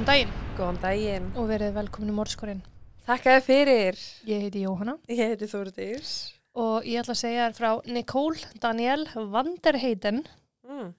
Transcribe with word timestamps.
Góðan 0.00 0.06
daginn 0.08 0.30
Góðan 0.56 0.78
daginn. 0.80 1.24
og 1.36 1.48
verið 1.50 1.74
velkomin 1.76 2.08
í 2.08 2.14
Mórskorinn. 2.16 2.60
Þakka 3.04 3.32
þér 3.34 3.42
fyrir. 3.44 3.98
Ég 4.24 4.44
heiti 4.46 4.62
Jóhanna 4.64 4.94
Ég 5.12 5.18
heiti 5.20 5.44
Þórdís. 5.50 6.12
og 6.56 6.84
ég 6.88 7.02
ætla 7.02 7.12
að 7.12 7.20
segja 7.20 7.50
þér 7.50 7.56
frá 7.58 7.86
Nicole 7.86 8.38
Danielle 8.58 9.04
Vanderheiden 9.14 10.24
Mm. 10.66 10.94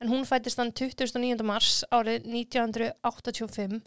en 0.00 0.08
hún 0.08 0.24
fættist 0.24 0.56
þann 0.56 0.72
29. 0.72 1.42
mars 1.44 1.84
árið 1.92 2.24
1985. 2.24 3.82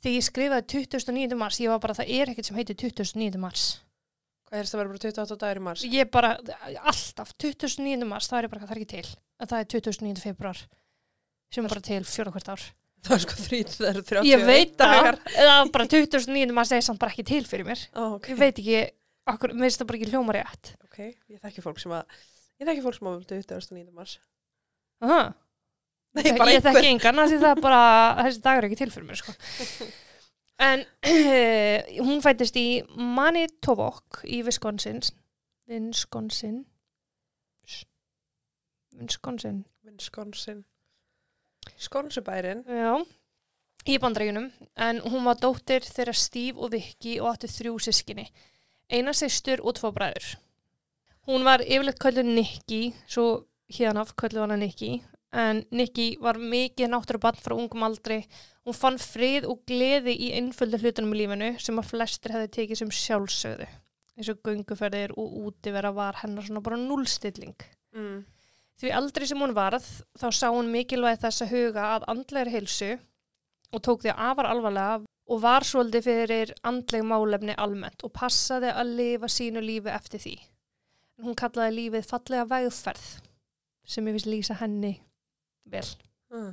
Þegar 0.00 0.16
ég 0.16 0.24
skrifaði 0.24 0.66
29. 0.66 1.34
mars, 1.36 1.58
ég 1.60 1.68
var 1.68 1.78
bara, 1.78 1.92
það 1.94 2.08
er 2.08 2.26
ekkert 2.32 2.44
sem 2.46 2.56
heitir 2.56 2.76
29. 2.76 3.36
mars. 3.38 3.80
Hvað 4.48 4.58
er 4.60 4.64
þetta 4.64 4.74
að 4.74 4.78
vera 4.78 4.88
bara 4.88 4.98
28 4.98 5.36
dagur 5.36 5.56
í 5.56 5.62
mars? 5.62 5.82
Ég 5.84 6.10
bara, 6.10 6.38
alltaf, 6.84 7.34
29. 7.36 8.04
mars, 8.06 8.28
það 8.28 8.44
er 8.44 8.48
bara, 8.48 8.60
það 8.66 8.70
er 8.70 8.80
ekki 8.80 8.88
til. 9.02 9.16
En 9.40 9.46
það 9.46 9.60
er 9.60 9.64
29. 9.66 10.20
februar 10.22 10.56
sem 11.52 11.64
er 11.64 11.68
bara 11.68 11.80
til 11.82 12.02
fjóra 12.02 12.32
hvert 12.32 12.48
ár. 12.48 12.60
Það 13.04 13.14
er 13.16 13.22
sko 13.24 13.36
þrít, 13.36 13.72
það 13.76 13.88
eru 13.90 14.02
30 14.08 14.28
Ég 14.30 14.44
veit 14.48 14.76
það, 14.80 15.08
eða 15.36 15.56
bara 15.74 15.86
29. 15.92 16.54
mars 16.56 16.70
er 16.72 16.84
samt 16.86 17.00
bara 17.02 17.12
ekki 17.12 17.26
til 17.28 17.42
fyrir 17.48 17.66
mér. 17.68 17.82
Ó, 17.92 18.16
ok. 18.16 18.30
Ég 18.32 18.38
veit 18.40 18.60
ekki, 18.62 18.78
okkur, 19.34 19.52
mér 19.52 19.68
finnst 19.68 19.82
það 19.82 19.90
bara 19.90 19.98
ekki 20.00 20.12
hljóma 20.12 20.36
rétt. 20.38 20.70
Ok, 20.86 21.00
ég 21.04 21.42
þekki 21.42 21.64
fólk 21.66 21.82
sem 21.82 21.92
að, 21.92 22.16
ég 22.62 22.70
þekki 22.70 22.84
fólk 22.86 22.96
sem 22.96 23.10
að 23.10 23.18
29. 23.34 23.84
mars. 23.92 24.16
Aha. 25.04 25.20
Nei, 26.14 26.24
ég, 26.30 26.38
bara 26.38 26.54
ég 26.54 26.60
einhver. 26.62 26.78
þekki 26.78 26.92
engan 26.94 27.22
því 27.26 27.38
það 27.42 27.62
bara, 27.64 27.82
þessi 28.22 28.42
dagur 28.44 28.64
er 28.64 28.68
ekki 28.70 28.80
til 28.80 28.90
fyrir 28.94 29.08
mér 29.10 29.20
sko. 29.20 29.34
en 30.64 30.84
hún 32.06 32.22
fættist 32.24 32.56
í 32.56 32.66
Manitowoc 32.94 34.22
í 34.22 34.40
Wisconsin 34.46 35.02
Wisconsin 35.68 36.62
Wisconsin 38.94 39.64
Wisconsin. 39.84 40.62
Skonsubærin. 41.78 42.64
já. 42.68 43.04
Í 43.84 43.98
bandrægjunum 44.00 44.50
en 44.76 45.00
hún 45.04 45.24
var 45.28 45.36
dóttir 45.36 45.84
þeirra 45.84 46.14
Steve 46.16 46.58
og 46.58 46.72
Vicky 46.72 47.18
og 47.20 47.34
átti 47.34 47.50
þrjú 47.52 47.74
sískinni 47.84 48.30
eina 48.88 49.12
systur 49.16 49.60
og 49.64 49.76
tvo 49.78 49.90
bræður. 49.92 50.36
Hún 51.28 51.44
var 51.44 51.64
yfirleitt 51.64 52.00
kölluð 52.00 52.30
Nicky 52.36 52.82
svo 53.06 53.44
hérna 53.72 54.04
kölluð 54.16 54.44
hana 54.44 54.56
Nicky 54.60 55.02
en 55.32 55.64
Nicky 55.70 56.16
var 56.22 56.38
mikið 56.38 56.90
náttúrubann 56.92 57.40
frá 57.42 57.56
ungum 57.56 57.84
aldri. 57.86 58.22
Hún 58.64 58.76
fann 58.76 58.98
frið 59.02 59.48
og 59.50 59.64
gleði 59.68 60.14
í 60.14 60.32
einföldu 60.38 60.78
hlutunum 60.80 61.14
í 61.16 61.22
lífinu 61.22 61.50
sem 61.60 61.80
að 61.80 61.90
flestir 61.90 62.32
hefði 62.36 62.52
tekið 62.58 62.80
sem 62.80 62.92
sjálfsögðu. 63.00 63.66
Eins 64.14 64.30
og 64.30 64.44
gönguferðir 64.46 65.16
og 65.18 65.32
útivera 65.48 65.90
var 65.92 66.20
hennar 66.22 66.46
svona 66.46 66.62
bara 66.64 66.80
núlstilling 66.80 67.56
Mm. 67.94 68.24
Því 68.80 68.90
aldrei 68.98 69.26
sem 69.30 69.40
hún 69.40 69.54
varð, 69.54 69.84
þá 70.18 70.28
sá 70.34 70.48
hún 70.50 70.70
mikilvæg 70.72 71.20
þess 71.22 71.44
að 71.44 71.52
huga 71.54 71.84
að 71.94 72.06
andlegri 72.10 72.54
heilsu 72.56 72.94
og 73.74 73.82
tók 73.86 74.02
því 74.02 74.14
afar 74.14 74.48
alvarlega 74.50 75.02
og 75.24 75.40
var 75.40 75.64
svolítið 75.64 76.08
fyrir 76.08 76.52
andleg 76.66 77.04
málefni 77.06 77.54
almennt 77.56 78.02
og 78.04 78.12
passaði 78.16 78.72
að 78.74 78.96
lifa 78.98 79.30
sínu 79.30 79.62
lífi 79.64 79.92
eftir 79.94 80.22
því. 80.24 80.34
En 81.18 81.28
hún 81.28 81.38
kallaði 81.38 81.76
lífið 81.78 82.10
fallega 82.10 82.48
vegferð 82.50 83.06
sem 83.86 84.08
ég 84.08 84.16
finnst 84.16 84.30
lýsa 84.30 84.58
henni 84.58 84.96
vel. 85.70 85.86
Mm. 86.34 86.52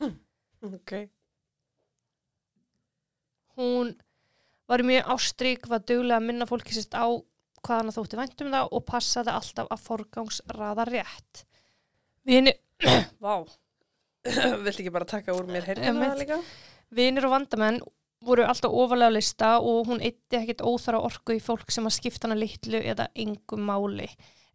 ok. 0.76 0.94
Hún 3.56 3.94
var 4.70 4.84
mjög 4.86 5.10
ástrík, 5.16 5.66
var 5.66 5.82
duglega 5.82 6.20
að 6.20 6.28
minna 6.28 6.46
fólki 6.46 6.76
sérst 6.76 6.94
á 6.94 7.08
hvað 7.66 7.82
hann 7.82 7.94
þótti 7.96 8.20
vænt 8.20 8.44
um 8.44 8.52
það 8.54 8.74
og 8.76 8.84
passaði 8.88 9.34
alltaf 9.36 9.70
að 9.70 9.86
forgangsraða 9.86 10.86
rétt. 10.90 11.44
Vini, 12.26 12.54
vá, 13.24 13.34
Viltu 14.64 14.82
ekki 14.82 14.92
bara 14.92 15.08
taka 15.08 15.34
úr 15.36 15.48
mér 15.48 15.64
það 15.64 16.18
líka? 16.20 16.38
Vinir 16.92 17.26
og 17.28 17.32
vandamenn 17.36 17.78
voru 18.26 18.44
alltaf 18.44 18.74
ofalega 18.76 19.14
lista 19.14 19.54
og 19.64 19.88
hún 19.88 20.02
eitti 20.04 20.36
ekkit 20.40 20.60
óþara 20.60 21.00
orku 21.06 21.38
í 21.38 21.40
fólk 21.40 21.72
sem 21.72 21.86
að 21.88 21.96
skipta 21.96 22.28
hana 22.28 22.36
litlu 22.36 22.82
eða 22.82 23.08
engum 23.14 23.64
máli 23.64 24.10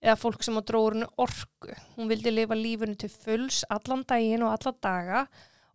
eða 0.06 0.18
fólk 0.22 0.44
sem 0.46 0.58
að 0.60 0.68
dróður 0.70 0.98
henni 0.98 1.08
orku. 1.24 1.78
Hún 1.96 2.12
vildi 2.12 2.34
lifa 2.34 2.58
lífunu 2.60 2.98
til 3.00 3.10
fulls 3.10 3.64
allan 3.74 4.06
daginn 4.06 4.46
og 4.46 4.54
alla 4.54 4.76
daga 4.86 5.24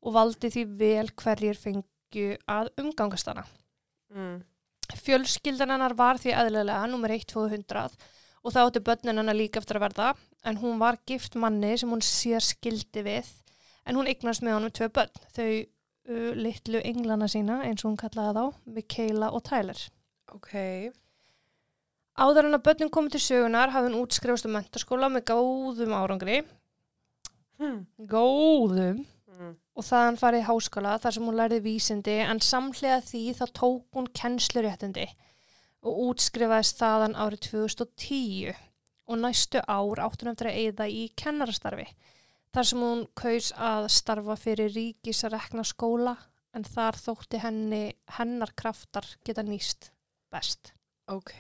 og 0.01 0.15
valdi 0.15 0.53
því 0.55 0.65
vel 0.79 1.11
hverjir 1.19 1.59
fengju 1.59 2.37
að 2.47 2.71
umgangast 2.79 3.33
hana. 3.33 3.43
Mm. 4.15 4.39
Fjölskyldan 4.99 5.71
hennar 5.75 5.95
var 5.99 6.19
því 6.21 6.35
eðlilega 6.35 6.87
nummer 6.91 7.13
1-200 7.15 7.97
og 8.41 8.55
það 8.55 8.67
átti 8.67 8.83
börnin 8.87 9.21
hennar 9.21 9.37
líka 9.37 9.61
eftir 9.61 9.79
að 9.79 9.85
verða 9.89 10.09
en 10.49 10.61
hún 10.63 10.81
var 10.81 10.99
gift 11.07 11.37
manni 11.37 11.75
sem 11.79 11.91
hún 11.93 12.03
sér 12.05 12.45
skildi 12.45 13.05
við 13.05 13.29
en 13.87 13.99
hún 13.99 14.09
eignast 14.11 14.45
með 14.45 14.57
honum 14.57 14.73
tvö 14.77 14.89
börn, 14.95 15.13
þau 15.37 15.49
uh, 15.51 16.33
litlu 16.37 16.81
englana 16.85 17.29
sína 17.29 17.61
eins 17.67 17.85
og 17.85 17.91
hún 17.91 18.01
kallaði 18.01 18.37
þá, 18.37 18.59
Mikaela 18.77 19.31
og 19.35 19.45
Tyler. 19.49 19.81
Ok. 20.35 20.53
Áður 22.21 22.49
en 22.49 22.59
að 22.59 22.65
börnin 22.69 22.93
komið 22.93 23.17
til 23.17 23.23
sögunar 23.25 23.73
hafði 23.75 23.91
hún 23.91 24.03
útskrifast 24.05 24.49
um 24.49 24.55
mentaskóla 24.57 25.09
með 25.13 25.31
góðum 25.33 25.97
árangri, 25.97 26.43
Hmm. 27.61 27.83
góðum. 28.09 29.03
Og 29.79 29.87
þaðan 29.87 30.19
farið 30.21 30.43
í 30.43 30.49
háskóla 30.49 30.95
þar 31.03 31.17
sem 31.17 31.27
hún 31.29 31.39
lærði 31.39 31.61
vísindi 31.65 32.17
en 32.25 32.43
samhlega 32.45 33.01
því 33.07 33.23
þá 33.39 33.45
tók 33.61 33.99
hún 33.99 34.09
kennsluréttindi 34.21 35.07
og 35.87 36.01
útskrifaðist 36.09 36.81
þaðan 36.81 37.17
árið 37.17 37.45
2010 37.51 38.65
og 39.11 39.21
næstu 39.23 39.63
ár 39.67 40.03
átt 40.05 40.25
hún 40.25 40.33
eftir 40.33 40.51
að 40.51 40.59
eyða 40.65 40.89
í 40.91 41.05
kennarastarfi 41.19 41.87
þar 42.55 42.69
sem 42.73 42.83
hún 42.85 43.07
kaus 43.19 43.53
að 43.55 43.89
starfa 43.95 44.37
fyrir 44.39 44.75
ríkisrekna 44.75 45.65
skóla 45.67 46.17
en 46.57 46.67
þar 46.67 46.99
þótti 46.99 47.41
henni 47.45 47.85
hennar 48.17 48.53
kraftar 48.59 49.07
geta 49.27 49.45
nýst 49.47 49.93
best. 50.31 50.75
Ok. 51.11 51.35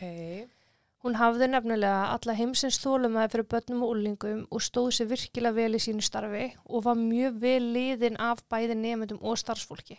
Hún 1.00 1.16
hafði 1.16 1.47
nefnilega 1.49 2.11
alla 2.12 2.34
heimsins 2.37 2.77
þólumæði 2.83 3.33
fyrir 3.33 3.47
börnum 3.55 3.84
og 3.87 3.93
úlingum 3.94 4.41
og 4.53 4.61
stóð 4.61 4.91
sér 4.99 5.09
virkilega 5.15 5.56
vel 5.56 5.78
í 5.78 5.81
sínu 5.81 6.05
starfi 6.05 6.50
og 6.66 6.84
var 6.84 6.99
mjög 7.00 7.38
vel 7.41 7.71
liðin 7.72 8.21
af 8.21 8.43
bæði 8.53 8.77
nefndum 8.77 9.22
og 9.25 9.39
starfsfólki. 9.41 9.97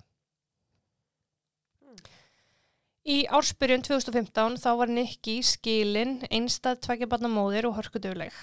Í 3.02 3.24
ársbyrjun 3.34 3.82
2015 3.82 4.60
þá 4.62 4.70
var 4.78 4.92
Nikki 4.94 5.40
skilin 5.42 6.20
einstað 6.30 6.84
tveggjabarnamóðir 6.86 7.66
og 7.72 7.80
hörkudöfleg. 7.80 8.36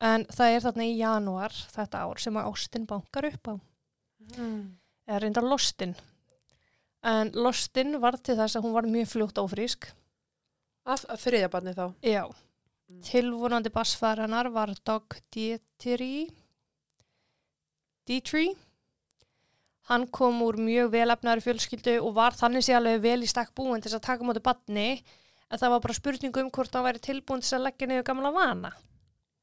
En 0.00 0.24
það 0.32 0.54
er 0.54 0.64
þarna 0.64 0.86
í 0.88 0.96
janúar 0.96 1.56
þetta 1.74 2.06
ár 2.08 2.22
sem 2.22 2.38
að 2.40 2.48
Ástin 2.48 2.88
bankar 2.88 3.28
upp 3.28 3.52
á. 3.52 3.54
Mm. 4.38 4.62
Eða 5.04 5.20
reyndar 5.20 5.44
Lostin. 5.44 5.92
En 7.04 7.28
Lostin 7.36 7.98
var 8.00 8.16
til 8.16 8.38
þess 8.40 8.56
að 8.56 8.64
hún 8.64 8.76
var 8.78 8.88
mjög 8.88 9.12
fljótt 9.12 9.40
ófrísk. 9.42 9.90
Að 10.88 11.20
þriðja 11.20 11.50
barni 11.52 11.74
þá. 11.76 11.84
Já. 12.06 12.24
Mm. 12.90 13.02
Tilvonandi 13.06 13.70
bassfæður 13.74 14.24
hennar 14.24 14.50
var 14.54 14.72
Doug 14.86 15.18
Dietrich. 15.34 16.32
Dietrich. 18.08 18.58
Hann 19.90 20.06
kom 20.14 20.38
úr 20.46 20.58
mjög 20.60 20.92
velefnari 20.94 21.42
fjölskyldu 21.42 21.96
og 22.00 22.14
var 22.14 22.36
þannig 22.38 22.62
sé 22.66 22.76
alveg 22.78 23.00
vel 23.02 23.24
í 23.26 23.30
stakk 23.30 23.50
búin 23.58 23.82
til 23.82 23.92
að 23.96 24.04
taka 24.06 24.26
móti 24.26 24.42
batni 24.42 24.90
en 25.50 25.58
það 25.58 25.72
var 25.74 25.82
bara 25.86 25.96
spurning 25.96 26.36
um 26.42 26.50
hvort 26.54 26.76
hann 26.76 26.86
væri 26.86 27.02
tilbúin 27.02 27.42
til 27.42 27.56
að 27.58 27.66
leggja 27.66 27.88
niður 27.90 28.06
gamla 28.06 28.30
vana. 28.34 28.70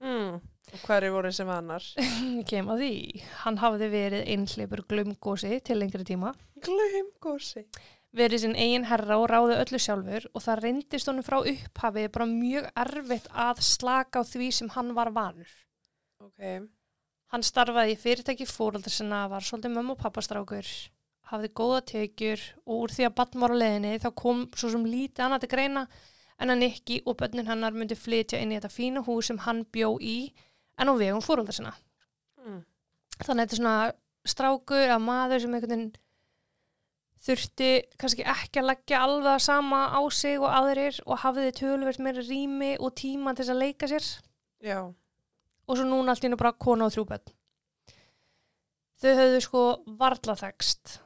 Mm. 0.03 0.39
Og 0.67 0.81
hverju 0.83 1.11
voru 1.15 1.31
sem 1.35 1.49
annar? 1.51 1.83
Kem 2.49 2.71
að 2.71 2.83
því. 2.83 2.95
Hann 3.43 3.59
hafði 3.61 3.87
verið 3.91 4.31
einhleipur 4.33 4.83
glumgósi 4.91 5.59
til 5.63 5.79
lengri 5.79 6.07
tíma. 6.07 6.33
Gleim 6.63 7.11
gósi. 7.23 7.63
Verið 8.17 8.43
sinn 8.43 8.57
eigin 8.57 8.87
herra 8.89 9.19
og 9.21 9.29
ráði 9.31 9.59
öllu 9.61 9.79
sjálfur 9.81 10.25
og 10.33 10.43
það 10.43 10.63
reyndist 10.63 11.09
honum 11.09 11.25
frá 11.25 11.37
upphafi 11.39 12.07
bara 12.13 12.27
mjög 12.29 12.67
erfitt 12.83 13.29
að 13.45 13.61
slaka 13.65 14.21
á 14.21 14.23
því 14.27 14.49
sem 14.59 14.71
hann 14.75 14.93
var 14.97 15.13
vanur. 15.15 15.53
Ok. 16.23 16.67
Hann 17.33 17.43
starfaði 17.43 17.95
í 17.95 17.99
fyrirtæki 17.99 18.47
fóröldar 18.47 18.93
sinna, 18.93 19.25
var 19.27 19.43
svolítið 19.43 19.73
mömmu 19.75 19.95
og 19.97 20.01
pappastrákur, 20.01 20.67
hafði 21.31 21.49
góða 21.59 21.81
tekjur 21.91 22.43
og 22.65 22.85
úr 22.85 22.93
því 22.95 23.09
að 23.09 23.17
á 23.19 23.47
leiðinni 23.51 23.97
þá 23.99 24.09
kom 24.15 24.45
svo 24.55 24.71
sem 24.71 24.85
lítið 24.87 25.25
annað 25.25 25.43
til 25.43 25.51
greina 25.55 25.87
en 26.37 26.53
að 26.53 26.61
Nikki 26.61 27.01
og 27.05 27.17
börnin 27.19 27.49
hennar 27.49 27.75
myndi 27.75 27.97
flytja 27.97 28.39
inn 28.39 28.53
í 28.53 28.57
þetta 28.59 28.71
fína 28.71 29.03
hús 29.03 29.27
sem 29.31 29.39
hann 29.43 29.65
bjó 29.73 29.97
í 29.99 30.31
en 30.77 30.91
á 30.91 30.93
vegum 30.95 31.23
fóröldar 31.25 31.57
sinna. 31.57 31.73
Mm. 32.45 32.61
Þannig 33.17 33.31
að 33.31 33.41
þetta 33.41 33.55
er 33.55 33.61
svona 33.61 33.77
strákur 34.27 34.93
að 34.93 35.03
maður 35.03 35.43
sem 35.43 35.55
einhvern 35.57 35.73
veginn 35.73 35.95
þurfti 37.23 37.71
kannski 37.99 38.25
ekki 38.27 38.61
að 38.61 38.69
leggja 38.71 39.01
alveg 39.05 39.41
sama 39.43 39.87
á 39.89 40.01
sig 40.13 40.37
og 40.39 40.51
aðrir 40.53 40.99
og 41.05 41.21
hafði 41.23 41.51
tölvert 41.57 42.01
meira 42.03 42.23
rými 42.23 42.75
og 42.77 42.93
tíma 42.99 43.33
til 43.33 43.45
þess 43.45 43.55
að 43.55 43.63
leika 43.63 43.89
sér 43.89 44.07
Já. 44.63 44.79
og 44.85 45.73
svo 45.73 45.87
núna 45.87 46.13
allt 46.13 46.23
í 46.23 46.27
hennu 46.27 46.39
bara 46.39 46.53
kona 46.53 46.87
og 46.87 46.93
þrjú 46.93 47.07
bönn. 47.09 47.33
Þau 48.97 49.11
höfðu 49.19 49.41
sko 49.45 49.65
varla 49.99 50.37
þekst 50.37 50.97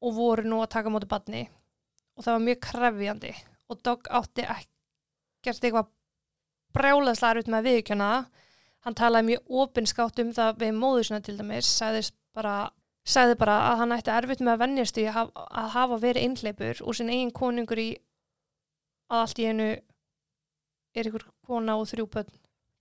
og 0.00 0.16
voru 0.16 0.48
nú 0.48 0.60
að 0.64 0.72
taka 0.76 0.92
móti 0.92 1.08
badni 1.08 1.46
og 2.16 2.24
það 2.24 2.34
var 2.34 2.44
mjög 2.48 2.60
krefjandi 2.66 3.32
og 3.70 3.80
Dogg 3.86 4.10
átti 4.10 4.44
ekkert 4.44 5.64
eitthvað 5.64 5.88
brjálaðslega 6.76 7.44
út 7.44 7.50
með 7.50 7.66
viðkjöna. 7.68 8.10
Hann 8.84 8.96
talaði 8.96 9.28
mjög 9.28 9.56
opinskátt 9.62 10.20
um 10.22 10.32
það 10.34 10.60
við 10.62 10.76
móðusina 10.76 11.20
til 11.24 11.36
dæmis, 11.38 11.68
sagðist 11.68 12.14
bara 12.36 12.70
sagði 13.06 13.36
bara 13.40 13.56
að 13.70 13.78
hann 13.82 13.92
ætti 13.96 14.12
erfitt 14.14 14.40
með 14.44 14.52
að 14.54 14.62
vennjast 14.64 14.98
í 15.00 15.06
að 15.08 15.14
hafa, 15.16 15.44
að 15.62 15.68
hafa 15.74 15.98
verið 16.02 16.26
einhleipur 16.26 16.82
og 16.84 16.94
sinn 16.98 17.10
eigin 17.10 17.32
konungur 17.34 17.80
í 17.80 17.88
að 19.10 19.22
allt 19.24 19.38
í 19.42 19.46
einu 19.50 19.68
er 20.94 21.08
ykkur 21.10 21.24
kona 21.46 21.76
og 21.80 21.88
þrjú 21.90 22.06
börn 22.12 22.30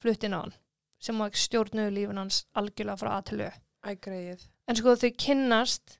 fluttin 0.02 0.36
á 0.36 0.40
hann 0.44 0.54
sem 1.00 1.16
má 1.16 1.28
ekki 1.30 1.40
stjórnuðu 1.46 1.94
lífin 1.96 2.20
hans 2.20 2.42
algjörlega 2.60 3.00
frá 3.00 3.12
að 3.16 3.26
til 3.30 3.42
au. 3.46 3.52
Æ, 3.88 3.90
greið. 4.04 4.42
En 4.68 4.76
sko 4.76 4.96
þau 5.00 5.12
kynnast 5.26 6.00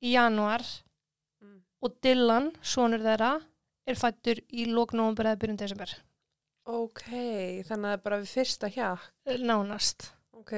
í 0.00 0.14
januar 0.16 0.64
Mm. 1.40 1.62
og 1.82 1.94
Dylan, 2.04 2.50
sonur 2.60 3.00
þeirra, 3.00 3.40
er 3.88 3.96
fættur 3.96 4.40
í 4.52 4.66
lóknómbur 4.68 5.24
eða 5.24 5.38
byrjun 5.40 5.56
desember. 5.56 5.92
Ok, 6.68 7.00
þannig 7.64 7.70
að 7.70 7.86
það 7.86 7.92
er 7.96 8.02
bara 8.04 8.18
við 8.20 8.32
fyrsta 8.34 8.68
hjakk. 8.68 9.06
Nánast. 9.40 10.10
Ok. 10.36 10.52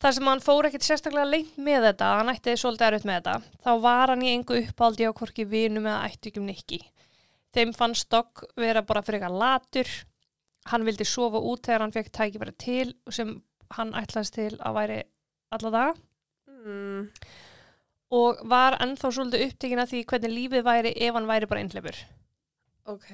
Þar 0.00 0.16
sem 0.16 0.28
hann 0.30 0.42
fór 0.44 0.68
ekkert 0.68 0.86
sérstaklega 0.86 1.28
lengt 1.28 1.58
með 1.60 1.88
þetta, 1.90 2.10
hann 2.18 2.32
ætti 2.32 2.56
svolítið 2.60 2.86
erfitt 2.88 3.08
með 3.08 3.18
þetta, 3.20 3.34
þá 3.64 3.70
var 3.84 4.12
hann 4.14 4.24
í 4.24 4.32
engu 4.34 4.60
uppáldi 4.62 5.08
á 5.08 5.12
hvorki 5.12 5.44
vinum 5.48 5.88
eða 5.90 6.06
ættu 6.08 6.30
ekki 6.30 6.40
um 6.40 6.48
nikki. 6.48 6.80
Þeim 7.54 7.74
fannst 7.76 8.08
Dogg 8.12 8.44
vera 8.56 8.82
bara 8.86 9.02
fyrir 9.02 9.20
eitthvað 9.20 9.40
latur, 9.42 9.90
hann 10.70 10.84
vildi 10.86 11.04
sofa 11.08 11.40
út 11.40 11.64
þegar 11.66 11.84
hann 11.86 11.94
fekk 11.96 12.12
tæki 12.14 12.40
bara 12.42 12.52
til 12.52 12.94
sem 13.10 13.34
hann 13.76 13.92
ætlaðist 13.98 14.36
til 14.36 14.52
að 14.58 14.76
væri 14.80 15.02
alla 15.56 15.70
daga 15.76 15.98
Mm. 16.60 17.06
og 18.12 18.40
var 18.44 18.74
ennþá 18.84 19.08
svolítið 19.16 19.44
upptekinn 19.46 19.80
af 19.80 19.88
því 19.88 20.00
hvernig 20.10 20.32
lífið 20.34 20.64
væri 20.66 20.90
ef 21.06 21.14
hann 21.16 21.28
væri 21.30 21.46
bara 21.48 21.62
einhleipur. 21.62 21.96
Ok. 22.92 23.08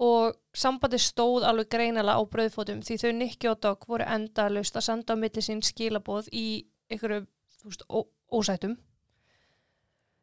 Og 0.00 0.36
sambandi 0.56 0.98
stóð 1.00 1.44
alveg 1.44 1.68
greinilega 1.74 2.16
á 2.16 2.24
brauðfótum 2.32 2.80
því 2.84 2.96
þau 3.02 3.10
Nikki 3.18 3.50
og 3.50 3.58
Dogg 3.60 3.84
voru 3.88 4.06
endalaust 4.08 4.78
að 4.78 4.86
senda 4.86 5.12
á 5.12 5.20
milli 5.20 5.44
sín 5.44 5.60
skilaboð 5.64 6.30
í 6.32 6.46
ykkur 6.90 7.18
veist, 7.66 7.84
ósætum. 8.32 8.78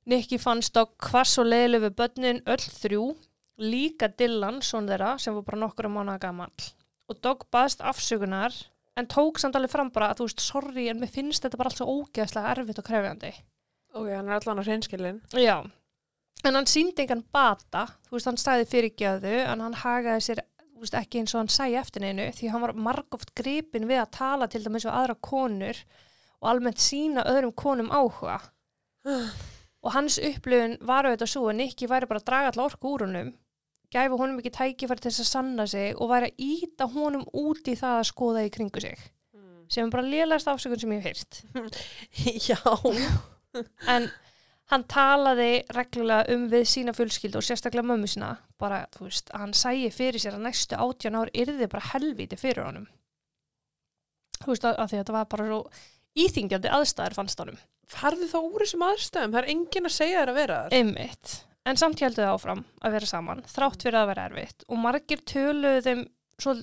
Nikki 0.09 0.39
fannst 0.41 0.73
Dogg 0.73 0.95
hvers 1.11 1.35
og 1.37 1.49
leiðileg 1.51 1.83
við 1.85 1.95
börnin 1.99 2.41
öll 2.49 2.63
þrjú, 2.63 3.03
líka 3.61 4.09
Dylan, 4.09 4.61
son 4.63 4.87
þeirra, 4.89 5.17
sem 5.21 5.35
var 5.35 5.45
bara 5.45 5.61
nokkura 5.61 5.91
mánuða 5.91 6.21
gamall. 6.25 6.69
Og 7.11 7.19
Dogg 7.21 7.45
baðst 7.53 7.83
afsökunar 7.85 8.55
en 8.97 9.09
tók 9.11 9.37
samt 9.37 9.57
alveg 9.59 9.75
fram 9.75 9.91
bara 9.93 10.09
að 10.09 10.21
þú 10.21 10.29
veist, 10.29 10.41
sorry, 10.41 10.87
en 10.89 11.01
mér 11.03 11.11
finnst 11.13 11.45
þetta 11.45 11.59
bara 11.59 11.69
allt 11.69 11.81
svo 11.81 11.99
ógeðslega 11.99 12.53
erfitt 12.55 12.81
og 12.81 12.87
krefjandi. 12.87 13.33
Ok, 13.93 14.07
hann 14.09 14.31
er 14.31 14.39
allan 14.39 14.61
á 14.61 14.65
hreinskilin. 14.65 15.21
Já, 15.37 15.61
en 16.45 16.55
hann 16.55 16.69
síndi 16.69 17.03
engan 17.03 17.23
bata, 17.33 17.87
þú 18.07 18.17
veist, 18.17 18.29
hann 18.29 18.39
stæði 18.41 18.69
fyrirgjöðu, 18.73 19.33
en 19.47 19.63
hann 19.65 19.79
hagaði 19.81 20.25
sér 20.27 20.43
þú 20.77 20.85
veist, 20.85 20.97
ekki 20.99 21.21
eins 21.21 21.33
og 21.33 21.41
hann 21.41 21.49
sæi 21.51 21.77
eftir 21.79 22.03
neinu, 22.03 22.27
því 22.37 22.51
hann 22.53 22.63
var 22.63 22.75
margóft 22.77 23.33
gripin 23.37 23.87
við 23.89 24.03
að 24.03 24.13
tala 24.19 24.47
til 24.51 24.61
dæmis 24.65 24.85
við 24.85 24.93
aðra 24.93 25.17
konur 25.25 25.81
og 26.37 26.49
almennt 26.51 26.81
sína 26.83 27.25
öðrum 27.25 27.55
konum 27.57 27.89
áhuga. 27.89 28.37
Og 29.85 29.93
hans 29.95 30.19
upplifun 30.21 30.77
var 30.85 31.07
auðvitað 31.07 31.31
svo 31.31 31.47
að 31.49 31.59
Nikki 31.61 31.89
væri 31.89 32.09
bara 32.09 32.21
að 32.21 32.29
draga 32.29 32.51
all 32.51 32.65
orku 32.67 32.93
úr 32.93 33.05
honum, 33.07 33.33
gæfa 33.93 34.19
honum 34.19 34.41
ekki 34.41 34.53
tækifæri 34.53 35.01
til 35.01 35.11
þess 35.11 35.23
að 35.23 35.31
sanna 35.31 35.67
sig 35.71 35.95
og 35.95 36.11
væri 36.11 36.29
að 36.29 36.45
íta 36.45 36.89
honum 36.93 37.25
út 37.33 37.69
í 37.71 37.77
það 37.79 38.01
að 38.01 38.09
skoða 38.11 38.45
í 38.45 38.53
kringu 38.53 38.83
sig, 38.83 39.01
sem 39.71 39.87
er 39.87 39.93
bara 39.95 40.05
lélægast 40.05 40.51
afsökun 40.51 40.81
sem 40.83 40.93
ég 40.97 41.01
hef 41.01 41.09
heyrt. 41.09 41.41
Já. 42.49 42.59
en 43.89 44.09
hann 44.71 44.83
talaði 44.91 45.63
reglulega 45.75 46.35
um 46.35 46.47
við 46.51 46.65
sína 46.67 46.93
fjölskyldu 46.95 47.39
og 47.39 47.45
sérstaklega 47.47 47.87
mömmu 47.87 48.09
sína. 48.11 48.33
Bara, 48.59 48.83
þú 48.95 49.07
veist, 49.07 49.31
hann 49.35 49.55
sæi 49.55 49.87
fyrir 49.93 50.19
sér 50.21 50.37
að 50.37 50.47
næstu 50.47 50.79
átján 50.79 51.19
ár 51.19 51.31
yrði 51.31 51.69
bara 51.71 51.91
helvíti 51.93 52.39
fyrir 52.39 52.65
honum. 52.67 52.87
Þú 54.41 54.51
veist, 54.51 54.67
að, 54.67 54.75
að 54.75 54.89
því 54.89 54.97
að 54.97 55.03
þetta 55.03 55.17
var 55.17 55.29
bara 55.31 55.49
svo 55.49 55.59
íþingjandi 56.17 56.71
aðstæður 56.77 57.17
fannst 57.17 57.43
honum. 57.43 57.59
Farðu 57.87 58.27
þá 58.27 58.39
úr 58.41 58.65
þessum 58.65 58.87
aðstæðum? 58.89 59.35
Það 59.35 59.41
er 59.41 59.51
enginn 59.53 59.87
að 59.87 59.95
segja 59.95 60.23
þér 60.23 60.31
að 60.31 60.39
vera 60.41 60.57
þar. 60.63 60.75
einmitt, 60.81 61.35
en 61.63 61.79
samt 61.79 62.03
heldur 62.03 62.27
þau 62.27 62.33
áfram 62.33 62.63
að 62.81 62.97
vera 62.97 63.11
saman, 63.13 63.43
þrátt 63.47 63.85
fyrir 63.87 63.99
að 64.01 64.09
vera 64.11 64.25
erfitt. 64.27 64.65
Og 64.67 64.81
margir 64.83 65.23
töluðu 65.31 65.85
þeim 65.85 66.03
svol, 66.43 66.57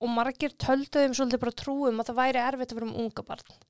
og 0.00 0.14
margir 0.16 0.56
töldu 0.56 1.02
þeim 1.02 1.18
svolítið 1.18 1.44
bara 1.44 1.58
trúum 1.60 2.00
að 2.00 2.08
það 2.08 2.20
væri 2.22 2.42
erfitt 2.46 2.72
að 2.72 2.80
vera 2.80 2.88
um 2.88 2.96
unga 3.04 3.26
barn 3.28 3.60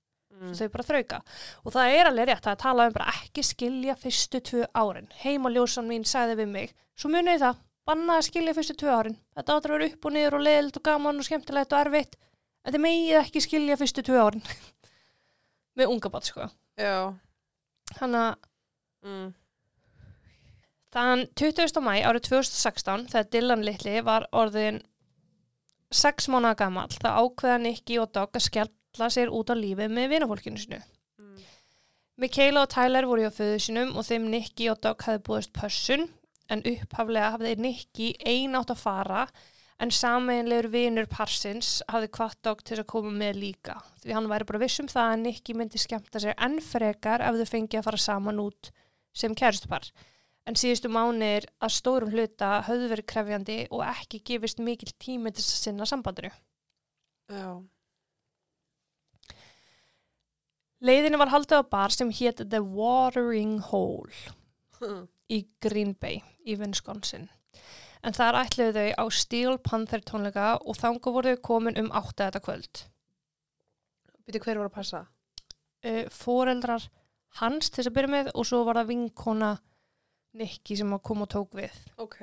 Mm. 0.42 0.54
þau 0.58 0.68
bara 0.74 0.86
þrauka 0.88 1.18
og 1.62 1.74
það 1.76 1.96
er 1.96 2.08
alveg 2.10 2.26
rétt 2.32 2.46
að 2.50 2.56
tala 2.64 2.86
um 2.88 2.94
bara 2.96 3.12
ekki 3.20 3.44
skilja 3.46 3.94
fyrstu 4.00 4.40
tvö 4.48 4.64
árin 4.74 5.06
heimaljósan 5.22 5.86
mín 5.86 6.02
sagði 6.08 6.34
við 6.40 6.48
mig 6.50 6.72
svo 6.98 7.10
munið 7.12 7.44
það, 7.44 7.60
banna 7.86 8.16
að 8.18 8.26
skilja 8.26 8.54
fyrstu 8.56 8.74
tvö 8.80 8.90
árin 8.96 9.18
þetta 9.36 9.54
áttur 9.58 9.74
að 9.74 9.78
vera 9.78 9.90
upp 9.92 10.08
og 10.10 10.14
niður 10.16 10.38
og 10.40 10.42
leiðilt 10.48 10.80
og 10.80 10.86
gaman 10.88 11.22
og 11.22 11.28
skemmtilegt 11.28 11.72
og 11.76 11.84
erfitt 11.84 12.16
en 12.64 12.74
þið 12.74 12.82
megið 12.88 13.20
ekki 13.20 13.44
skilja 13.46 13.78
fyrstu 13.78 14.02
tvö 14.08 14.18
árin 14.24 14.42
með 15.78 15.94
unga 15.94 16.10
bát 16.16 16.26
sko 16.32 16.48
Já. 16.80 16.96
þannig 17.98 18.26
að 18.32 18.48
Mm. 19.02 19.32
þann 20.94 21.22
20. 21.40 21.80
mæ 21.82 21.94
árið 22.06 22.28
2016 22.28 23.08
þegar 23.10 23.30
Dylan 23.34 23.64
litli 23.66 23.94
var 24.06 24.26
orðin 24.30 24.76
6 25.92 26.28
mánuða 26.32 26.54
gamall 26.60 26.92
það 26.94 27.18
ákveða 27.24 27.56
Nicky 27.64 27.98
og 27.98 28.12
Dogg 28.14 28.38
að 28.38 28.46
skella 28.92 29.08
sér 29.08 29.32
út 29.32 29.48
á 29.48 29.56
lífið 29.56 29.88
með 29.92 30.10
vinafólkinu 30.12 30.60
sinu 30.60 30.82
Mm. 31.20 31.38
Michaela 32.16 32.62
og 32.62 32.70
Tyler 32.72 33.04
voru 33.06 33.22
hjá 33.22 33.30
föðu 33.30 33.58
sinum 33.60 33.96
og 33.96 34.04
þeim 34.04 34.30
Nicky 34.30 34.68
og 34.70 34.80
Doug 34.80 35.02
hafði 35.04 35.22
búist 35.26 35.52
pössun 35.52 36.08
en 36.48 36.62
upphaflega 36.64 37.34
hafði 37.34 37.56
Nicky 37.60 38.14
ein 38.24 38.56
átt 38.56 38.72
að 38.72 38.80
fara 38.80 39.26
en 39.78 39.90
sameinlegur 39.90 40.70
vinur 40.72 41.06
parsins 41.06 41.82
hafði 41.88 42.08
kvart 42.16 42.40
Doug 42.42 42.62
til 42.62 42.76
þess 42.76 42.84
að 42.84 42.90
koma 42.94 43.12
með 43.12 43.36
líka 43.42 43.76
því 44.02 44.16
hann 44.16 44.30
væri 44.32 44.48
bara 44.48 44.62
viss 44.64 44.80
um 44.80 44.88
það 44.88 45.10
að 45.12 45.22
Nicky 45.26 45.54
myndi 45.54 45.78
skemmta 45.78 46.22
sér 46.24 46.34
enn 46.38 46.60
frekar 46.60 47.20
ef 47.20 47.36
þau 47.36 47.52
fengi 47.52 47.78
að 47.78 47.86
fara 47.90 48.00
saman 48.00 48.40
út 48.40 48.72
sem 49.12 49.36
kæristupar 49.36 49.90
en 50.48 50.58
síðustu 50.58 50.88
mánir 50.90 51.46
að 51.62 51.76
stórum 51.76 52.10
hluta 52.10 52.62
höfðu 52.66 52.88
verið 52.92 53.10
krefjandi 53.12 53.60
og 53.70 53.84
ekki 53.86 54.24
gefist 54.32 54.58
mikil 54.64 54.90
tími 54.98 55.30
til 55.30 55.44
þess 55.44 55.58
að 55.58 55.64
sinna 55.68 55.86
sambandinu. 55.86 56.32
Já. 57.30 57.62
Leiðinu 60.82 61.20
var 61.20 61.30
haldið 61.30 61.62
á 61.62 61.70
bar 61.70 61.94
sem 61.94 62.10
hétt 62.10 62.42
The 62.50 62.58
Watering 62.58 63.60
Hole 63.70 65.06
í 65.30 65.44
Green 65.62 65.94
Bay 65.94 66.18
í 66.42 66.56
Wisconsin. 66.58 67.28
En 68.02 68.16
þar 68.16 68.40
ætluðu 68.40 68.72
þau 68.74 68.98
á 68.98 69.04
Steel 69.14 69.58
Panther 69.62 70.02
tónleika 70.02 70.56
og 70.58 70.78
þanga 70.80 71.14
voru 71.14 71.36
þau 71.36 71.44
komin 71.46 71.78
um 71.78 71.92
átta 71.94 72.26
þetta 72.26 72.42
kvöld. 72.42 72.82
Býtu 74.26 74.42
hver 74.42 74.58
var 74.58 74.70
að 74.72 74.76
passa? 74.80 75.04
Uh, 75.86 76.06
foreldrar 76.10 76.88
hans 77.38 77.70
til 77.70 77.80
þess 77.80 77.90
að 77.92 77.96
byrja 77.98 78.14
með 78.16 78.32
og 78.34 78.46
svo 78.48 78.62
var 78.66 78.82
það 78.82 78.92
vinkona 78.92 79.56
Nikki 80.38 80.78
sem 80.78 80.92
að 80.94 81.04
koma 81.06 81.26
og 81.26 81.32
tók 81.32 81.58
við. 81.58 81.74
Ok. 82.00 82.22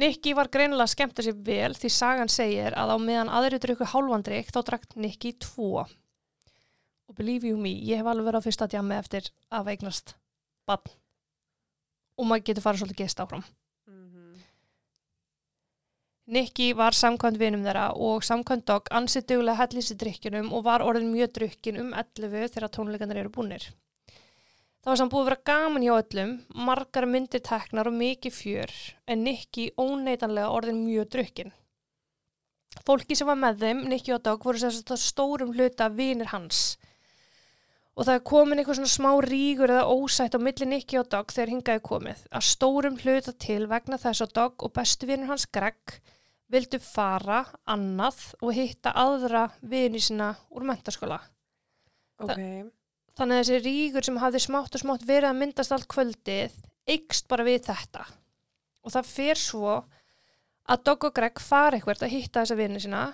Nikki 0.00 0.32
var 0.32 0.48
greinilega 0.48 0.86
að 0.86 0.94
skemmta 0.94 1.24
sér 1.26 1.40
vel 1.44 1.74
því 1.76 1.90
sagan 1.92 2.30
segir 2.32 2.76
að 2.78 2.94
á 2.94 2.96
meðan 3.02 3.32
aðri 3.32 3.58
drukku 3.60 3.88
hálfandrik 3.92 4.52
þá 4.54 4.60
drakt 4.64 4.96
Nikki 4.96 5.34
tvo. 5.42 5.84
Og 7.12 7.18
believe 7.18 7.44
you 7.44 7.58
me, 7.60 7.68
ég 7.84 8.00
hef 8.00 8.06
alveg 8.08 8.30
verið 8.30 8.40
á 8.40 8.46
fyrsta 8.46 8.66
djami 8.72 8.96
eftir 8.96 9.26
að 9.52 9.66
veignast 9.66 10.14
bann. 10.64 10.94
Og 12.16 12.24
maður 12.24 12.46
getur 12.46 12.64
farið 12.64 12.80
svolítið 12.80 13.02
gest 13.02 13.20
áfram. 13.20 13.44
Mm 13.84 14.38
Nikki 16.32 16.70
var 16.72 16.96
samkvæmt 16.96 17.36
vinum 17.36 17.64
þeirra 17.66 17.90
og 17.98 18.24
samkvæmt 18.24 18.64
dog 18.70 18.86
ansið 18.94 19.26
duglega 19.26 19.58
hellísi 19.58 19.96
drikkjunum 20.00 20.52
og 20.56 20.64
var 20.64 20.80
orðin 20.80 21.10
mjög 21.12 21.32
drukkin 21.36 21.80
um 21.82 21.90
11 21.92 22.54
þegar 22.54 22.70
tónleikandir 22.72 23.20
eru 23.20 23.32
búnir. 23.34 23.66
Það 24.80 24.90
var 24.90 25.00
samt 25.02 25.12
búið 25.12 25.20
að 25.20 25.28
vera 25.28 25.44
gaman 25.50 25.84
hjá 25.84 25.92
öllum, 25.98 26.32
margar 26.54 27.06
myndir 27.06 27.42
teknar 27.44 27.90
og 27.90 27.98
mikið 27.98 28.38
fjör, 28.38 28.72
en 29.06 29.24
Nikki 29.26 29.66
óneitanlega 29.76 30.54
orðin 30.54 30.80
mjög 30.86 31.10
drukkin. 31.16 31.52
Fólki 32.86 33.18
sem 33.18 33.28
var 33.28 33.36
með 33.36 33.60
þeim, 33.66 33.84
Nikki 33.92 34.14
og 34.16 34.24
Dog, 34.24 34.46
voru 34.46 34.62
sérst 34.62 34.94
að 34.94 35.02
stórum 35.02 35.52
hluta 35.52 35.90
vinir 35.92 36.32
hans. 36.32 36.78
Og 37.92 38.06
það 38.08 38.14
er 38.16 38.24
komin 38.24 38.60
eitthvað 38.60 38.78
svona 38.78 38.92
smá 38.94 39.10
rígur 39.26 39.72
eða 39.74 39.92
ósætt 39.92 40.36
á 40.36 40.40
milli 40.40 40.68
Nikki 40.68 40.96
og 40.96 41.10
Dog 41.12 41.32
þegar 41.34 41.52
hingaði 41.52 41.82
komið. 41.84 42.22
Að 42.32 42.46
stórum 42.48 42.96
hluta 43.02 43.34
til 43.36 43.66
vegna 43.68 43.98
þess 44.00 44.24
að 44.24 44.34
Dog 44.38 44.64
og 44.64 44.72
bestu 44.78 45.08
vinur 45.10 45.28
hans 45.34 45.44
Greg 45.52 45.98
vildu 46.52 46.80
fara 46.84 47.42
annað 47.68 48.22
og 48.40 48.54
hitta 48.56 48.94
aðra 48.96 49.46
vini 49.60 50.00
sína 50.00 50.32
úr 50.52 50.64
mentaskóla. 50.68 51.20
Ok. 52.22 52.36
Þannig 53.12 53.38
að 53.38 53.42
þessi 53.42 53.60
ríkur 53.66 54.08
sem 54.08 54.20
hafði 54.22 54.40
smátt 54.46 54.76
og 54.76 54.82
smátt 54.82 55.04
verið 55.08 55.28
að 55.28 55.40
myndast 55.42 55.76
allt 55.76 55.88
kvöldið 55.92 56.56
ykst 56.96 57.28
bara 57.28 57.44
við 57.44 57.66
þetta. 57.68 58.06
Og 58.82 58.94
það 58.94 59.10
fer 59.12 59.40
svo 59.40 59.76
að 60.64 60.84
Dogg 60.88 61.08
og 61.10 61.16
Greg 61.16 61.44
fara 61.44 61.76
eitthvað 61.76 62.06
að 62.08 62.14
hitta 62.16 62.40
þessa 62.40 62.56
vini 62.56 62.80
sína 62.80 63.06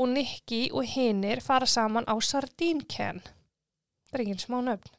og 0.00 0.12
Nicky 0.12 0.66
og 0.76 0.84
hinnir 0.92 1.40
fara 1.44 1.68
saman 1.68 2.08
á 2.08 2.14
Sardínken. 2.20 3.24
Er 4.10 4.24
ekki 4.24 4.38
smá 4.42 4.58
nöfn. 4.66 4.94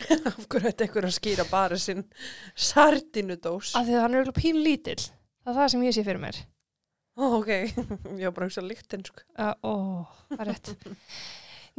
Af 0.30 0.46
hverju 0.46 0.64
þetta 0.64 0.86
eitthvað 0.86 1.10
að 1.10 1.16
skýra 1.18 1.44
bara 1.50 1.76
sinn 1.80 2.06
sardinudós? 2.56 3.74
Af 3.76 3.84
því 3.86 3.98
að 3.98 4.02
hann 4.04 4.14
er 4.14 4.22
eiginlega 4.22 4.40
pín 4.40 4.62
lítill. 4.64 5.02
Það 5.44 5.52
er 5.52 5.60
það 5.60 5.70
sem 5.74 5.84
ég 5.86 5.96
sé 5.96 6.06
fyrir 6.06 6.22
mér. 6.22 6.40
Ó, 7.20 7.22
ok, 7.40 7.50
ég 8.20 8.24
var 8.24 8.34
bara 8.36 8.46
að 8.46 8.48
hugsa 8.48 8.64
líktinn, 8.64 9.04
sko. 9.04 9.24
Uh, 9.36 9.52
ó, 9.60 9.72
það 10.30 10.42
er 10.44 10.50
rétt. 10.54 10.74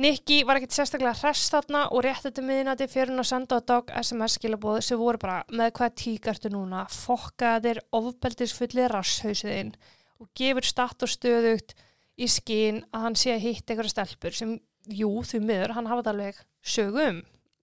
Nikki 0.02 0.38
var 0.48 0.58
ekkert 0.58 0.74
sérstaklega 0.74 1.14
hress 1.20 1.50
þarna 1.52 1.82
og 1.92 2.06
rétt 2.06 2.24
þetta 2.24 2.44
miðinati 2.46 2.88
fyrir 2.90 3.12
hún 3.12 3.22
að 3.22 3.28
senda 3.28 3.58
á 3.60 3.68
dog 3.68 3.92
SMS 4.00 4.38
skilabóð 4.40 4.80
sem 4.88 5.00
voru 5.02 5.20
bara 5.22 5.42
með 5.52 5.74
hvað 5.78 5.96
tíkartu 6.00 6.52
núna, 6.54 6.86
fokkaðir 6.90 7.82
ofbeldisfulli 7.98 8.88
rasshausiðinn 8.90 9.74
og 10.22 10.30
gefur 10.38 10.66
statt 10.66 11.04
og 11.04 11.12
stöðugt 11.12 11.76
í 12.16 12.30
skín 12.32 12.82
að 12.94 13.06
hann 13.06 13.20
sé 13.20 13.36
að 13.36 13.46
hitt 13.50 13.68
einhverja 13.68 13.94
stelpur 13.96 14.38
sem, 14.38 14.56
jú, 14.98 15.12
því 15.28 15.42
miður, 15.46 15.76
hann 15.78 15.90
hafa 15.90 16.04
þetta 16.04 16.14
alveg 16.16 16.42
sögum. 16.62 17.22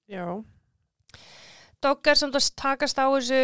Já. 0.08 0.26
Dog 1.84 2.10
er 2.10 2.18
samt 2.18 2.36
að 2.38 2.50
takast 2.58 2.98
á 2.98 3.06
þessu 3.06 3.42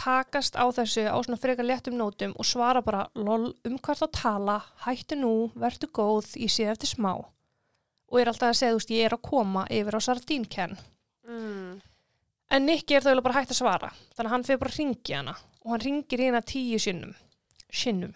takast 0.00 0.56
á 0.56 0.64
þessu 0.72 1.04
á 1.08 1.16
svona 1.20 1.40
frekar 1.40 1.66
léttum 1.66 1.96
nótum 1.98 2.32
og 2.40 2.48
svara 2.48 2.80
bara 2.84 3.04
lol 3.14 3.50
um 3.68 3.76
hvert 3.76 4.04
að 4.06 4.14
tala, 4.16 4.56
hættu 4.86 5.18
nú, 5.18 5.34
verðu 5.54 5.90
góð, 5.92 6.32
ég 6.40 6.52
sé 6.52 6.68
eftir 6.70 6.88
smá 6.94 7.12
og 8.10 8.18
er 8.18 8.30
alltaf 8.30 8.50
að 8.50 8.58
segja, 8.58 8.72
þú 8.74 8.80
veist, 8.80 8.92
ég 8.96 9.06
er 9.06 9.14
að 9.14 9.22
koma 9.22 9.60
yfir 9.70 9.94
á 9.94 10.00
sardínkenn. 10.02 10.72
Mm. 11.30 11.76
En 12.50 12.64
Nicky 12.66 12.96
er 12.98 13.04
þau 13.06 13.20
bara 13.22 13.36
hægt 13.36 13.52
að 13.54 13.60
svara, 13.60 13.92
þannig 14.16 14.30
að 14.30 14.34
hann 14.34 14.46
fyrir 14.48 14.62
bara 14.64 14.72
að 14.72 14.78
ringi 14.80 15.14
hana 15.14 15.34
og 15.60 15.74
hann 15.74 15.84
ringir 15.84 16.24
hana 16.24 16.40
tíu 16.42 16.80
sinnum, 16.82 17.12
sinnum. 17.72 18.14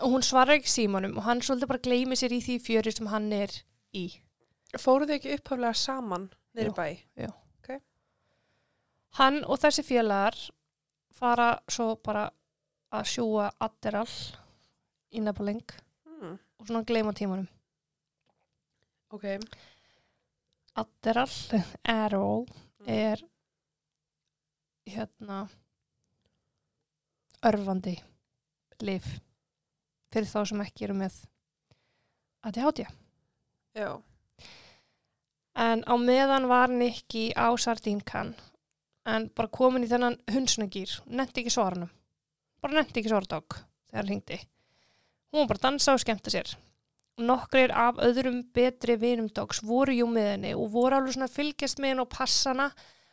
og 0.00 0.08
hún 0.12 0.22
svarar 0.26 0.58
ekki 0.58 0.68
símanum 0.68 1.16
og 1.16 1.24
hann 1.24 1.40
svolítið 1.40 1.70
bara 1.70 1.82
gleymi 1.86 2.16
sér 2.18 2.34
í 2.36 2.40
því 2.44 2.58
fjöri 2.66 2.92
sem 2.92 3.06
hann 3.12 3.30
er 3.32 3.52
í. 3.96 4.06
Fóruð 4.78 5.08
þið 5.12 5.16
ekki 5.18 5.34
upphaflega 5.38 5.74
saman 5.76 6.28
niður 6.56 6.68
Jú. 6.68 6.72
í 6.72 6.76
bæ? 6.76 7.80
Hann 9.18 9.42
og 9.44 9.58
þessi 9.60 9.82
félagar 9.84 10.36
fara 11.12 11.50
svo 11.68 11.96
bara 12.00 12.30
að 12.92 13.08
sjúa 13.10 13.50
Adderall 13.60 14.14
í 15.12 15.20
nefnaleng 15.20 15.64
Mm. 16.22 16.38
og 16.60 16.66
svona 16.68 16.84
gleyma 16.86 17.12
tímanum. 17.12 17.48
Ok. 19.10 19.24
Adderall, 20.76 21.34
Adderall, 21.84 22.46
Mm. 22.80 22.88
er 22.88 23.20
hérna 24.86 25.48
örfandi 27.46 27.96
lif 28.82 29.06
fyrir 30.12 30.28
þá 30.28 30.40
sem 30.50 30.62
ekki 30.64 30.86
eru 30.86 30.96
með 30.98 31.18
ADHD. 32.46 32.84
Já. 33.78 33.90
En 35.52 35.84
á 35.84 35.94
meðan 36.00 36.48
var 36.50 36.72
Nikki 36.72 37.30
á 37.36 37.52
sardínkan 37.60 38.34
en 39.08 39.28
bara 39.36 39.50
komin 39.52 39.84
í 39.84 39.90
þennan 39.90 40.18
hundsnagýr, 40.30 41.00
nefndi 41.06 41.42
ekki 41.42 41.52
svaranum. 41.54 41.90
Bara 42.62 42.78
nefndi 42.78 43.02
ekki 43.02 43.12
svardák 43.12 43.58
þegar 43.58 43.98
hann 43.98 44.10
hringdi. 44.10 44.38
Hún 45.32 45.42
var 45.42 45.52
bara 45.52 45.60
að 45.60 45.66
dansa 45.68 45.96
og 45.96 46.02
skemmta 46.02 46.32
sér. 46.32 46.54
Nokkrir 47.22 47.72
af 47.76 48.00
öðrum 48.02 48.40
betri 48.54 48.96
vinum 49.00 49.28
dogs 49.34 49.60
voru 49.64 49.94
jú 49.96 50.06
með 50.08 50.28
henni 50.30 50.52
og 50.56 50.70
voru 50.72 50.98
alveg 50.98 51.16
svona 51.16 51.28
að 51.28 51.36
fylgjast 51.36 51.80
með 51.80 51.92
henni 51.92 52.04
og 52.04 52.12
passa 52.12 52.52
hana 52.52 52.68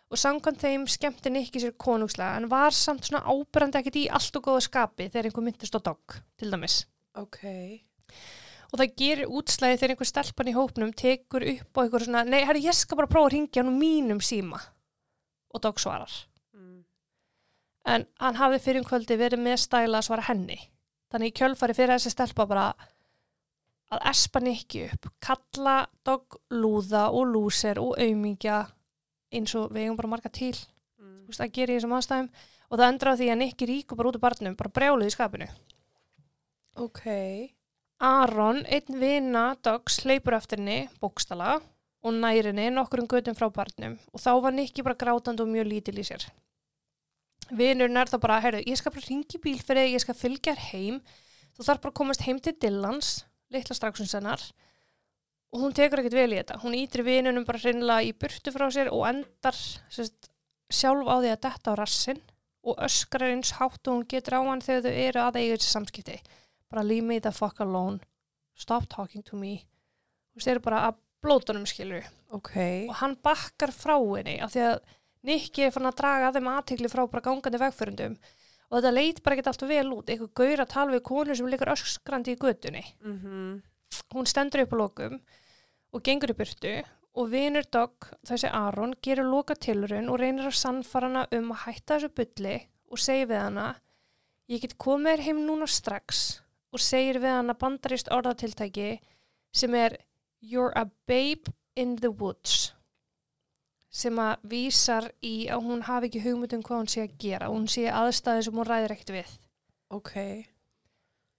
og 0.10 0.18
samkvæmt 0.18 0.63
þeim 0.63 0.86
skemmti 0.89 1.32
Nikki 1.34 1.62
sér 1.62 1.75
konungslega 1.78 2.39
en 2.39 2.50
var 2.50 2.74
samt 2.74 3.06
svona 3.06 3.22
ábyrrandi 3.30 3.80
ekkert 3.80 4.00
í 4.01 4.08
allt 4.10 4.39
og 4.39 4.48
góða 4.48 4.63
skapi 4.66 5.10
þegar 5.10 5.30
einhver 5.30 5.46
myndist 5.46 5.78
á 5.78 5.82
dog, 5.86 6.18
til 6.39 6.50
dæmis. 6.54 6.82
Ok. 7.20 7.44
Og 8.70 8.82
það 8.82 8.96
gerir 9.01 9.30
útslæði 9.34 9.78
þegar 9.78 9.94
einhver 9.96 10.10
stelpan 10.10 10.50
í 10.50 10.56
hópnum 10.58 10.94
tekur 10.98 11.46
upp 11.54 11.78
á 11.78 11.82
einhver 11.84 12.06
svona, 12.06 12.25
nei, 12.25 12.42
herri, 12.46 12.66
ég 12.66 12.78
skal 12.78 12.98
bara 12.98 13.10
prófa 13.12 13.30
að 13.30 13.36
ringja 13.36 13.62
hann 13.62 13.72
úr 13.72 13.78
mínum 13.78 14.22
síma. 14.22 14.62
Og 15.54 15.62
dog 15.62 15.82
svarar. 15.82 16.13
Mm. 16.58 16.84
En 17.89 18.06
hann 18.22 18.42
hafði 18.42 18.62
fyrir 18.66 18.84
um 18.84 18.89
kvöldi 18.89 19.18
verið 19.18 19.42
með 19.46 19.62
stæla 19.66 20.01
að 20.01 20.10
svara 20.10 20.28
henni. 20.30 20.58
Þannig 21.10 21.32
í 21.32 21.38
kjölfari 21.38 21.78
fyrir 21.78 21.96
þessi 21.98 22.13
stelpa 22.13 22.46
bara 22.50 22.68
að 23.89 24.04
espa 24.12 24.42
nikki 24.42 24.84
upp, 24.86 25.08
kalla 25.22 25.80
dog 26.06 26.38
lúða 26.54 27.08
og 27.10 27.32
lúser 27.32 27.80
og 27.82 27.96
aumingja 27.98 28.68
eins 29.33 29.55
og 29.59 29.74
við 29.74 29.86
eigum 29.86 30.00
bara 30.00 30.12
marga 30.15 30.31
til. 30.33 30.55
Mm. 31.00 31.25
Veist, 31.29 31.41
það 31.41 31.53
gerir 31.57 31.75
í 31.75 31.79
þessum 31.79 31.95
aðstæðum. 31.98 32.29
Og 32.69 32.77
það 32.77 32.91
endra 32.91 33.13
á 33.13 33.19
því 33.19 33.31
að 33.33 33.41
nikki 33.41 33.69
ríku 33.69 33.98
bara 33.98 34.12
út 34.12 34.19
úr 34.19 34.24
barnum, 34.24 34.55
bara 34.59 34.74
brjáluð 34.74 35.09
í 35.09 35.15
skapinu. 35.15 35.50
Ok. 36.79 37.03
Aron, 38.00 38.62
einn 38.69 39.01
vina 39.01 39.50
Dogs, 39.65 40.00
hleypur 40.05 40.38
eftir 40.38 40.62
henni, 40.62 40.83
bókstala, 41.01 41.57
og 42.03 42.13
nærinni 42.13 42.69
nokkur 42.71 43.01
um 43.03 43.07
götum 43.12 43.36
frá 43.36 43.50
barnum 43.51 43.98
og 44.13 44.21
þá 44.24 44.31
var 44.43 44.55
Nikki 44.55 44.83
bara 44.83 44.95
grátandi 44.95 45.43
og 45.43 45.51
mjög 45.51 45.67
lítil 45.67 46.00
í 46.00 46.05
sér. 46.07 46.24
Vinurinn 47.50 47.98
er 47.98 48.07
þá 48.07 48.19
bara, 48.21 48.39
heyrðu, 48.43 48.63
ég 48.69 48.77
skal 48.79 48.93
bara 48.93 49.07
ringi 49.07 49.41
bíl 49.41 49.59
fyrir 49.59 49.88
þig, 49.88 49.95
ég 49.98 50.03
skal 50.05 50.15
fylgja 50.15 50.53
þér 50.53 50.67
heim, 50.69 51.00
þú 51.57 51.65
þarf 51.65 51.81
bara 51.83 51.91
að 51.91 52.00
komast 52.00 52.24
heim 52.24 52.39
til 52.39 52.55
Dillans, 52.62 53.09
litla 53.51 53.75
straxins 53.75 54.13
hennar, 54.15 54.43
og 55.53 55.63
hún 55.63 55.74
tekur 55.74 56.01
ekkert 56.03 56.18
vel 56.18 56.34
í 56.34 56.38
þetta. 56.39 56.60
Hún 56.63 56.75
ítir 56.77 57.03
vinunum 57.08 57.46
bara 57.48 57.62
hreinlega 57.62 58.06
í 58.06 58.12
burtu 58.13 58.51
frá 58.53 58.68
sér 58.74 58.91
og 58.94 59.06
endar 59.10 59.56
sérst, 59.58 60.29
sjálf 60.70 61.08
á 61.10 61.15
því 61.24 61.32
að 61.34 61.41
detta 61.48 61.74
á 61.74 61.79
rassin 61.79 62.22
og 62.70 62.77
öskrar 62.86 63.32
eins 63.34 63.56
hátt 63.58 63.88
og 63.88 63.96
hún 63.96 64.06
getur 64.12 64.38
á 64.38 64.41
hann 64.46 64.62
þegar 64.62 64.86
þau 64.86 65.03
eru 65.08 65.24
að 65.24 65.39
eiga 65.41 65.58
þessi 65.58 65.72
samskipti. 65.74 66.18
Bara 66.70 66.84
leave 66.86 67.06
me 67.08 67.20
the 67.20 67.32
fuck 67.34 67.60
alone. 67.65 68.00
Stop 68.60 68.86
talking 68.91 69.24
to 69.25 69.36
me. 69.39 69.63
Þú 70.29 70.38
veist, 70.38 70.46
þeir 70.50 70.56
eru 70.58 70.65
bara 70.68 70.82
að 70.89 71.00
blótunum 71.24 71.65
skilur 71.68 72.06
Ok. 72.32 72.53
og 72.88 72.94
hann 73.01 73.18
bakkar 73.24 73.74
frá 73.75 73.96
henni 73.98 74.38
af 74.39 74.53
því 74.53 74.62
að 74.70 74.79
Nikki 75.27 75.65
er 75.65 75.74
fann 75.75 75.89
að 75.89 75.98
draga 76.00 76.29
að 76.29 76.38
þeim 76.38 76.46
aðtikli 76.53 76.88
frá 76.91 77.01
bara 77.12 77.24
gangandi 77.25 77.60
vegförundum. 77.60 78.13
Og 78.70 78.77
þetta 78.77 78.91
leit 78.94 79.18
bara 79.25 79.36
ekki 79.36 79.50
alltaf 79.50 79.68
vel 79.68 79.89
út. 79.91 80.08
Eitthvað 80.13 80.29
gaur 80.39 80.62
að 80.63 80.70
tala 80.72 80.94
við 80.94 81.01
konu 81.10 81.36
sem 81.36 81.50
liggur 81.50 81.72
öskrandi 81.74 82.36
í 82.36 82.39
götunni. 82.39 82.84
Mm 83.03 83.62
hún 84.13 84.29
stendur 84.29 84.65
upp 84.65 84.74
á 84.74 84.81
lokum 84.81 85.19
og 85.93 86.03
gengur 86.05 86.34
í 86.34 86.38
burtu 86.38 86.74
og 87.19 87.31
vinur 87.31 87.65
dog, 87.74 88.05
þessi 88.27 88.50
Aron, 88.53 88.93
gerur 89.01 89.27
loka 89.27 89.55
tilrun 89.58 90.10
og 90.12 90.19
reynir 90.22 90.50
að 90.50 90.60
sannfara 90.60 91.10
hana 91.10 91.25
um 91.36 91.51
að 91.55 91.63
hætta 91.65 91.98
þessu 91.98 92.12
bulli 92.19 92.58
og 92.89 93.01
segir 93.01 93.29
við 93.31 93.41
hana 93.43 93.67
ég 94.50 94.63
get 94.63 94.77
komið 94.81 95.25
heim 95.27 95.43
núna 95.48 95.67
strax 95.69 96.41
og 96.74 96.84
segir 96.84 97.19
við 97.22 97.36
hana 97.39 97.58
bandarist 97.58 98.12
orðatiltæki 98.13 98.91
sem 99.51 99.75
er 99.75 99.98
You're 100.39 100.72
a 100.75 100.86
babe 101.08 101.51
in 101.75 101.98
the 102.00 102.10
woods 102.10 102.72
sem 103.89 104.15
að 104.22 104.46
vísar 104.51 105.10
í 105.25 105.50
að 105.51 105.65
hún 105.65 105.81
hafi 105.89 106.08
ekki 106.08 106.22
hugmynd 106.24 106.53
um 106.55 106.63
hvað 106.63 106.84
hún 106.84 106.91
sé 106.93 107.03
að 107.03 107.15
gera 107.19 107.50
hún 107.51 107.65
sé 107.67 107.88
aðstæði 107.89 108.46
sem 108.46 108.60
hún 108.62 108.69
ræðir 108.69 108.93
ekkert 108.96 109.15
við 109.17 109.38
Ok. 109.89 110.46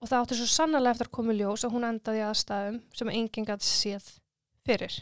Og 0.01 0.09
það 0.09 0.23
átti 0.23 0.39
svo 0.39 0.49
sannlega 0.49 0.95
eftir 0.95 1.11
að 1.11 1.17
koma 1.19 1.37
ljós 1.37 1.65
að 1.67 1.75
hún 1.77 1.87
endaði 1.89 2.25
aðstæðum 2.25 2.79
sem 2.97 3.13
enginn 3.13 3.49
gæti 3.49 3.69
séð 3.69 4.07
fyrir. 4.67 4.97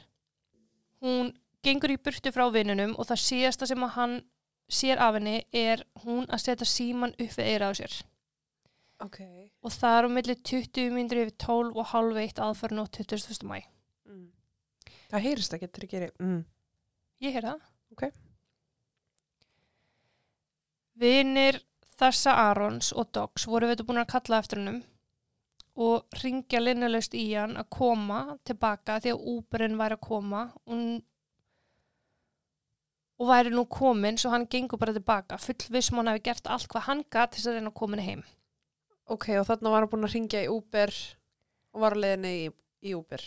Hún 1.03 1.33
gengur 1.63 1.95
í 1.95 2.01
burtu 2.03 2.33
frá 2.35 2.49
vinnunum 2.55 2.97
og 2.99 3.09
það 3.09 3.25
síðasta 3.25 3.69
sem 3.71 3.87
að 3.87 3.95
hann 3.95 4.17
sér 4.69 5.01
af 5.01 5.17
henni 5.17 5.41
er 5.55 5.85
hún 6.05 6.27
að 6.29 6.45
setja 6.45 6.69
síman 6.69 7.15
upp 7.15 7.37
við 7.39 7.51
eira 7.53 7.71
á 7.71 7.73
sér. 7.79 7.95
Ok. 9.05 9.21
Og 9.63 9.73
það 9.73 9.97
er 9.97 10.09
um 10.09 10.17
milli 10.19 10.35
20 10.51 10.95
myndir 10.95 11.23
yfir 11.23 11.37
12 11.47 11.79
og 11.79 11.91
halv 11.93 12.19
eitt 12.19 12.41
aðförn 12.43 12.83
og 12.83 12.91
21. 12.91 13.47
mæ. 13.47 13.61
Mm. 14.11 14.27
Það 15.13 15.27
heyrist 15.29 15.55
ekki 15.55 15.71
til 15.71 15.85
að 15.87 15.93
gera. 15.93 16.11
Mm. 16.19 16.41
Ég 17.23 17.37
heyr 17.37 17.47
það. 17.47 17.69
Ok. 17.95 18.05
Vinir 20.99 21.61
þessa 21.99 22.37
Arons 22.51 22.93
og 22.95 23.11
Dogs 23.17 23.47
voru 23.51 23.69
við 23.71 23.85
búin 23.89 24.01
að 24.03 24.13
kalla 24.15 24.39
eftir 24.43 24.61
hennum 24.63 24.83
og 25.79 26.19
ringja 26.23 26.59
linnalaust 26.63 27.15
í 27.15 27.25
hann 27.35 27.55
að 27.59 27.69
koma 27.75 28.21
tilbaka 28.49 28.99
því 29.03 29.13
að 29.15 29.27
Uberinn 29.35 29.79
væri 29.79 29.95
að 29.99 30.05
koma 30.09 30.41
og, 30.67 30.81
og 33.19 33.31
væri 33.31 33.53
nú 33.55 33.65
komin 33.71 34.19
svo 34.19 34.33
hann 34.35 34.49
gengur 34.51 34.81
bara 34.83 34.95
tilbaka 34.97 35.39
fullviss 35.43 35.91
sem 35.91 36.01
hann 36.01 36.11
hefði 36.11 36.25
gert 36.31 36.51
allt 36.51 36.71
hvað 36.73 36.87
hann 36.89 37.05
gat 37.11 37.35
til 37.35 37.43
þess 37.43 37.53
að 37.53 37.59
reyna 37.61 37.71
að 37.71 37.79
koma 37.83 38.01
heim. 38.03 38.25
Ok, 39.09 39.29
og 39.39 39.47
þarna 39.49 39.71
var 39.73 39.85
hann 39.87 39.93
búin 39.93 40.09
að 40.09 40.17
ringja 40.17 40.43
í 40.45 40.49
Uber 40.53 40.95
og 41.75 41.85
var 41.85 41.95
að 41.97 42.03
leiðinni 42.05 42.33
í, 42.41 42.49
í 42.91 42.97
Uber 42.99 43.23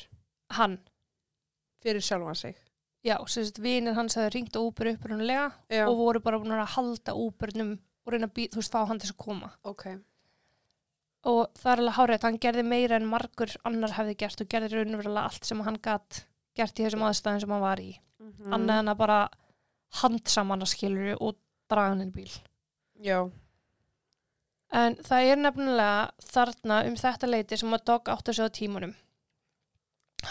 Hann, 0.51 0.75
fyrir 1.79 2.03
sjálfan 2.03 2.35
sig. 2.35 2.57
já, 3.07 3.15
sem 3.27 3.45
sagt 3.47 3.61
vinir 3.63 3.95
hans 3.95 4.17
hefði 4.19 4.33
ringt 4.35 4.59
á 4.59 4.61
Uber 4.61 4.91
upprunulega 4.91 5.47
og 5.87 5.95
voru 5.97 6.19
bara 6.19 6.37
búin 6.43 6.53
að 6.53 6.75
halda 6.75 7.15
Uberinnum 7.15 7.77
og 8.11 8.17
reyna 8.17 8.29
að 8.29 8.35
bí, 8.37 8.47
þú 8.51 8.61
veist, 8.61 8.75
fá 8.75 8.83
hann 8.89 8.99
til 9.01 9.09
að 9.13 9.19
koma. 9.25 9.51
Ok. 9.71 9.85
og 11.31 11.41
það 11.53 11.71
er 11.71 11.79
alveg 11.83 11.97
hárið 11.99 12.23
hann 12.25 12.37
gerði 12.41 12.63
meira 12.65 12.97
en 12.97 13.05
margur 13.09 13.51
annar 13.69 13.91
hefði 13.93 14.15
gert 14.23 14.41
og 14.41 14.47
gerði 14.49 14.71
raunverulega 14.79 15.25
allt 15.29 15.45
sem 15.45 15.59
hann 15.61 15.77
gatt 15.85 16.23
gert 16.57 16.79
í 16.79 16.85
þessum 16.87 17.03
aðstæðum 17.05 17.43
sem 17.43 17.53
hann 17.55 17.61
var 17.61 17.81
í 17.83 17.91
Mm 18.21 18.53
annað 18.53 18.79
en 18.81 18.89
að 18.91 18.97
bara 18.97 19.19
handsaman 20.01 20.61
að 20.65 20.69
skilur 20.71 21.15
og 21.21 21.37
draga 21.69 21.91
hann 21.93 22.01
inn 22.03 22.11
í 22.11 22.15
bíl 22.15 22.33
Já. 23.05 23.19
en 24.81 24.97
það 25.05 25.29
er 25.29 25.41
nefnilega 25.41 26.11
þarna 26.31 26.79
um 26.89 26.97
þetta 27.01 27.29
leiti 27.29 27.57
sem 27.61 27.73
að 27.77 27.85
Dog 27.89 28.09
átti 28.13 28.33
sig 28.33 28.45
á 28.45 28.57
tímunum 28.57 28.93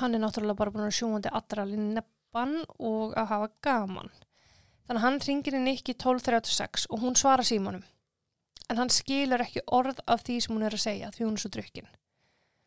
hann 0.00 0.14
er 0.14 0.22
náttúrulega 0.22 0.58
bara 0.58 0.74
búin 0.74 0.86
að 0.86 0.98
sjúandi 0.98 1.30
allra 1.34 1.66
alveg 1.66 1.82
neppan 1.98 2.56
og 2.78 3.14
að 3.18 3.30
hafa 3.30 3.50
gaman 3.62 4.10
þannig 4.90 4.98
að 4.98 5.06
hann 5.06 5.22
ringir 5.22 5.54
inn 5.54 5.70
ekki 5.70 5.94
12.36 6.02 6.88
og 6.90 7.04
hún 7.04 7.14
svarar 7.14 7.46
símanum 7.46 7.84
en 8.70 8.78
hann 8.78 8.90
skilur 8.90 9.42
ekki 9.44 9.62
orð 9.70 10.02
af 10.10 10.24
því 10.26 10.38
sem 10.42 10.54
hún 10.56 10.66
er 10.66 10.74
að 10.74 10.84
segja 10.84 11.10
því 11.14 11.26
hún 11.26 11.36
er 11.38 11.42
svo 11.42 11.50
drukkin. 11.54 11.88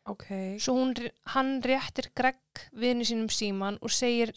Ok. 0.08 0.26
Svo 0.60 0.74
hún, 0.76 0.92
hann 1.32 1.52
réttir 1.64 2.10
Greg 2.16 2.64
vini 2.76 3.06
sínum 3.08 3.30
síman 3.32 3.78
og 3.80 3.92
segir, 3.92 4.34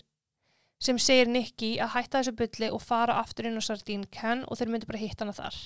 sem 0.79 0.99
segir 1.01 1.27
Nicky 1.31 1.73
að 1.83 1.93
hætta 1.97 2.21
þessu 2.21 2.35
bulli 2.39 2.69
og 2.71 2.83
fara 2.83 3.17
aftur 3.19 3.49
inn 3.49 3.59
á 3.59 3.63
Sardine 3.63 4.07
Can 4.11 4.45
og 4.47 4.59
þeir 4.59 4.71
myndi 4.71 4.87
bara 4.87 5.01
hitta 5.01 5.25
hana 5.25 5.35
þar. 5.35 5.57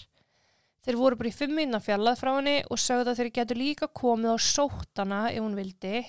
Þeir 0.81 0.97
voru 0.97 1.19
bara 1.19 1.29
í 1.29 1.35
fimm 1.37 1.53
minna 1.53 1.81
fjallað 1.83 2.17
frá 2.23 2.31
henni 2.39 2.57
og 2.65 2.81
sögðu 2.81 3.13
að 3.13 3.21
þeir 3.21 3.31
getur 3.35 3.61
líka 3.61 3.91
komið 4.01 4.33
og 4.33 4.41
sótt 4.41 5.03
hana 5.03 5.27
ef 5.29 5.41
hún 5.43 5.57
vildi 5.59 6.01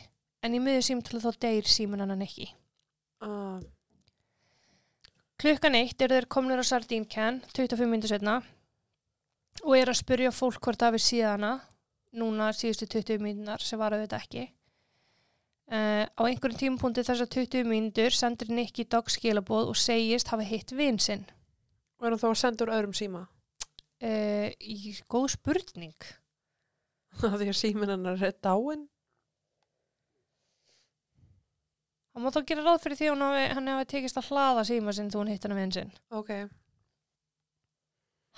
en 0.43 0.57
í 0.57 0.63
miður 0.63 0.89
símtölu 0.89 1.21
þá 1.21 1.45
deyr 1.45 1.69
síman 1.69 2.05
hana 2.07 2.17
Nicky. 2.17 2.49
Ah, 3.21 3.61
Klukkan 5.43 5.75
eitt 5.75 5.99
eru 6.05 6.15
þeir 6.15 6.27
komnir 6.31 6.61
á 6.63 6.63
Sardine 6.63 7.09
Can 7.11 7.41
25 7.51 7.89
minnir 7.91 8.11
setna 8.13 8.37
og 9.65 9.73
eru 9.75 9.91
að 9.91 9.99
spyrja 9.99 10.31
fólk 10.31 10.61
hvort 10.63 10.79
það 10.79 10.95
við 10.95 11.03
síðana 11.03 11.51
núna 12.15 12.53
síðustu 12.55 12.87
20 12.93 13.19
mínúnar 13.25 13.65
sem 13.65 13.81
var 13.81 13.97
auðvitað 13.97 14.23
ekki. 14.23 14.45
Uh, 15.67 16.07
á 16.07 16.23
einhverjum 16.29 16.61
tímapunkti 16.61 17.03
þessar 17.09 17.31
20 17.35 17.67
mínútur 17.67 18.15
sendir 18.15 18.53
Nicky 18.55 18.87
Dogg 18.87 19.11
skilaboð 19.11 19.73
og 19.73 19.81
segist 19.83 20.31
hafa 20.31 20.47
hitt 20.47 20.71
vin 20.79 21.03
sinn. 21.03 21.27
og 21.99 22.07
er 22.07 22.15
hann 22.15 22.23
þá 22.23 22.29
að 22.31 22.39
senda 22.39 22.65
úr 22.65 22.75
öðrum 22.77 22.95
síma? 22.95 23.27
Uh, 23.99 24.47
í 24.63 24.95
góð 25.11 25.27
spurning. 25.35 25.99
Af 27.19 27.35
því 27.35 27.51
að 27.51 27.59
síminn 27.59 27.91
hennar 27.97 28.23
er 28.23 28.39
dáin? 28.39 28.87
Það 32.13 32.25
má 32.27 32.29
þá 32.35 32.41
gera 32.51 32.65
ráð 32.67 32.83
fyrir 32.85 32.99
því 33.01 33.07
að 33.13 33.23
hann 33.57 33.71
hafi 33.73 33.87
tekist 33.95 34.19
að 34.21 34.27
hlaða 34.29 34.65
síma 34.69 34.93
sinn 34.93 35.09
þú 35.13 35.23
hún 35.23 35.31
hitt 35.33 35.47
hann 35.49 35.57
vin 35.57 35.73
sinn. 35.73 35.93
Ok. 36.13 36.33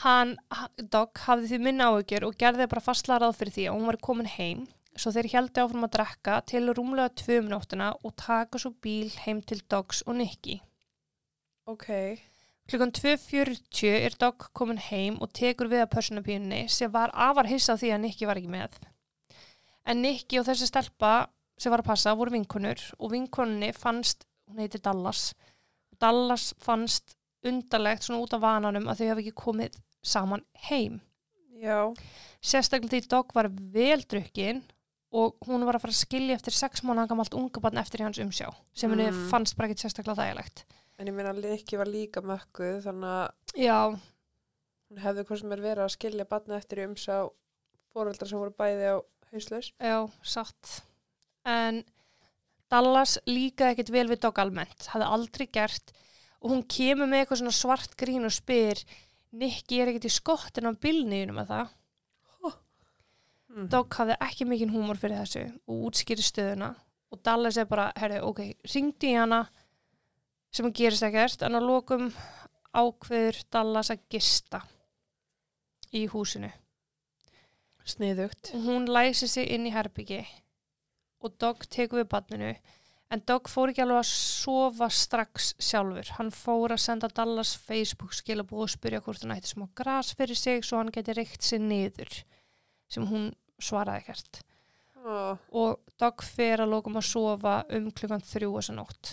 Hann, 0.04 0.37
ha- 0.50 0.69
Dogg, 0.78 1.19
hafði 1.26 1.49
því 1.52 1.59
minna 1.62 1.88
áhyggjur 1.90 2.26
og 2.28 2.37
gerði 2.38 2.66
bara 2.71 2.83
fastlega 2.83 3.23
ráð 3.25 3.37
fyrir 3.40 3.54
því 3.57 3.66
að 3.71 3.76
hún 3.78 3.88
var 3.90 3.99
komin 4.02 4.31
heim 4.31 4.64
svo 4.99 5.11
þeir 5.14 5.28
heldi 5.33 5.62
áfram 5.62 5.87
að 5.87 5.93
drekka 5.97 6.37
til 6.50 6.62
rúmlega 6.71 7.11
tvö 7.19 7.40
um 7.43 7.49
nóttina 7.50 7.88
og 8.07 8.14
taka 8.19 8.59
svo 8.62 8.71
bíl 8.83 9.11
heim 9.25 9.40
til 9.43 9.61
Doggs 9.71 10.02
og 10.07 10.19
Nicky. 10.19 10.61
Ok. 11.66 11.88
Klukkan 12.71 12.93
2.40 12.97 13.90
er 14.07 14.14
Dogg 14.23 14.47
komin 14.57 14.78
heim 14.78 15.19
og 15.23 15.33
tekur 15.37 15.69
við 15.71 15.83
að 15.85 15.93
personabíunni 15.95 16.62
sem 16.71 16.90
var 16.95 17.11
afar 17.12 17.50
hissa 17.50 17.75
á 17.75 17.81
því 17.81 17.90
að 17.95 18.02
Nicky 18.07 18.26
var 18.31 18.38
ekki 18.40 18.52
með. 18.54 18.78
En 19.87 20.00
Nicky 20.02 20.38
og 20.40 20.47
þessi 20.47 20.71
stelpa 20.71 21.14
sem 21.58 21.70
var 21.73 21.82
að 21.84 21.88
passa 21.92 22.14
voru 22.18 22.34
vinkunur 22.34 22.80
og 22.99 23.11
vinkunni 23.12 23.73
fannst, 23.76 24.25
hún 24.50 24.58
heitir 24.62 24.82
Dallas, 24.84 25.32
Dallas 26.00 26.52
fannst 26.62 27.16
undarlegt 27.44 28.02
svona 28.06 28.23
út 28.25 28.34
af 28.37 28.40
vananum 28.42 28.88
að 28.88 29.02
þau 29.02 29.08
hafi 29.12 29.25
ekki 29.26 29.34
komið 29.44 29.76
saman 30.04 30.42
heim. 30.68 31.00
Já. 31.61 31.92
Sérstaklega 32.44 32.90
því 32.99 33.08
Dogg 33.08 33.34
var 33.37 33.49
vel 33.73 34.02
drukkin 34.11 34.62
og 35.14 35.37
hún 35.46 35.62
var 35.64 35.76
að 35.78 35.84
fara 35.84 35.94
að 35.94 36.00
skilja 36.02 36.34
eftir 36.37 36.52
sex 36.56 36.82
mánuða 36.82 37.08
gamalt 37.12 37.37
unga 37.38 37.61
barn 37.62 37.78
eftir 37.78 38.02
hans 38.02 38.18
umsjá 38.18 38.49
sem 38.75 38.90
henni 38.90 39.06
Mm. 39.12 39.28
fannst 39.30 39.56
bara 39.56 39.68
ekki 39.70 39.84
sérstaklega 39.84 40.16
þægilegt. 40.18 40.64
En 40.99 41.06
ég 41.06 41.14
meina 41.14 41.30
að 41.32 41.40
Likki 41.44 41.76
var 41.78 41.87
líka 41.87 42.20
mökkuð 42.23 42.82
þannig 42.84 43.12
að 43.14 43.62
Já, 43.62 43.78
hún 44.90 44.99
hefði 45.04 45.25
hvað 45.25 45.40
sem 45.40 45.52
er 45.52 45.61
verið 45.62 45.84
að 45.84 45.94
skilja 45.94 46.25
batna 46.28 46.56
eftir 46.58 46.78
í 46.82 46.88
umsá 46.88 47.30
fóreldrar 47.95 48.28
sem 48.28 48.38
voru 48.38 48.50
bæði 48.50 48.90
á 48.90 48.97
hauslaus. 49.32 49.73
já, 49.80 50.10
satt. 50.23 50.82
En 51.45 51.83
Dallas 52.73 53.19
líka 53.28 53.71
ekkit 53.71 53.93
vel 53.93 54.09
við 54.11 54.23
Dogg 54.25 54.41
almennt, 54.41 54.89
hafði 54.93 55.11
aldrei 55.17 55.47
gert 55.52 55.93
og 56.41 56.52
hún 56.52 56.65
kemur 56.69 57.09
með 57.09 57.23
eitthvað 57.23 57.43
svona 57.43 57.57
svart 57.57 57.97
grín 58.00 58.26
og 58.26 58.35
spyr 58.35 58.80
Nikki 59.35 59.80
er 59.83 59.91
ekkit 59.91 60.09
í 60.09 60.15
skottin 60.15 60.69
á 60.71 60.73
bylniðinu 60.78 61.35
með 61.35 61.50
það. 61.50 61.73
Mm. 63.54 63.69
Dogg 63.71 63.95
hafði 63.95 64.17
ekki 64.25 64.47
mikinn 64.50 64.73
húmor 64.75 64.99
fyrir 64.99 65.21
þessu 65.23 65.45
og 65.71 65.83
útskýri 65.89 66.25
stöðuna 66.26 66.73
og 67.15 67.21
Dallas 67.23 67.59
er 67.61 67.69
bara, 67.71 67.93
herri, 67.95 68.19
ok, 68.19 68.41
ringdi 68.67 69.13
í 69.13 69.19
hana 69.19 69.45
sem 70.50 70.67
hann 70.67 70.75
gerist 70.75 71.07
ekkert 71.07 71.45
en 71.47 71.59
að 71.61 71.69
lokum 71.69 72.09
ákveður 72.75 73.39
Dallas 73.54 73.93
að 73.95 74.02
gista 74.11 74.65
í 75.95 76.07
húsinu 76.11 76.50
Sniðugt. 77.85 78.50
hún 78.65 78.89
læsi 78.91 79.28
sig 79.28 79.52
inn 79.54 79.69
í 79.69 79.75
herbyggi 79.75 80.25
og 81.25 81.37
Dogg 81.41 81.67
tekur 81.73 82.02
við 82.02 82.10
barninu 82.13 82.54
en 83.15 83.23
Dogg 83.28 83.50
fór 83.52 83.73
ekki 83.73 83.84
alveg 83.84 84.02
að 84.02 84.10
sofa 84.13 84.89
strax 84.93 85.52
sjálfur 85.63 86.15
hann 86.19 86.32
fór 86.34 86.76
að 86.76 86.84
senda 86.87 87.10
Dallas 87.13 87.54
Facebook 87.67 88.17
skilabúð 88.17 88.67
og 88.67 88.75
spyrja 88.76 89.02
hvort 89.04 89.25
hann 89.25 89.37
ætti 89.37 89.54
smá 89.54 89.69
gras 89.76 90.15
fyrir 90.19 90.39
sig 90.39 90.65
svo 90.65 90.80
hann 90.80 90.93
geti 90.95 91.17
reykt 91.17 91.45
sig 91.45 91.63
niður 91.63 92.21
sem 92.93 93.06
hún 93.08 93.30
svaraði 93.63 94.04
ekkert 94.04 94.45
Oh, 95.04 95.37
og 95.52 95.82
Dogg 96.00 96.23
fer 96.25 96.63
að 96.65 96.71
lókum 96.73 96.97
að 96.97 97.10
sofa 97.10 97.58
um 97.76 97.91
klukkan 97.93 98.23
þrjú 98.25 98.54
þessa 98.54 98.75
nótt. 98.78 99.10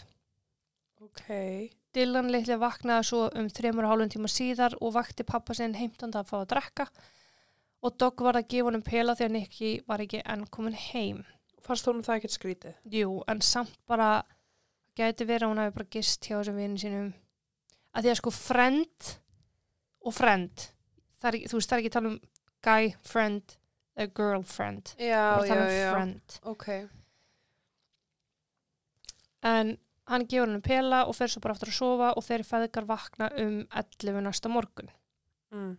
ok. 1.04 1.26
Dylan 1.92 2.32
litli 2.32 2.56
vaknaði 2.56 3.08
svo 3.10 3.26
um 3.36 3.50
þremur 3.52 3.84
og 3.84 3.92
hálfum 3.92 4.12
tíma 4.14 4.30
síðar 4.32 4.78
og 4.80 4.94
vakti 4.96 5.26
pappa 5.28 5.56
sinn 5.58 5.76
heimtanda 5.76 6.22
að 6.22 6.30
fá 6.30 6.38
að 6.40 6.48
drekka 6.54 6.86
og 7.84 7.98
Dogg 8.00 8.24
var 8.24 8.40
að 8.40 8.48
gefa 8.54 8.70
honum 8.70 8.86
pela 8.88 9.18
því 9.18 9.28
að 9.28 9.36
Nicky 9.36 9.72
var 9.90 10.04
ekki 10.06 10.22
enn 10.24 10.48
komin 10.48 10.78
heim. 10.80 11.26
Fannst 11.62 11.86
honum 11.90 12.04
það 12.06 12.20
ekkert 12.20 12.36
skrítið? 12.36 12.78
Jú, 12.90 13.18
en 13.30 13.42
samt 13.46 13.76
bara 13.90 14.24
gæti 14.98 15.28
verið 15.30 15.46
að 15.46 15.52
hún 15.54 15.62
hafi 15.62 15.76
bara 15.78 15.92
gist 15.94 16.26
hjá 16.28 16.38
þessum 16.40 16.58
vinni 16.62 16.82
sínum. 16.82 17.12
Að 17.94 18.06
því 18.08 18.12
að 18.14 18.20
sko 18.22 18.34
friend 18.34 19.12
og 20.08 20.16
friend, 20.18 20.66
er, 21.28 21.38
þú 21.46 21.60
veist 21.60 21.70
það 21.70 21.78
er 21.78 21.84
ekki 21.84 21.92
að 21.92 21.98
tala 21.98 22.12
um 22.12 22.20
guy 22.66 22.90
friend 23.06 23.56
eða 24.02 24.14
Já, 24.98 25.22
er 25.22 25.38
að 25.38 25.46
já, 25.46 25.52
tala 25.54 25.68
um 25.68 25.76
já. 25.76 25.92
friend. 25.94 26.40
Ok. 26.52 26.68
En 29.52 29.72
hann 30.12 30.26
gefur 30.30 30.50
henni 30.50 30.62
pela 30.66 31.04
og 31.10 31.16
fer 31.18 31.32
svo 31.32 31.42
bara 31.44 31.56
aftur 31.56 31.72
að 31.72 31.78
sofa 31.78 32.10
og 32.18 32.26
þeir 32.26 32.44
feðgar 32.48 32.88
vakna 32.90 33.30
um 33.42 33.62
11 33.70 34.22
næsta 34.26 34.52
morgun. 34.52 34.90
Mm. 35.54 35.74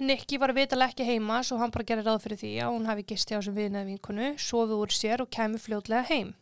Nikki 0.00 0.38
var 0.40 0.54
vitalega 0.56 0.94
ekki 0.94 1.04
heima 1.04 1.42
svo 1.44 1.58
hann 1.60 1.72
bara 1.72 1.84
gerir 1.84 2.06
ráð 2.06 2.22
fyrir 2.24 2.40
því 2.40 2.52
að 2.64 2.70
hún 2.72 2.86
hafi 2.88 3.04
gist 3.10 3.28
hjá 3.28 3.40
sem 3.44 3.56
viðnaði 3.56 3.90
vinkonu, 3.92 4.30
sofið 4.40 4.78
úr 4.78 4.94
sér 4.96 5.24
og 5.24 5.28
kæmi 5.34 5.60
fljótlega 5.60 6.06
heim. 6.08 6.32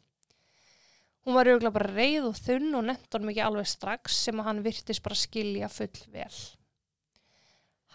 Hún 1.26 1.36
var 1.36 1.50
auðvitað 1.50 1.74
bara 1.74 1.90
reið 1.92 2.28
og 2.30 2.38
þunn 2.38 2.76
og 2.78 2.86
nefnt 2.86 3.16
honum 3.16 3.32
ekki 3.32 3.42
alveg 3.44 3.68
strax 3.68 4.20
sem 4.24 4.40
að 4.40 4.48
hann 4.48 4.62
virtist 4.64 5.02
bara 5.04 5.18
skilja 5.18 5.68
full 5.72 6.04
vel. 6.14 6.38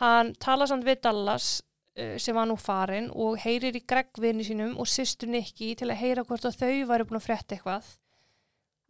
Hann 0.01 0.33
tala 0.43 0.67
samt 0.67 0.85
við 0.85 1.01
Dallas 1.07 1.49
uh, 1.61 2.17
sem 2.21 2.35
var 2.35 2.49
nú 2.49 2.57
farin 2.59 3.07
og 3.15 3.39
heyrir 3.41 3.79
í 3.79 3.85
Gregvinni 3.87 4.45
sínum 4.45 4.75
og 4.75 4.91
systur 4.91 5.31
Nikki 5.31 5.71
til 5.79 5.87
að 5.89 6.01
heyra 6.03 6.25
hvort 6.27 6.45
að 6.45 6.59
þau 6.59 6.89
væri 6.91 7.07
búin 7.07 7.21
að 7.21 7.29
frétta 7.29 7.55
eitthvað 7.55 7.93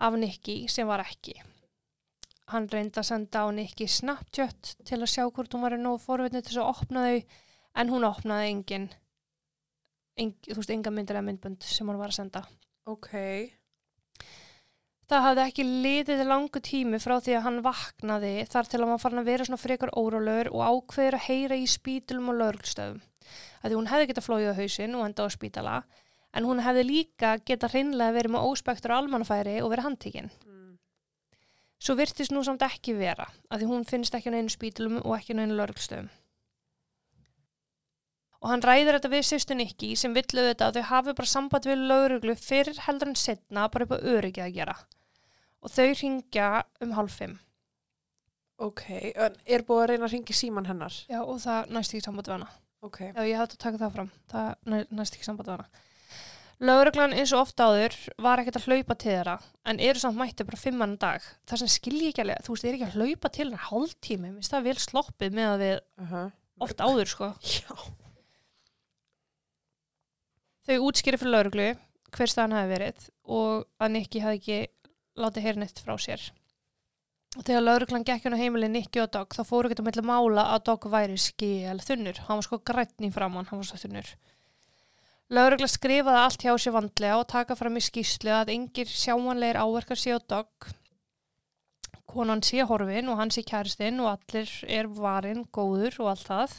af 0.01 0.17
Nikki 0.19 0.63
sem 0.71 0.89
var 0.89 1.05
ekki. 1.05 1.37
Hann 2.53 2.67
reyndi 2.69 3.01
að 3.01 3.07
senda 3.09 3.41
á 3.41 3.49
Nikki 3.49 3.87
Snapchat 3.89 4.75
til 4.85 4.99
að 4.99 5.09
sjá 5.09 5.23
hvort 5.25 5.55
hún 5.55 5.65
var 5.65 5.75
nógu 5.81 6.03
forvitni 6.03 6.43
til 6.43 6.51
þess 6.51 6.61
að 6.61 6.71
opna 6.75 7.05
þau 7.07 7.41
en 7.81 7.91
hún 7.91 8.05
opnaði 8.07 8.51
engin, 8.51 8.87
engin 10.15 10.53
þú 10.53 10.59
veist, 10.61 10.73
enga 10.75 10.93
myndir 10.93 11.17
eða 11.17 11.25
myndbönd 11.29 11.65
sem 11.65 11.89
hann 11.89 11.99
var 11.99 12.13
að 12.13 12.19
senda. 12.19 12.43
Ok. 12.85 13.09
Það 15.09 15.25
hafði 15.25 15.43
ekki 15.43 15.65
liðið 15.65 16.21
langu 16.25 16.61
tími 16.65 16.97
frá 17.01 17.19
því 17.21 17.35
að 17.37 17.43
hann 17.45 17.59
vaknaði 17.65 18.33
þar 18.49 18.69
til 18.69 18.79
að 18.79 18.87
hann 18.89 19.01
farin 19.03 19.21
að 19.21 19.27
vera 19.29 19.45
svona 19.45 19.61
frekar 19.61 19.93
órólögur 19.93 20.49
og 20.53 20.63
ákveður 20.65 21.17
að 21.19 21.27
heyra 21.27 21.59
í 21.61 21.67
spítulum 21.69 22.31
og 22.33 22.39
lögreglstöðum. 22.39 23.03
Því 23.65 23.77
hún 23.77 23.89
hefði 23.89 24.07
getað 24.09 24.25
flóið 24.25 24.49
á 24.53 24.59
hausinn 24.61 24.97
og 24.97 25.05
enda 25.05 25.25
á 25.25 25.29
spítala 25.33 25.75
en 26.35 26.45
hún 26.49 26.61
hefði 26.61 26.87
líka 26.89 27.35
getað 27.45 27.77
hreinlega 27.77 28.17
verið 28.17 28.33
með 28.35 28.49
óspektur 28.49 28.93
á 28.93 28.99
almannafæri 28.99 29.59
og 29.61 29.71
verið 29.73 29.89
handtíkinn. 29.89 30.33
Mm. 30.45 30.54
Svo 31.81 31.95
virtist 31.99 32.31
nú 32.31 32.41
samt 32.45 32.63
ekki 32.65 32.93
vera 32.97 33.25
að 33.51 33.61
því 33.63 33.67
hún 33.71 33.83
finnst 33.87 34.15
ekki 34.15 34.31
á 34.31 34.35
neinu 34.35 34.49
spítulum 34.53 35.01
og 35.03 35.17
ekki 35.17 35.35
á 35.35 35.39
neinu 35.41 35.57
lögreglstöðum. 35.59 36.07
Og 38.45 38.51
hann 38.51 38.61
ræðir 38.61 38.97
þetta 38.99 39.09
við 39.09 39.23
sýstu 39.25 39.55
Nikki 39.57 39.93
sem 39.97 40.13
villu 40.13 40.43
þetta 40.51 40.67
að 40.69 40.77
þau 40.79 40.87
hafi 40.91 41.13
bara 41.17 41.29
samband 41.31 41.65
við 41.65 41.81
lögreglu 41.89 42.35
fyrir 42.37 42.77
heldur 42.85 43.09
en 43.11 43.17
setna 43.17 43.67
bara 43.73 43.87
upp 43.87 43.95
á 43.97 44.05
öryggið 44.05 44.45
að 44.45 44.53
gera. 44.59 44.75
Og 45.65 45.73
þau 45.73 45.87
ringja 45.97 46.49
um 46.85 46.93
hálf 46.93 47.15
fimm. 47.21 47.39
Ok. 48.61 48.83
En 49.17 49.33
er 49.49 49.65
búið 49.67 49.81
að 49.81 49.89
reyna 49.91 50.07
að 50.07 50.13
ringi 50.13 50.35
síman 50.37 50.69
hennar? 50.69 50.93
Já, 51.09 51.19
og 51.25 51.41
það 51.43 51.73
næst 51.75 51.95
ekki 51.95 52.05
samband 52.05 52.29
við 52.29 52.35
hana. 52.37 52.51
Ok. 52.85 52.99
Já, 53.09 53.21
ég 53.25 53.39
hætti 53.41 53.57
að 53.57 53.63
taka 53.65 53.81
það 53.81 53.95
fram. 53.97 54.11
Það 54.31 54.51
næ- 54.71 54.87
næst 54.99 55.17
ekki 55.17 55.27
samband 55.27 55.49
við 55.49 55.57
hana. 55.57 55.83
Lögreglan 56.63 57.11
eins 57.11 57.33
og 57.35 57.41
ofta 57.43 57.65
áður 57.67 57.95
var 58.23 58.39
ekkert 58.39 58.61
að 58.61 58.67
hlaupa 58.69 58.95
til 58.95 59.11
þeirra 59.11 59.33
en 59.67 59.81
eru 59.83 59.99
samt 59.99 60.15
mætti 60.19 60.45
bara 60.47 60.59
fimmann 60.59 60.95
dag. 61.01 61.25
Það 61.49 61.61
sem 61.61 61.71
skilji 61.73 62.11
ekki 62.13 62.23
alveg, 62.23 62.45
þú 62.45 62.55
veist, 62.55 62.67
er 62.69 62.77
ekki 62.77 62.87
að 62.87 62.95
hlaupa 62.95 63.31
til 63.35 63.43
hennar 63.45 63.65
hálftími, 63.67 64.31
minnst 64.31 64.53
það 64.53 64.69
vel 64.69 64.77
sloppið 64.79 65.35
með 65.35 65.49
að 65.49 65.63
við 65.65 65.75
Uh 65.97 66.11
-huh. 66.11 66.31
oft 66.59 66.79
áður, 66.79 67.07
sko. 67.11 67.33
Já. 67.55 67.75
Þau 70.65 70.77
útskýri 70.87 71.17
fyrir 71.19 71.31
lauruglu 71.35 71.67
hver 72.15 72.31
staðan 72.31 72.55
hafi 72.57 72.71
verið 72.71 73.09
og 73.27 73.67
að 73.79 73.91
Nicky 73.91 74.19
hafi 74.23 74.39
ekki 74.39 74.67
látið 75.19 75.43
heyra 75.43 75.59
neitt 75.59 75.79
frá 75.83 75.97
sér. 75.99 76.31
Og 77.37 77.43
þegar 77.43 77.65
lauruglan 77.65 78.05
gekk 78.07 78.23
hún 78.25 78.37
á 78.39 78.39
heimili 78.39 78.69
Nikki 78.71 79.01
og 79.03 79.11
Dogg 79.11 79.35
þá 79.35 79.43
fóru 79.43 79.67
ekki 79.67 79.81
að 79.83 79.87
milli 79.89 80.03
mála 80.07 80.45
að 80.55 80.63
Dogg 80.69 80.87
væri 80.89 81.17
skil 81.19 81.79
þunnur. 81.83 82.17
Hann 82.27 82.39
var 82.39 82.47
sko 82.47 82.61
grætni 82.63 83.11
framann, 83.11 83.45
hann 83.45 83.59
var 83.59 83.67
svo 83.67 83.77
þunnur. 83.77 84.07
Laurugla 85.33 85.65
skrifaði 85.65 86.21
allt 86.21 86.43
hjá 86.45 86.51
sér 86.61 86.75
vandlega 86.75 87.17
og 87.17 87.29
taka 87.31 87.55
fram 87.57 87.79
í 87.79 87.81
skýslu 87.81 88.29
að 88.29 88.51
engir 88.53 88.89
sjámanleir 88.89 89.57
áverkar 89.57 89.97
sé 89.97 90.13
á 90.13 90.21
Dogg. 90.21 90.67
Konan 92.05 92.43
sé 92.45 92.61
horfin 92.61 93.09
og 93.09 93.17
hann 93.17 93.33
sé 93.33 93.41
kæristinn 93.41 93.97
og 94.03 94.11
allir 94.11 94.51
er 94.69 94.85
varinn, 94.85 95.47
góður 95.49 95.97
og 96.03 96.11
allt 96.13 96.27
það. 96.29 96.53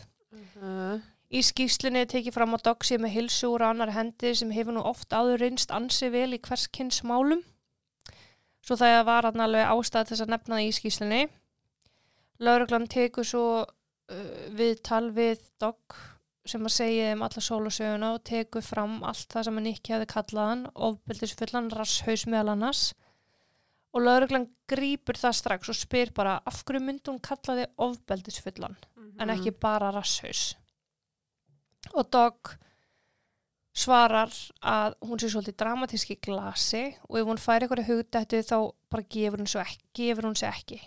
Uh, 0.58 0.98
Í 1.30 1.42
skýslunni 1.46 2.04
tekið 2.10 2.34
fram 2.34 2.58
að 2.58 2.64
Dogg 2.66 2.84
sé 2.86 2.98
með 3.02 3.14
hilsu 3.14 3.52
úr 3.54 3.68
annar 3.68 3.94
hendi 3.94 4.34
sem 4.34 4.50
hefur 4.54 4.74
nú 4.74 4.82
oft 4.86 5.14
áður 5.14 5.44
reynst 5.44 5.70
ansi 5.74 6.10
vel 6.10 6.32
í 6.34 6.42
hverskins 6.42 7.04
málum. 7.06 7.42
Svo 8.66 8.74
það 8.78 8.98
var 9.06 9.30
alveg 9.30 9.70
ástæð 9.70 10.10
þess 10.10 10.26
að 10.26 10.34
nefna 10.34 10.58
það 10.58 10.66
í 10.66 10.74
skýslunni. 10.80 11.22
Lauruglan 12.42 12.90
tekur 12.90 13.26
svo 13.26 13.46
uh, 13.62 14.44
viðtal 14.58 15.10
við 15.14 15.46
Dogg 15.62 15.98
sem 16.50 16.66
að 16.66 16.74
segja 16.74 17.12
um 17.14 17.24
alla 17.26 17.42
sólusöguna 17.42 18.12
og 18.16 18.24
tekur 18.28 18.64
fram 18.64 18.98
allt 19.06 19.28
það 19.32 19.48
sem 19.48 19.58
hann 19.60 19.70
ekki 19.72 19.94
hefði 19.94 20.08
kallað 20.12 20.50
hann, 20.50 20.64
ofbildisfullan 20.88 21.72
rasshaus 21.74 22.26
meðal 22.26 22.54
annars. 22.54 22.82
Og 23.96 24.04
lauruglan 24.04 24.50
grípur 24.68 25.16
það 25.16 25.38
strax 25.38 25.72
og 25.72 25.78
spyr 25.78 26.12
bara 26.16 26.36
af 26.44 26.60
hverju 26.66 26.82
myndi 26.84 27.08
hún 27.08 27.22
kallaði 27.24 27.66
ofbeldisfullan 27.80 28.76
en 29.20 29.32
ekki 29.32 29.54
bara 29.60 29.90
rasshaus. 29.94 30.54
Og 31.94 32.08
Dogg 32.12 32.56
svarar 33.76 34.32
að 34.64 34.96
hún 35.04 35.20
sé 35.20 35.30
svolítið 35.30 35.58
dramatísk 35.60 36.12
í 36.14 36.18
glasi 36.26 36.84
og 37.08 37.18
ef 37.20 37.28
hún 37.28 37.40
fær 37.40 37.64
eitthvað 37.64 37.88
hugdættu 37.90 38.42
þá 38.42 38.58
bara 38.92 39.08
gefur 39.12 39.42
hún, 39.42 39.50
svo 39.50 39.62
ekki, 39.62 39.82
gefur 40.00 40.28
hún 40.30 40.38
sér 40.38 40.54
ekki. 40.54 40.80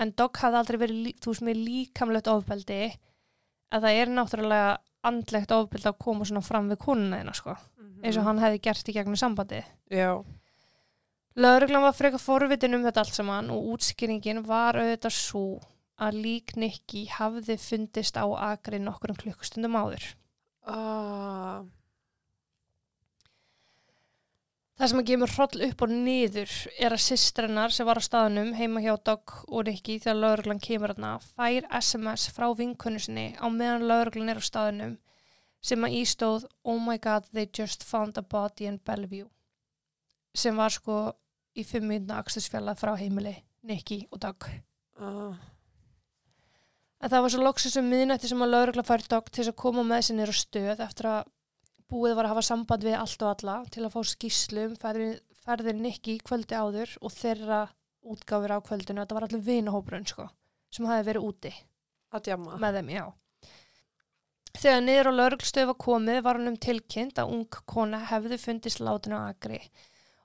En 0.00 0.14
Dogg 0.16 0.38
hafði 0.40 0.60
aldrei 0.60 0.78
verið, 0.80 1.08
þú 1.20 1.32
veist, 1.32 1.44
með 1.46 1.64
líkamlegt 1.66 2.30
ofbeldi 2.32 2.82
að 3.72 3.86
það 3.86 3.98
er 4.02 4.12
náttúrulega 4.12 4.70
andlegt 5.08 5.54
ofbeldi 5.56 5.90
að 5.90 5.98
koma 6.04 6.28
svona 6.28 6.44
fram 6.46 6.68
við 6.70 6.78
konuna 6.84 7.18
þeina, 7.18 7.34
sko. 7.34 7.56
Eins 8.02 8.18
og 8.18 8.26
hann 8.26 8.40
hefði 8.42 8.62
gert 8.62 8.88
í 8.90 8.94
gegnum 8.96 9.18
sambandið. 9.18 9.66
Já, 9.90 10.20
Lauruglan 11.40 11.84
var 11.86 11.94
frekar 11.96 12.20
forvitin 12.20 12.76
um 12.76 12.82
þetta 12.84 13.06
allt 13.06 13.16
saman 13.16 13.46
og 13.54 13.70
útskýringin 13.72 14.42
var 14.44 14.76
auðvitað 14.76 15.14
svo 15.16 15.44
að 16.02 16.18
lík 16.26 16.52
Nikki 16.60 17.06
hafði 17.08 17.56
fundist 17.60 18.18
á 18.20 18.26
akri 18.52 18.80
nokkur 18.82 19.14
um 19.14 19.20
klukkustundum 19.22 19.78
áður. 19.78 20.04
ah, 20.68 21.62
Það 24.80 24.88
sem 24.88 25.00
að 25.02 25.08
gefa 25.08 25.20
mér 25.20 25.32
hroll 25.36 25.64
upp 25.66 25.82
og 25.84 25.90
niður 25.92 26.52
er 26.80 26.94
að 26.96 27.02
systrennar 27.04 27.74
sem 27.76 27.86
var 27.86 28.00
á 28.00 28.02
staðnum 28.02 28.54
heima 28.56 28.80
hjá 28.80 28.94
Dogg 29.04 29.34
og 29.52 29.68
Nikki 29.68 29.98
þegar 30.00 30.20
lauruglan 30.22 30.62
kemur 30.64 30.94
þarna 30.94 31.10
fær 31.26 31.66
SMS 31.78 32.24
frá 32.32 32.46
vinkunni 32.56 33.02
sinni 33.04 33.26
á 33.36 33.46
meðan 33.52 33.84
lauruglan 33.90 34.32
er 34.32 34.40
á 34.40 34.44
staðnum 34.48 34.94
sem 35.62 35.84
að 35.86 35.98
ístóð 36.00 36.48
Oh 36.64 36.80
my 36.80 36.96
god, 36.98 37.28
they 37.32 37.46
just 37.46 37.84
found 37.84 38.16
a 38.18 38.24
body 38.24 38.66
in 38.66 38.80
Bellevue 38.80 39.28
sem 40.34 40.56
var 40.56 40.72
sko 40.72 41.12
í 41.52 41.66
fimm 41.68 41.90
minna 41.92 42.16
axtursfjalla 42.22 42.74
frá 42.80 42.94
heimili 42.96 43.36
Nikki 43.62 44.06
og 44.10 44.22
Dogg. 44.24 44.48
ah, 44.98 45.36
En 47.02 47.10
það 47.10 47.22
var 47.22 47.34
svo 47.34 47.44
loksins 47.44 47.76
um 47.76 47.92
miðnætti 47.92 48.30
sem 48.30 48.42
að 48.42 48.54
laurugla 48.56 48.86
fær 48.88 49.04
Dogg 49.04 49.28
til 49.28 49.42
þess 49.42 49.52
að 49.52 49.60
koma 49.66 49.84
með 49.84 50.10
niður 50.16 50.32
á 50.32 50.36
stöð 50.40 50.82
eftir 50.88 51.12
að 51.12 51.30
búið 51.92 52.16
var 52.16 52.26
að 52.26 52.34
hafa 52.34 52.44
samband 52.46 52.86
við 52.86 52.96
allt 52.96 53.22
og 53.22 53.32
alla 53.34 53.56
til 53.72 53.84
að 53.84 53.94
fá 53.94 54.00
skýslu 54.12 54.66
um 54.70 54.76
ferðin, 54.80 55.16
ferðin 55.44 55.82
Nikki 55.84 56.18
kvöldi 56.24 56.56
áður 56.56 56.94
og 57.02 57.12
þeirra 57.14 57.62
útgáfur 58.02 58.54
á 58.56 58.58
kvöldinu. 58.64 59.02
Þetta 59.02 59.18
var 59.18 59.26
allir 59.28 59.44
vinahóprun 59.46 60.06
sko, 60.08 60.28
sem 60.72 60.88
hafi 60.88 61.08
verið 61.10 61.28
úti 61.28 61.52
með 62.12 62.78
þeim, 62.78 62.90
já. 62.92 63.04
Þegar 64.52 64.82
niður 64.84 65.08
á 65.08 65.12
lauruglustöð 65.16 65.68
var 65.70 65.78
komið 65.80 66.18
var 66.26 66.38
hann 66.38 66.52
um 66.52 66.58
tilkynnt 66.60 67.20
að 67.20 67.32
ung 67.32 67.60
kona 67.72 68.02
hefði 68.10 68.36
fundist 68.40 68.82
látin 68.84 69.16
á 69.16 69.30
agri 69.30 69.62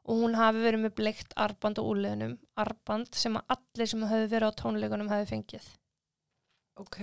og 0.08 0.22
hún 0.22 0.36
hafi 0.40 0.64
verið 0.64 0.84
með 0.84 0.94
bleikt 1.00 1.34
arband 1.40 1.80
og 1.82 1.94
úliðunum, 1.94 2.36
arband 2.60 3.16
sem 3.16 3.36
að 3.40 3.56
allir 3.56 3.90
sem 3.92 4.06
hefði 4.08 4.30
verið 4.36 4.52
á 4.52 4.60
tónleikunum 4.62 5.12
hefði 5.12 5.30
fengið. 5.32 5.70
Ok, 6.80 7.00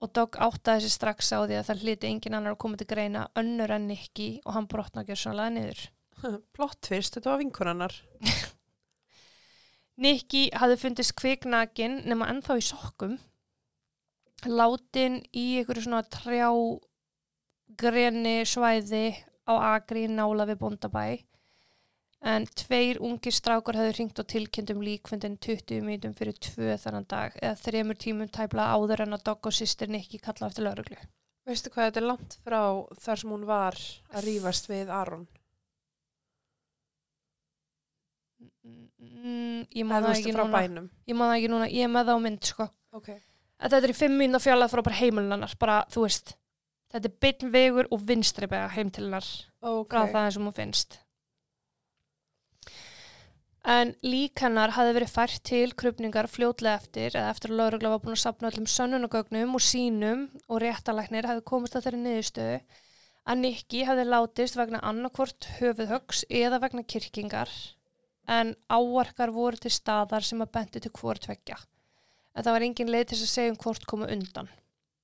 og 0.00 0.12
Dogg 0.16 0.38
áttaði 0.40 0.86
sér 0.86 0.94
strax 0.94 1.32
á 1.36 1.44
því 1.44 1.58
að 1.58 1.66
það 1.68 1.82
hliti 1.84 2.08
engin 2.08 2.36
annar 2.38 2.54
að 2.54 2.60
koma 2.64 2.80
til 2.80 2.88
greina 2.88 3.26
önnur 3.38 3.74
en 3.74 3.88
Nicky 3.90 4.30
og 4.44 4.54
hann 4.56 4.68
brotna 4.70 5.04
gjör 5.04 5.20
sannlega 5.20 5.54
niður. 5.56 5.82
plott 6.56 6.88
fyrst, 6.88 7.16
þetta 7.16 7.32
var 7.32 7.42
vinkunannar. 7.42 7.96
Nicky 10.00 10.46
hafði 10.56 10.78
fundist 10.80 11.16
kviknakin 11.20 12.00
nema 12.08 12.30
ennþá 12.32 12.56
í 12.56 12.64
sokkum, 12.64 13.18
látin 14.48 15.20
í 15.36 15.60
einhverju 15.60 15.84
svona 15.84 16.06
trjá 16.08 16.48
greni 17.80 18.40
svæði 18.48 19.10
á 19.44 19.76
agri 19.76 20.06
nála 20.08 20.46
við 20.48 20.62
bóndabæ 20.62 21.04
en 22.20 22.44
tveir 22.46 22.98
ungir 23.00 23.32
strákar 23.32 23.78
hafði 23.80 23.94
hringt 23.96 24.20
og 24.20 24.28
tilkynnt 24.28 24.70
um 24.74 24.82
líkfundin 24.84 25.38
20 25.40 25.80
mínutum 25.86 26.12
fyrir 26.16 26.36
tvö 26.36 26.76
þannan 26.82 27.08
dag 27.08 27.36
eða 27.40 27.56
þremur 27.62 27.96
tímum 27.96 28.28
tæpla 28.28 28.68
áður 28.76 29.06
en 29.06 29.16
að 29.16 29.24
Dogg 29.30 29.48
og 29.48 29.56
sýstir 29.56 29.88
Nicky 29.88 30.20
kalla 30.20 30.50
eftir 30.50 30.66
lauruglu. 30.66 30.98
Veistu 31.48 31.72
hvað 31.72 31.88
þetta 31.88 32.00
er 32.02 32.08
langt 32.10 32.36
frá 32.44 32.60
þar 33.00 33.22
sem 33.22 33.32
hún 33.32 33.46
var 33.48 33.78
að 34.12 34.26
rífast 34.28 34.68
við 34.68 34.92
Aron? 34.92 35.26
Mm, 39.00 39.64
ég 39.72 39.88
þú 39.88 40.04
það 40.04 40.12
ekki 40.18 40.34
frá 40.36 40.44
núna. 40.44 40.84
Ég 41.08 41.16
man 41.16 41.30
það 41.32 41.38
ekki 41.38 41.50
núna, 41.54 41.68
ég 41.72 41.86
er 41.86 41.92
með 41.92 42.10
það 42.10 42.20
á 42.20 42.24
mynd 42.26 42.50
sko. 42.52 42.68
Ok. 42.96 43.10
Að 43.60 43.74
Þetta 43.74 43.86
er 43.86 43.92
í 43.92 43.96
fimm 43.96 44.16
mínúna 44.16 44.40
fjallað 44.40 44.72
frá 44.72 44.82
bara 44.84 45.00
heimilin 45.00 45.34
hennar, 45.34 45.54
bara 45.60 45.80
þú 45.92 46.04
veist, 46.06 46.34
þetta 46.92 47.08
er 47.10 47.16
byrn 47.24 47.52
vegur 47.52 47.88
og 47.92 48.04
vinstri 48.08 48.48
bega 48.48 48.70
heim 48.72 48.92
til 48.92 49.04
hennar 49.06 49.26
Ok. 49.60 49.90
frá 49.92 50.06
það 50.08 50.24
eins 50.24 50.38
og 50.40 50.46
hún 50.46 50.56
finnst. 50.56 51.00
En 53.64 53.92
lík 54.00 54.40
hennar 54.40 54.72
hafði 54.72 54.94
verið 54.96 55.10
fært 55.12 55.42
til 55.44 55.72
krupningar 55.76 56.30
fljótlega 56.32 56.78
eftir 56.80 57.12
eða 57.12 57.32
eftir 57.34 57.52
að 57.52 57.58
laurugla 57.60 57.90
var 57.92 58.00
búin 58.04 58.16
að 58.16 58.22
sapna 58.22 58.48
öllum 58.48 58.68
sönnunagögnum 58.70 59.52
og 59.58 59.60
sínum 59.60 60.22
og 60.48 60.62
réttalæknir 60.64 61.28
hafði 61.28 61.44
komist 61.50 61.76
að 61.76 61.84
þeirri 61.88 62.00
niðurstöðu 62.06 62.60
að 63.30 63.42
Nikki 63.42 63.82
hafði 63.84 64.06
látist 64.08 64.56
vegna 64.56 64.80
annarkvort 64.80 65.50
höfuðhögs 65.58 66.24
eða 66.30 66.62
vegna 66.62 66.86
kirkingar 66.88 67.52
en 68.26 68.54
áarkar 68.72 69.34
voru 69.34 69.60
til 69.60 69.74
staðar 69.74 70.24
sem 70.24 70.40
að 70.40 70.52
bendi 70.56 70.80
til 70.80 70.92
hvort 70.96 71.20
tveggja. 71.26 71.58
En 72.34 72.44
það 72.46 72.56
var 72.56 72.64
engin 72.64 72.92
leið 72.94 73.06
til 73.10 73.20
að 73.20 73.30
segja 73.34 73.52
um 73.52 73.60
hvort 73.60 73.86
koma 73.90 74.08
undan 74.08 74.48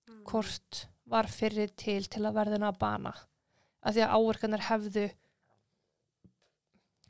Mm. 0.07 0.23
hvort 0.25 0.87
var 1.07 1.27
fyrir 1.27 1.71
til 1.77 2.05
til 2.07 2.23
að 2.23 2.37
verðina 2.39 2.71
að 2.71 2.79
bana 2.79 3.13
af 3.83 3.95
því 3.95 4.03
að 4.05 4.13
áverkanar 4.17 4.63
hefðu 4.69 5.07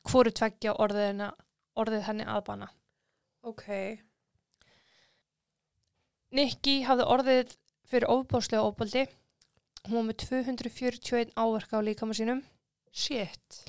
hvoru 0.06 0.32
tveggja 0.32 0.76
orðina, 0.82 1.30
orðið 1.76 2.04
henni 2.08 2.26
að 2.30 2.42
bana. 2.48 2.68
Ok. 3.46 3.66
Nikki 6.36 6.80
hafði 6.86 7.06
orðið 7.14 7.56
fyrir 7.86 8.10
ofbáslega 8.10 8.66
ofbaldi. 8.66 9.06
Hún 9.86 10.00
var 10.00 10.06
með 10.08 10.22
241 10.26 11.34
áverka 11.38 11.78
á 11.78 11.86
líkama 11.86 12.16
sínum. 12.18 12.42
Shit. 12.90 13.62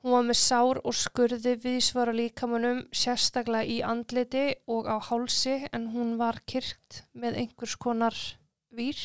Hún 0.00 0.14
var 0.16 0.24
með 0.24 0.38
sár 0.40 0.80
og 0.80 0.96
skurði 0.96 1.54
viðsvar 1.60 2.08
á 2.08 2.14
líkamanum, 2.16 2.86
sérstaklega 2.92 3.68
í 3.68 3.80
andliti 3.84 4.46
og 4.68 4.88
á 4.88 4.96
hálsi 4.96 5.58
en 5.76 5.90
hún 5.92 6.14
var 6.20 6.40
kyrkt 6.48 7.02
með 7.12 7.42
einhvers 7.42 7.76
konar 7.76 8.16
vír. 8.72 9.00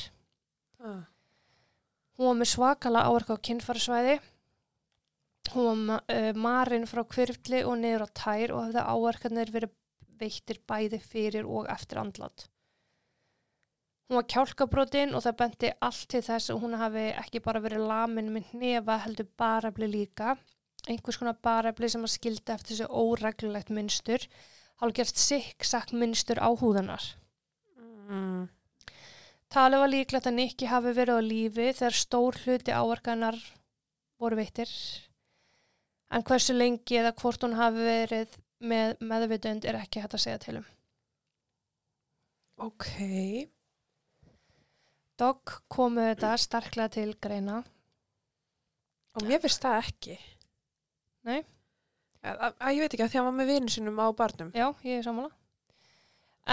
Ah. 0.79 1.03
Hún 2.15 2.29
var 2.31 2.39
með 2.39 2.51
svakala 2.53 3.03
áverka 3.09 3.35
á 3.35 3.43
kynfærsvæði. 3.43 4.19
Hún 5.53 5.85
var 5.91 6.03
uh, 6.09 6.31
marinn 6.33 6.87
frá 6.89 7.03
kvirfli 7.05 7.61
og 7.67 7.77
niður 7.81 8.07
á 8.07 8.09
tær 8.17 8.53
og 8.55 8.65
hafði 8.65 8.85
áverkanir 8.95 9.53
verið 9.53 9.75
veittir 10.19 10.61
bæði 10.67 10.99
fyrir 11.03 11.45
og 11.45 11.69
eftir 11.71 11.99
andlat. 12.01 12.47
Hún 14.05 14.19
var 14.19 14.27
kjálkabrotin 14.29 15.15
og 15.17 15.23
það 15.25 15.37
benti 15.39 15.69
allt 15.87 16.07
til 16.13 16.21
þess 16.25 16.51
að 16.53 16.59
hún 16.61 16.75
hafi 16.77 17.07
ekki 17.17 17.41
bara 17.45 17.61
verið 17.63 17.87
lamin 17.89 18.33
með 18.35 18.51
hnefa 18.53 18.99
heldur 19.05 19.29
barefli 19.37 19.89
líka. 19.89 20.35
Einhvers 20.85 21.17
konar 21.17 21.39
barefli 21.41 21.89
sem 21.89 22.05
að 22.05 22.13
skildi 22.13 22.53
eftir 22.53 22.77
þessu 22.77 22.89
óreglulegt 22.93 23.71
mynstur. 23.73 24.27
Hálfgerst 24.81 25.17
sikksakk 25.17 25.95
mynstur 25.97 26.37
á 26.37 26.49
húðanar. 26.53 27.01
Mm. 28.05 28.45
Talið 29.49 29.81
var 29.81 29.89
líklegt 29.89 30.29
að 30.29 30.37
Nikki 30.37 30.69
hafi 30.69 30.93
verið 30.93 31.17
á 31.17 31.21
lífi 31.25 31.67
þegar 31.79 31.97
stór 31.97 32.37
hluti 32.43 32.75
áverkanar 32.75 33.39
voru 34.21 34.37
veittir. 34.37 34.69
En 36.15 36.23
hversu 36.23 36.55
lengi 36.55 36.99
eða 37.01 37.11
hvort 37.19 37.43
hún 37.43 37.57
hafi 37.59 37.83
verið 37.83 38.37
með 38.63 38.95
meðvitund 39.03 39.67
er 39.67 39.81
ekki 39.81 40.03
hægt 40.03 40.15
að 40.15 40.23
segja 40.23 40.41
til 40.45 40.57
um. 40.61 40.67
Ok. 42.65 42.87
Dogg 45.19 45.57
komu 45.71 46.05
þetta 46.09 46.35
starklega 46.39 46.93
til 46.95 47.09
greina. 47.19 47.61
Og 49.15 49.27
mér 49.27 49.41
finnst 49.43 49.63
það 49.63 49.81
ekki. 49.81 50.17
Nei. 51.27 51.39
Að, 52.25 52.53
að, 52.57 52.69
ég 52.73 52.83
veit 52.83 52.95
ekki 52.95 53.05
að 53.05 53.11
því 53.11 53.17
að 53.17 53.21
hann 53.21 53.29
var 53.29 53.37
með 53.39 53.51
vinu 53.53 53.71
sinum 53.71 53.99
á 54.01 54.07
barnum. 54.17 54.51
Já, 54.55 54.67
ég 54.87 54.99
er 54.99 55.05
sammála. 55.05 55.31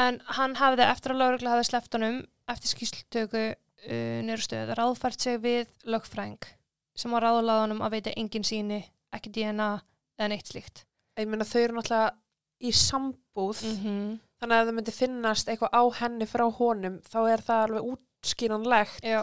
En 0.02 0.18
hann 0.38 0.56
hafði 0.60 0.86
eftir 0.88 1.14
að 1.14 1.22
laurugla 1.22 1.52
hafði 1.54 1.68
sleppt 1.68 1.96
honum 1.98 2.18
eftir 2.52 2.72
skýrslutöku 2.72 3.44
uh, 3.52 4.18
nýru 4.26 4.44
stöð 4.44 4.74
ráðfært 4.78 5.24
sig 5.24 5.38
við 5.42 5.72
lögfræng 5.88 6.38
sem 6.96 7.12
var 7.12 7.24
ráðlað 7.24 7.62
honum 7.64 7.82
að 7.84 7.96
veita 7.96 8.14
engin 8.20 8.44
síni, 8.44 8.82
ekki 9.12 9.32
DNA 9.36 9.70
eða 10.18 10.28
neitt 10.32 10.50
slíkt. 10.50 10.84
Ég 11.20 11.28
meina 11.28 11.44
þau 11.44 11.60
eru 11.60 11.76
náttúrulega 11.76 12.10
í 12.62 12.72
sambúð 12.72 13.62
-hmm. 13.62 14.18
þannig 14.40 14.58
að 14.58 14.66
það 14.66 14.74
myndi 14.78 14.94
finnast 14.96 15.48
eitthvað 15.48 15.74
á 15.74 15.82
henni 16.00 16.26
frá 16.30 16.44
honum 16.58 16.98
þá 17.06 17.20
er 17.32 17.40
það 17.46 17.62
alveg 17.66 17.88
útskýranlegt 17.92 19.04
Já, 19.04 19.22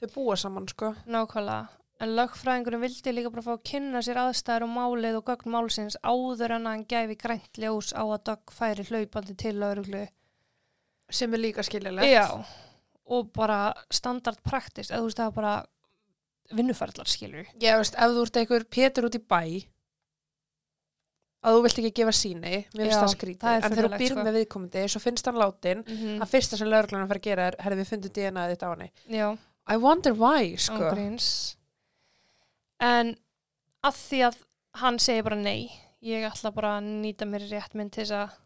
þau 0.00 0.08
búa 0.14 0.36
saman 0.36 0.68
sko 0.68 0.94
nákvæmlega. 1.06 1.66
En 1.98 2.14
lögfræðingurinn 2.14 2.80
vildi 2.80 3.12
líka 3.12 3.30
bara 3.30 3.42
fá 3.42 3.52
að 3.56 3.64
kynna 3.66 4.00
sér 4.06 4.20
aðstæður 4.22 4.68
og 4.68 4.70
málið 4.70 5.16
og 5.18 5.24
gögn 5.26 5.50
málsins 5.50 5.96
áður 6.06 6.54
en 6.54 6.68
hann 6.70 6.84
gæfi 6.86 7.16
grænt 7.18 7.58
ljós 7.58 7.90
á 7.90 8.06
að 8.06 8.22
Dögg 8.28 8.52
færi 8.54 8.84
hlaupandi 8.86 9.34
til 9.34 9.58
lauruglu. 9.58 10.06
sem 11.10 11.34
er 11.34 11.38
líka 11.38 11.62
skiljalegt 11.62 12.06
Já, 12.06 12.44
og 13.08 13.32
bara 13.32 13.74
standard 13.90 14.38
praktist, 14.44 14.90
eða 14.90 15.00
þú 15.00 15.04
veist 15.08 15.18
það 15.18 15.34
bara 15.34 15.54
vinnuferðlar 16.54 17.10
skilur. 17.10 17.48
Já, 17.60 17.74
veist, 17.80 17.96
ef 17.98 18.14
þú 18.14 18.22
ert 18.24 18.40
einhver 18.40 18.64
Pétur 18.72 19.08
út 19.08 19.18
í 19.18 19.20
bæ 19.20 19.42
að 21.38 21.54
þú 21.54 21.64
vilt 21.64 21.80
ekki 21.80 21.92
gefa 22.00 22.14
síni 22.16 22.52
mér 22.74 22.88
finnst 22.88 22.98
það 22.98 23.12
skrítið, 23.12 23.50
en 23.52 23.74
þegar 23.74 23.86
þú 23.86 24.00
býr 24.00 24.12
sko. 24.12 24.24
með 24.26 24.36
viðkomandi 24.38 24.84
svo 24.90 25.02
finnst 25.02 25.28
hann 25.28 25.38
látin, 25.38 25.84
Mm 25.86 26.22
að 26.24 26.32
fyrsta 26.32 26.58
sem 26.58 26.70
lauruglan 26.70 27.06
fær 27.10 27.20
að 27.20 27.26
gera 27.28 27.46
er, 27.50 27.56
herri 27.62 27.78
við 27.78 27.90
fundum 27.92 28.14
DNA 28.16 28.46
þitt 28.50 28.64
á 28.66 28.70
Já, 29.06 29.28
I 29.68 29.76
wonder 29.76 30.14
why, 30.18 30.56
sko. 30.56 30.90
En 32.80 33.14
að 33.84 33.94
því 34.02 34.20
að 34.26 34.40
hann 34.82 34.98
segir 34.98 35.26
bara 35.26 35.38
nei, 35.38 35.70
ég 36.02 36.26
ætla 36.26 36.52
bara 36.54 36.76
að 36.78 36.90
nýta 37.04 37.26
mér 37.26 37.46
rétt 37.50 37.74
minn 37.74 37.90
til 37.90 38.04
þess 38.04 38.16
að 38.18 38.36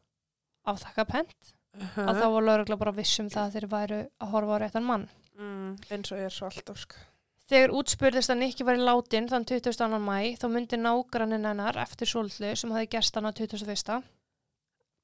afþakka 0.72 1.04
pent, 1.08 1.54
uh 1.76 1.96
að 2.04 2.20
þá 2.20 2.26
var 2.28 2.46
laurugla 2.48 2.76
bara 2.76 2.92
viss 2.96 3.20
um 3.20 3.30
það 3.32 3.46
að 3.46 3.56
þeir 3.56 3.68
væru 3.72 4.00
að 4.20 4.32
horfa 4.36 4.56
á 4.56 4.62
réttan 4.66 4.84
mann. 4.84 5.08
mm, 5.38 5.76
eins 5.90 6.12
og 6.12 6.18
ég 6.20 6.28
er 6.28 6.36
svo 6.36 6.50
alltaf, 6.52 6.84
sko 6.84 7.11
Þegar 7.52 7.72
útspurðist 7.76 8.32
að 8.32 8.38
Nikki 8.40 8.64
var 8.64 8.78
í 8.78 8.84
látin 8.86 9.26
þann 9.28 9.44
22. 9.44 9.98
mæ, 10.00 10.16
þá 10.40 10.46
myndi 10.48 10.78
nágrannin 10.80 11.44
hennar 11.44 11.76
eftir 11.82 12.08
svolítlu 12.08 12.54
sem 12.56 12.72
hafi 12.72 12.88
gerst 12.94 13.18
hann 13.18 13.28
á 13.28 13.32
21. 13.36 14.06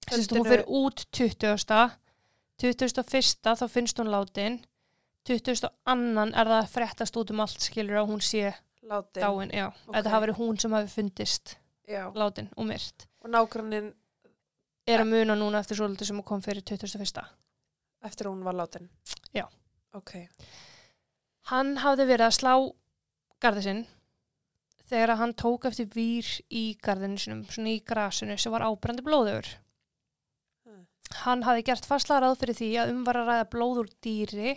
Sérst, 0.08 0.32
hún 0.32 0.46
fyrir 0.48 0.64
út 0.64 1.02
20. 1.12 1.98
21. 2.56 3.52
þá 3.52 3.66
finnst 3.68 4.00
hún 4.00 4.08
látin. 4.14 4.62
22. 5.28 5.68
annan 5.92 6.32
er 6.32 6.48
það 6.48 6.62
að 6.62 6.72
frettast 6.72 7.20
út 7.20 7.34
um 7.34 7.44
allt 7.44 7.60
skilur 7.60 8.00
að 8.00 8.14
hún 8.14 8.24
sé 8.24 8.54
látin 8.88 9.22
dáin. 9.26 9.52
Já, 9.52 9.66
Ok. 9.68 9.92
þetta 9.98 10.10
hafi 10.14 10.24
verið 10.24 10.40
hún 10.40 10.60
sem 10.60 10.72
hafi 10.72 10.88
fundist 10.94 11.56
Já. 11.86 12.08
látin 12.16 12.48
og 12.56 12.64
myrt. 12.66 13.06
og 13.20 13.30
nágrannin 13.30 13.92
Er 14.88 15.00
að 15.04 15.10
muna 15.12 15.36
núna 15.36 15.60
eftir 15.60 15.76
svolítlu 15.76 16.06
sem 16.06 16.22
kom 16.22 16.40
fyrir 16.40 16.62
21. 16.64 17.28
eftir 18.02 18.26
hún 18.26 18.42
var 18.42 18.54
látin 18.54 18.88
Já. 19.34 19.44
ok, 19.92 20.28
Hann 21.48 21.78
hafði 21.80 22.08
verið 22.10 22.26
að 22.26 22.36
slá 22.36 22.52
garði 23.42 23.64
sinn 23.64 23.86
þegar 24.88 25.18
hann 25.20 25.34
tók 25.36 25.66
eftir 25.68 25.88
vír 25.92 26.28
í 26.48 26.64
garðinu 26.84 27.20
sinum, 27.20 27.42
svona 27.48 27.74
í 27.76 27.80
grasinu 27.84 28.36
sem 28.40 28.52
var 28.52 28.64
ábrandi 28.66 29.04
blóður. 29.04 29.48
Hmm. 30.64 30.86
Hann 31.24 31.44
hafði 31.46 31.66
gert 31.68 31.88
fastlega 31.88 32.24
ráð 32.24 32.38
fyrir 32.42 32.58
því 32.58 32.70
að 32.82 32.92
um 32.94 33.02
var 33.06 33.20
að 33.20 33.30
ræða 33.32 33.48
blóð 33.54 33.82
úr 33.82 33.90
dýri 34.04 34.54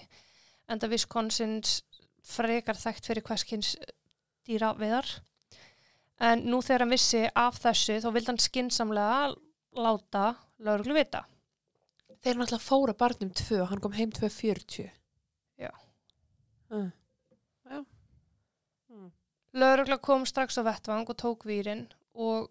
en 0.71 0.80
það 0.80 0.95
viskonsins 0.95 1.82
frekar 2.27 2.80
þekkt 2.80 3.10
fyrir 3.10 3.27
hverskins 3.27 3.75
dýra 4.47 4.71
viðar. 4.80 5.10
En 6.21 6.45
nú 6.47 6.62
þegar 6.62 6.86
hann 6.86 6.95
vissi 6.95 7.25
af 7.27 7.60
þessu 7.63 7.99
þá 8.04 8.10
vildi 8.13 8.32
hann 8.32 8.41
skinsamlega 8.41 9.32
láta 9.80 10.25
lauruglu 10.62 10.95
vita. 10.95 11.25
þeir 12.21 12.38
náttúrulega 12.38 12.62
fóra 12.62 12.93
barnum 12.93 13.32
tvö 13.34 13.63
hann 13.65 13.82
kom 13.82 13.95
heim 13.97 14.12
2.40 14.13 14.91
Já. 15.58 15.71
Mm. 16.71 16.91
já 17.69 17.86
mm. 18.89 19.12
Laurugla 19.53 19.97
kom 19.97 20.25
strax 20.25 20.57
á 20.57 20.63
vettvang 20.63 21.10
og 21.10 21.17
tók 21.19 21.45
vírin 21.45 21.88
og 22.13 22.49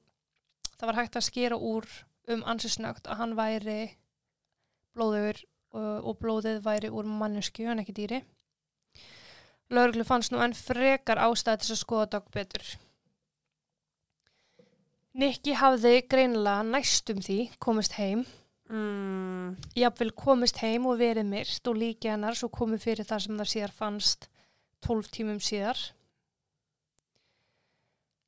það 0.76 0.86
var 0.86 1.00
hægt 1.00 1.16
að 1.16 1.28
skera 1.28 1.56
úr 1.56 1.88
um 2.30 2.44
ansisnögt 2.44 3.08
að 3.08 3.22
hann 3.22 3.36
væri 3.38 3.80
blóður 4.96 5.40
og, 5.72 6.06
og 6.08 6.18
blóðið 6.20 6.60
væri 6.64 6.90
úr 6.90 7.08
mannesku 7.08 7.66
en 7.68 7.82
ekki 7.82 7.96
dýri. 7.96 8.20
Lauruglu 9.70 10.04
fannst 10.06 10.32
nú 10.34 10.40
enn 10.42 10.56
frekar 10.56 11.20
ástæði 11.22 11.62
til 11.62 11.74
að 11.74 11.82
skoða 11.84 12.06
dog 12.16 12.30
betur. 12.34 12.64
Nikki 15.20 15.54
hafði 15.58 16.00
greinilega 16.10 16.64
næstum 16.66 17.20
því 17.22 17.38
komist 17.62 17.96
heim, 17.98 18.24
Mm. 18.70 19.56
jafnvel 19.74 20.12
komist 20.14 20.60
heim 20.62 20.84
og 20.86 21.00
verið 21.00 21.26
myrt 21.26 21.66
og 21.66 21.78
líki 21.78 22.06
hennar 22.12 22.36
svo 22.38 22.46
komið 22.54 22.84
fyrir 22.84 23.08
það 23.08 23.24
sem 23.24 23.40
það 23.40 23.48
síðar 23.52 23.72
fannst 23.74 24.28
12 24.86 25.08
tímum 25.16 25.40
síðar. 25.42 25.80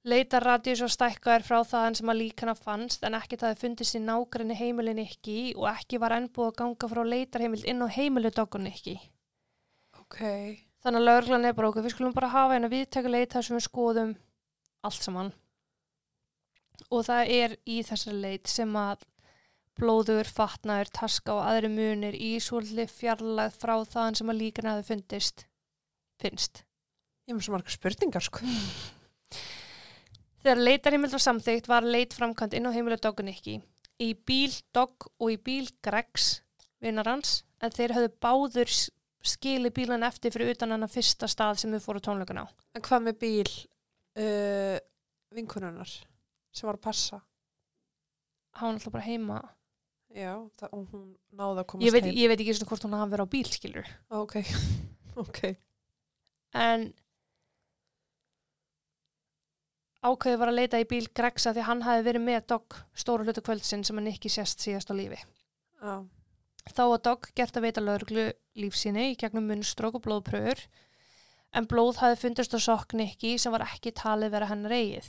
Leitar 0.03 0.43
radíus 0.43 0.83
og 0.83 0.91
stækkaður 0.91 1.45
frá 1.47 1.61
það 1.63 2.01
sem 2.01 2.11
að 2.11 2.19
líkana 2.25 2.57
fannst 2.59 3.05
en 3.07 3.15
ekkert 3.15 3.45
hafi 3.47 3.61
fundist 3.61 3.95
í 3.95 4.01
nágrinni 4.03 4.57
heimilin 4.59 5.05
ekki 5.05 5.53
og 5.55 5.69
ekki 5.71 6.01
var 6.03 6.17
enn 6.17 6.27
búið 6.27 6.51
að 6.51 6.59
ganga 6.59 6.91
frá 6.91 7.03
leitarheimild 7.07 7.69
inn 7.71 7.87
á 7.87 7.89
heimilu 7.95 8.35
dogun 8.35 8.67
ekki. 8.73 8.97
ok 10.03 10.19
Þannig 10.83 10.99
að 10.99 11.07
laurglan 11.07 11.47
er 11.47 11.55
bara 11.55 11.71
okkur, 11.71 11.85
við 11.87 11.95
skulum 11.95 12.15
bara 12.17 12.33
hafa 12.33 12.59
eina 12.59 12.73
viðtæku 12.73 13.11
leita 13.15 13.45
sem 13.47 13.55
við 13.55 13.69
skoðum 13.69 14.17
allt 14.83 15.07
saman. 15.07 15.31
Og 16.91 17.07
það 17.07 17.31
er 17.31 17.55
í 17.71 17.79
þessari 17.87 18.19
leit 18.19 18.51
sem 18.51 18.75
að 18.75 19.07
blóður, 19.79 20.29
fatnaður, 20.29 20.91
taska 20.99 21.35
og 21.37 21.47
aðri 21.49 21.71
munir 21.73 22.15
í 22.19 22.35
svolítið 22.45 22.91
fjarlæð 22.93 23.57
frá 23.63 23.75
þaðan 23.89 24.19
sem 24.21 24.33
að 24.33 24.41
líkana 24.43 24.75
hafi 24.77 24.89
fundist 24.93 25.47
finnst. 26.23 26.65
ég 27.29 27.35
með 27.37 27.47
svo 27.47 27.55
margar 27.57 27.75
spurningar 27.77 28.23
sko 28.27 28.45
Þegar 30.43 30.59
leitarheimild 30.59 31.15
var 31.15 31.23
samþygt 31.23 31.69
var 31.71 31.85
leit 31.87 32.15
framkvæmt 32.17 32.57
inn 32.59 32.67
á 32.67 32.75
heimilu 32.75 32.99
Dogunikki 32.99 33.61
í 34.03 34.09
bíl 34.27 34.51
Dog 34.75 35.07
og 35.23 35.31
í 35.31 35.37
bíl 35.39 35.69
Gregs 35.87 36.41
vinnar 36.83 37.07
hans 37.07 37.43
en 37.63 37.71
þeir 37.71 37.95
höfðu 37.95 38.11
báður 38.25 38.73
s- 38.73 38.89
skilið 39.23 39.75
bílan 39.77 40.03
eftir 40.03 40.35
fyrir 40.35 40.51
utan 40.57 40.75
hann 40.75 40.89
fyrsta 40.91 41.29
stað 41.31 41.61
sem 41.63 41.71
við 41.71 41.85
fóru 41.85 42.01
tónleikun 42.03 42.43
á. 42.43 42.47
En 42.75 42.83
hvað 42.83 43.05
með 43.07 43.21
bíl 43.23 43.53
uh, 44.19 44.79
vinkununnar 45.31 45.93
sem 46.51 46.67
var 46.67 46.75
að 46.81 46.87
passa? 46.89 47.21
Hann 48.59 48.73
var 48.75 48.81
alltaf 48.81 48.93
bara 48.97 49.07
heima. 49.07 49.39
Já, 50.13 50.33
það, 50.61 50.73
og 50.77 50.89
hún 50.93 51.05
náði 51.39 51.63
að 51.63 51.69
komast 51.73 51.87
Ég 51.87 51.95
veit, 51.95 52.05
heim. 52.09 52.17
ég 52.21 52.29
veit 52.33 52.41
ekki 52.43 52.55
svona 52.59 52.69
hvort 52.73 52.85
hún 52.87 52.97
hafi 52.99 53.13
verið 53.15 53.25
á 53.25 53.33
bíl 53.33 53.49
skilur. 53.49 53.93
Ok, 54.13 54.35
ok. 55.23 55.39
En 56.63 56.89
ákveði 60.03 60.41
var 60.43 60.51
að 60.53 60.59
leita 60.59 60.81
í 60.83 60.89
bíl 60.91 61.07
Gregsa 61.17 61.55
því 61.57 61.65
hann 61.69 61.85
hafi 61.87 62.05
verið 62.09 62.27
með 62.27 62.43
Dog 62.53 62.77
stóru 62.99 63.25
hlutu 63.25 63.45
kvöldsinn 63.47 63.85
sem 63.87 63.97
hann 64.01 64.11
ekki 64.13 64.33
sést 64.33 64.61
síðast 64.65 64.93
á 64.93 64.95
lífi. 64.99 65.21
Já, 65.83 65.95
Þá 66.71 66.83
var 66.93 67.01
Dog 67.03 67.27
gert 67.35 67.57
að 67.59 67.65
veita 67.67 67.83
lauruglu 67.83 68.29
lífsíni 68.61 69.09
í 69.13 69.17
gegnum 69.19 69.49
munnstrók 69.51 69.97
og 69.99 70.05
blóðpröfur 70.05 70.61
en 71.59 71.67
blóð 71.69 71.99
hafi 72.03 72.21
fundist 72.21 72.55
á 72.55 72.61
sokk 72.63 72.95
Nikki 72.97 73.35
sem 73.41 73.53
var 73.55 73.65
ekki 73.67 73.91
talið 73.97 74.31
vera 74.37 74.51
hennar 74.53 74.75
eigið. 74.77 75.09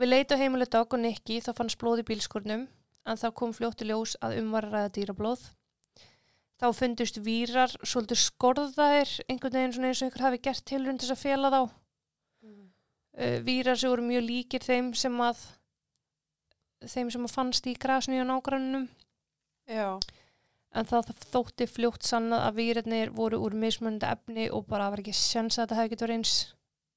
Við 0.00 0.10
leita 0.10 0.38
á 0.38 0.40
heimilu 0.40 0.66
Dog 0.70 0.94
og 0.96 1.02
Nikki 1.02 1.42
þá 1.44 1.52
fannst 1.58 1.78
blóð 1.82 2.00
í 2.02 2.08
bílskurnum 2.08 2.64
en 3.04 3.20
þá 3.20 3.28
kom 3.36 3.52
fljóttu 3.56 3.86
ljós 3.88 4.16
að 4.24 4.38
um 4.40 4.50
var 4.54 4.68
að 4.68 4.76
ræða 4.76 4.92
dýrablóð. 4.96 5.44
Þá 6.60 6.66
fundust 6.78 7.18
vírar 7.24 7.72
svolítið 7.82 8.20
skorðaðir 8.22 9.14
einhvern 9.28 9.58
veginn 9.58 9.74
svona 9.74 9.90
eins 9.90 10.00
og 10.00 10.08
einhver 10.08 10.26
hafi 10.28 10.40
gert 10.46 10.64
tilrund 10.70 11.02
til 11.02 11.08
þess 11.08 11.16
að 11.18 11.24
fela 11.24 11.50
þá. 11.52 11.62
Uh, 13.14 13.38
vírar 13.46 13.78
sem 13.78 13.92
voru 13.92 14.02
mjög 14.02 14.24
líkir 14.26 14.64
þeim 14.64 14.90
sem 14.98 15.20
að 15.22 15.42
þeim 16.82 17.12
sem 17.14 17.26
að 17.26 17.34
fannst 17.34 17.68
í 17.70 17.74
grasinu 17.78 18.24
á 18.24 18.26
nágrannunum 18.26 18.88
já, 19.70 20.00
en 20.74 20.88
það 20.90 21.12
þótti 21.30 21.68
fljótt 21.70 22.08
sannað 22.08 22.42
að 22.48 22.58
výrarnir 22.58 23.12
voru 23.14 23.38
úr 23.46 23.54
mismunandi 23.54 24.10
efni 24.10 24.48
og 24.50 24.66
bara 24.66 24.90
var 24.90 25.04
ekki 25.04 25.14
sjans 25.14 25.60
að 25.60 25.62
þetta 25.62 25.78
hefði 25.78 25.92
getur 25.94 26.14
eins 26.16 26.34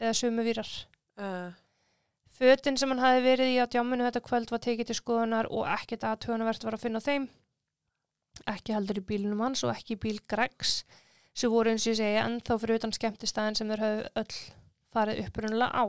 eða 0.02 0.17
sömu 0.17 0.48
výrar. 0.48 0.74
uh, 1.22 1.54
Fötin 2.38 2.78
sem 2.78 2.91
hann 2.93 3.02
hafi 3.02 3.23
verið 3.26 3.56
í 3.56 3.58
á 3.58 3.65
djáminu 3.65 4.06
þetta 4.06 4.21
kvöld 4.28 4.52
var 4.54 4.62
tekið 4.62 4.91
til 4.91 4.97
skoðunar 5.00 5.47
og 5.50 5.65
ekkert 5.73 6.06
aðtöðunavert 6.06 6.65
var 6.67 6.78
að 6.78 6.84
finna 6.84 7.02
þeim. 7.02 7.26
Ekki 8.45 8.76
heldur 8.76 9.00
í 9.02 9.06
bílunum 9.10 9.41
hans 9.41 9.63
og 9.65 9.73
ekki 9.73 9.95
í 9.95 10.02
bíl 10.04 10.19
Gregs 10.30 10.84
sem 11.38 11.50
voru 11.50 11.73
eins 11.73 11.88
og 11.88 11.95
ég 11.95 12.00
segja 12.02 12.26
ennþá 12.28 12.60
fyrir 12.62 12.80
utan 12.82 12.93
skemmtistæðin 12.93 13.58
sem 13.58 13.73
þeir 13.73 13.84
höfðu 13.86 14.06
öll 14.21 14.38
farið 14.93 15.23
upprunulega 15.26 15.82
á. 15.82 15.86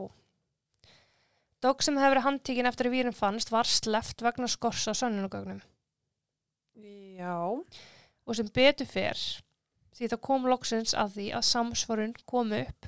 Dog 1.61 1.83
sem 1.85 2.01
hefur 2.01 2.23
handtíkin 2.25 2.69
eftir 2.69 2.89
að 2.89 2.95
výrin 2.97 3.17
fannst 3.17 3.53
var 3.53 3.69
sleft 3.69 4.23
vegna 4.25 4.49
skors 4.49 4.87
á 4.89 4.93
sönnunugögnum. 4.97 5.61
já, 7.19 7.37
og 8.25 8.35
sem 8.35 8.49
betur 8.55 8.87
fer 8.87 9.19
því 9.93 10.07
það 10.07 10.21
kom 10.25 10.47
loksins 10.47 10.95
að 10.95 11.17
því 11.17 11.27
að 11.35 11.49
samsvarun 11.49 12.15
kom 12.25 12.53
upp 12.55 12.87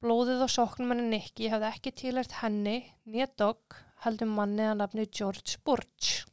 blóðið 0.00 0.44
á 0.44 0.48
sóknum 0.50 0.94
henni 0.94 1.08
Nikki 1.16 1.50
hefði 1.52 1.72
ekki 1.74 1.94
tilhært 2.02 2.38
henni 2.40 2.78
nýja 3.04 3.28
dog 3.40 3.76
heldur 4.04 4.30
manni 4.30 4.64
að 4.68 4.78
nafni 4.80 5.08
George 5.08 5.60
Burge 5.64 6.24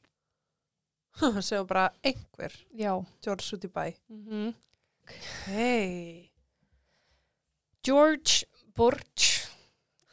sem 1.41 1.59
var 1.63 1.67
bara 1.71 1.85
einhver. 2.05 2.53
Já. 2.77 2.93
George 3.25 3.57
út 3.57 3.65
í 3.67 3.73
bæ. 3.73 3.85
Mm 4.13 4.55
hei 5.47 6.31
George 7.83 8.45
Burch 8.75 9.47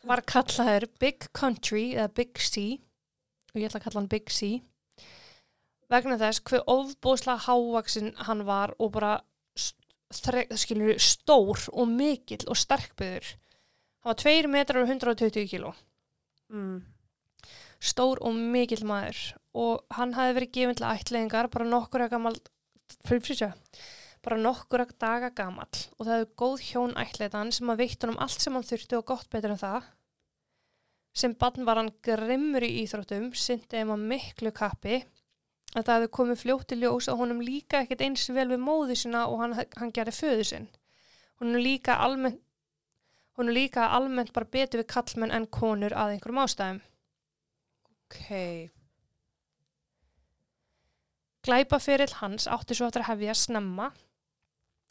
var 0.05 0.23
kallaður 0.29 0.87
Big 1.01 1.27
Country 1.35 1.93
eða 1.95 2.13
Big 2.15 2.39
C 2.39 2.79
og 3.53 3.61
ég 3.61 3.69
ætla 3.69 3.81
að 3.81 3.87
kalla 3.87 4.01
hann 4.03 4.11
Big 4.13 4.31
C 4.35 4.51
vegna 5.93 6.19
þess 6.21 6.43
hver 6.47 6.65
ofbóðslega 6.71 7.47
hávaksin 7.49 8.13
hann 8.29 8.45
var 8.49 8.75
og 8.79 8.95
bara 8.95 9.15
skilur, 10.15 10.95
stór 11.01 11.67
og 11.73 11.91
mikill 11.91 12.47
og 12.47 12.59
sterkbyður 12.59 13.35
hann 14.05 14.13
var 14.13 14.21
2 14.21 14.53
metrar 14.53 14.85
og 14.85 14.93
120 14.93 15.49
kíló. 15.51 15.73
Mm. 16.53 16.85
stór 17.85 18.21
og 18.25 18.37
mikill 18.37 18.85
maður. 18.87 19.35
Og 19.55 19.85
hann 19.97 20.15
hafi 20.17 20.37
verið 20.39 20.55
gefinn 20.55 20.79
til 20.79 20.89
ætlingar 20.89 21.51
bara 21.53 21.67
nokkur 21.69 22.07
að 22.07 22.15
gammal 22.15 22.39
bara 24.25 24.41
nokkur 24.41 24.85
að 24.85 24.95
daga 25.01 25.31
gamall. 25.37 25.81
Og 25.99 26.07
það 26.07 26.15
hefur 26.15 26.39
góð 26.41 26.63
hjón 26.69 26.95
ætlitan 27.01 27.53
sem 27.53 27.71
að 27.71 27.83
veitt 27.83 28.05
honum 28.05 28.21
allt 28.23 28.41
sem 28.41 28.55
hann 28.57 28.67
þurfti 28.67 28.99
og 28.99 29.07
gott 29.11 29.29
betur 29.33 29.55
en 29.55 29.61
það. 29.61 29.91
Sem 31.15 31.35
bann 31.39 31.67
var 31.69 31.79
hann 31.79 31.93
grimmur 32.03 32.65
í 32.65 32.73
íþróttum 32.83 33.29
syndi 33.39 33.77
þeim 33.77 33.93
að 33.95 34.07
miklu 34.15 34.55
kappi. 34.55 35.03
Að 35.75 35.85
það 35.85 35.95
hefði 35.95 36.11
komið 36.17 36.41
fljótt 36.41 36.73
í 36.75 36.81
ljós 36.81 37.11
að 37.11 37.21
honum 37.21 37.43
líka 37.45 37.83
ekkert 37.83 38.05
eins 38.07 38.25
vel 38.31 38.49
við 38.51 38.63
móði 38.63 38.97
sinna 38.99 39.27
og 39.31 39.43
hann, 39.43 39.55
hann 39.77 39.93
gerði 39.95 40.17
föðu 40.17 40.49
sinn. 40.49 40.69
Honum 41.43 41.63
líka 41.63 41.99
almennt 42.03 42.41
honum 43.39 43.57
líka 43.57 43.91
almennt 43.97 44.33
bara 44.37 44.51
betur 44.57 44.83
við 44.83 44.91
kallmenn 44.95 45.35
en 45.35 45.51
konur 45.59 45.95
að 45.97 46.15
einhverjum 46.15 46.43
ástæðum 46.45 46.81
ok 47.91 48.31
Glæpaferill 51.45 52.15
hans 52.23 52.47
átti 52.49 52.77
svo 52.77 52.89
eftir 52.89 53.05
að 53.05 53.11
hefja 53.13 53.35
snemma 53.37 53.91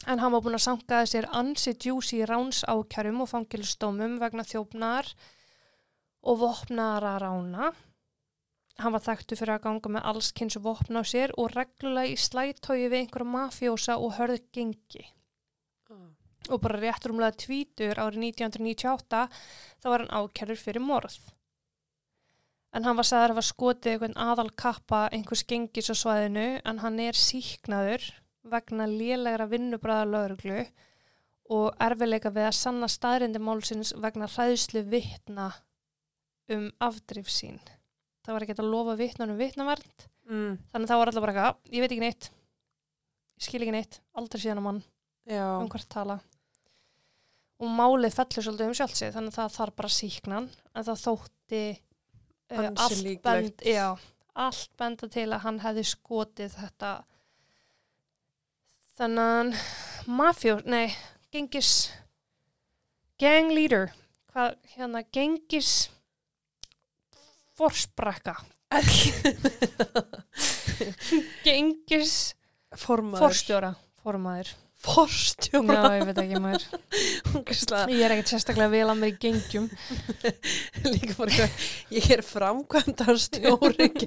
en 0.08 0.20
hann 0.20 0.34
var 0.34 0.44
búinn 0.44 0.58
að 0.58 0.66
sankaði 0.68 1.10
sér 1.10 1.30
ansi 1.40 1.74
djúsi 1.74 2.20
ráns 2.30 2.62
ákjærum 2.68 3.24
og 3.24 3.32
fangilstómum 3.32 4.20
vegna 4.22 4.46
þjófnar 4.48 5.10
og 6.24 6.40
vopnara 6.40 7.18
rána. 7.24 7.72
Hann 8.82 8.96
var 8.96 9.04
þekktu 9.06 9.38
fyrir 9.38 9.56
að 9.56 9.66
ganga 9.68 9.92
með 9.96 10.08
alls 10.12 10.32
kynns 10.36 10.58
vopn 10.62 10.98
á 10.98 11.04
sér 11.06 11.34
og 11.38 11.52
reglulega 11.54 12.10
í 12.10 12.20
slættói 12.20 12.88
við 12.88 13.00
einhverja 13.04 13.34
mafjósa 13.36 13.98
og 14.02 14.16
hörð 14.18 14.42
gengi. 14.56 15.06
Og 16.52 16.60
bara 16.64 16.80
rétt 16.82 17.06
rúmlega 17.08 17.38
tvítur 17.40 18.00
árið 18.02 18.26
1998 18.34 19.22
þá 19.80 19.88
var 19.88 20.04
hann 20.04 20.16
ákjærur 20.20 20.60
fyrir 20.60 20.84
morð. 20.84 21.20
En 22.74 22.88
hann 22.88 22.98
var 22.98 23.06
sagður 23.06 23.36
að 23.36 23.38
hafa 23.38 23.50
skotið 23.52 23.94
einhvern 23.94 24.18
aðal 24.18 24.50
kappa 24.58 25.06
einhvers 25.14 25.46
gengis 25.48 25.92
á 25.94 25.96
svæðinu 25.96 26.48
en 26.66 26.82
hann 26.82 26.98
er 27.00 27.18
síknaður 27.18 28.08
vegna 28.50 28.88
lélegra 28.90 29.46
vinnubræða 29.52 30.08
lögreglu 30.10 30.64
og 31.54 31.84
erfileika 31.84 32.32
við 32.34 32.50
að 32.50 32.58
sanna 32.58 32.90
staðrindi 32.90 33.42
málsins 33.44 33.94
vegna 34.02 34.28
hræðslu 34.32 34.84
vittna 34.90 35.52
um 36.52 36.70
afdrif 36.84 37.30
sín. 37.32 37.62
Það 38.24 38.36
var 38.36 38.46
ekki 38.46 38.58
að 38.58 38.72
lofa 38.72 38.98
vittnunum 39.00 39.40
vittnavernd 39.40 40.08
mm. 40.30 40.60
þannig 40.72 40.92
það 40.92 41.02
var 41.02 41.12
alltaf 41.12 41.26
bara 41.26 41.34
eitthvað, 41.36 41.72
ég 41.76 41.84
veit 41.84 41.92
ekki 41.92 42.04
neitt, 42.04 42.30
ég 43.38 43.48
skil 43.48 43.62
ekki 43.62 43.76
neitt, 43.76 44.00
aldrei 44.18 44.44
síðan 44.44 44.62
að 44.62 44.68
mann 44.68 44.84
já, 45.30 45.46
um 45.60 45.70
hvert 45.72 45.90
tala. 45.92 46.20
Og 47.64 47.72
málið 47.72 48.18
fellur 48.18 48.46
svolítið 48.48 48.70
um 48.70 48.78
sjálfsig 48.78 49.16
þannig 49.16 49.34
að 49.34 49.40
það 49.40 49.56
þarf 49.58 49.78
bara 49.80 49.94
síknan 49.96 50.52
en 50.74 50.88
það 50.90 51.02
þótti 51.06 51.64
uh, 51.72 52.70
allt, 52.84 53.10
bend, 53.24 53.66
já, 53.68 53.88
allt 54.36 54.78
benda 54.82 55.10
til 55.16 55.28
að 55.30 55.44
hann 55.46 55.60
hefði 55.64 55.88
skotið 55.94 56.58
þetta. 56.60 56.94
Þannig 59.00 59.58
mafjó, 60.12 60.60
nei, 60.70 60.94
gengis 61.34 61.74
gang 63.22 63.54
leader 63.54 63.94
hvað, 64.34 64.58
hérna, 64.76 65.04
gengis 65.14 65.72
forsprakka. 67.58 68.36
Gengis 71.46 72.34
formaður. 72.74 73.28
forstjóra 73.28 73.70
formaður, 74.02 74.50
forstjóra 74.84 75.78
já, 75.78 75.84
ég 75.98 76.04
veit 76.10 76.20
ekki 76.24 76.38
maður 76.44 76.64
ég 77.94 78.02
er 78.04 78.12
ekkert 78.16 78.32
sérstaklega 78.34 78.74
vel 78.74 78.90
að 78.92 79.00
mér 79.00 79.10
í 79.14 79.16
gengjum 79.24 79.66
líka 80.92 81.14
bara 81.18 81.48
ég 81.94 82.06
er 82.18 82.22
framkvæmdar 82.28 83.18
stjóri 83.24 83.88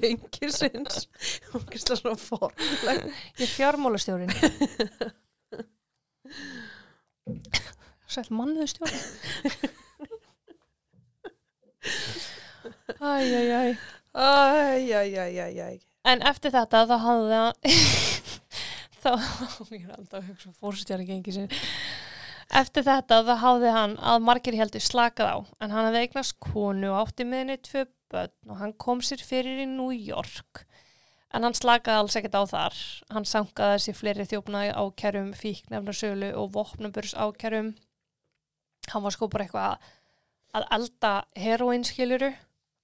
formleg 2.27 2.99
Ég 3.37 3.45
er 3.45 3.51
fjármálastjórin. 3.51 4.31
Sætt 8.07 8.29
mannuðu 8.31 8.67
stjórin. 8.71 9.01
Æj, 12.97 13.35
æj, 13.37 13.49
æj. 13.57 13.71
æjæjæjæjæj 14.17 15.77
En 16.07 16.21
eftir 16.23 16.51
þetta 16.55 16.85
þá 16.87 16.95
hafði 17.03 17.27
það, 17.33 17.51
þá, 19.03 19.11
ég 19.75 19.83
er 19.85 19.95
alltaf 19.97 20.19
að 20.21 20.29
hugsa 20.31 20.53
fórstjári 20.59 21.07
gengi 21.07 21.35
sér. 21.35 21.59
Eftir 22.57 22.85
þetta 22.87 23.21
þá 23.27 23.33
hafði 23.41 23.71
hann 23.75 23.97
að 23.99 24.23
margir 24.23 24.55
heldur 24.55 24.83
slakað 24.83 25.31
á, 25.33 25.37
en 25.59 25.73
hann 25.73 25.89
hafði 25.89 26.03
eignast 26.05 26.37
konu 26.43 26.93
og 26.93 27.01
átti 27.01 27.27
með 27.27 27.43
henni 27.43 27.57
tvö 27.67 27.83
börn 28.11 28.53
og 28.53 28.61
hann 28.61 28.75
kom 28.79 29.01
sér 29.03 29.23
fyrir 29.23 29.59
í 29.65 29.67
New 29.69 29.91
York. 29.91 30.63
En 31.35 31.43
hann 31.43 31.57
slakaði 31.57 31.99
alls 32.01 32.15
ekkert 32.15 32.37
á 32.39 32.43
þar. 32.47 32.77
Hann 33.11 33.27
sankaði 33.27 33.81
sér 33.83 33.97
fleiri 33.99 34.25
þjófnaði 34.31 34.71
ákærum, 34.79 35.33
fíknefnarsölu 35.35 36.31
og 36.39 36.53
vopnaburs 36.55 37.13
ákærum. 37.19 37.73
Hann 38.93 39.03
var 39.03 39.15
sko 39.15 39.27
bara 39.27 39.43
eitthvað 39.43 39.89
að, 40.55 40.67
elda 40.77 41.13
heroinskiluru, 41.35 42.31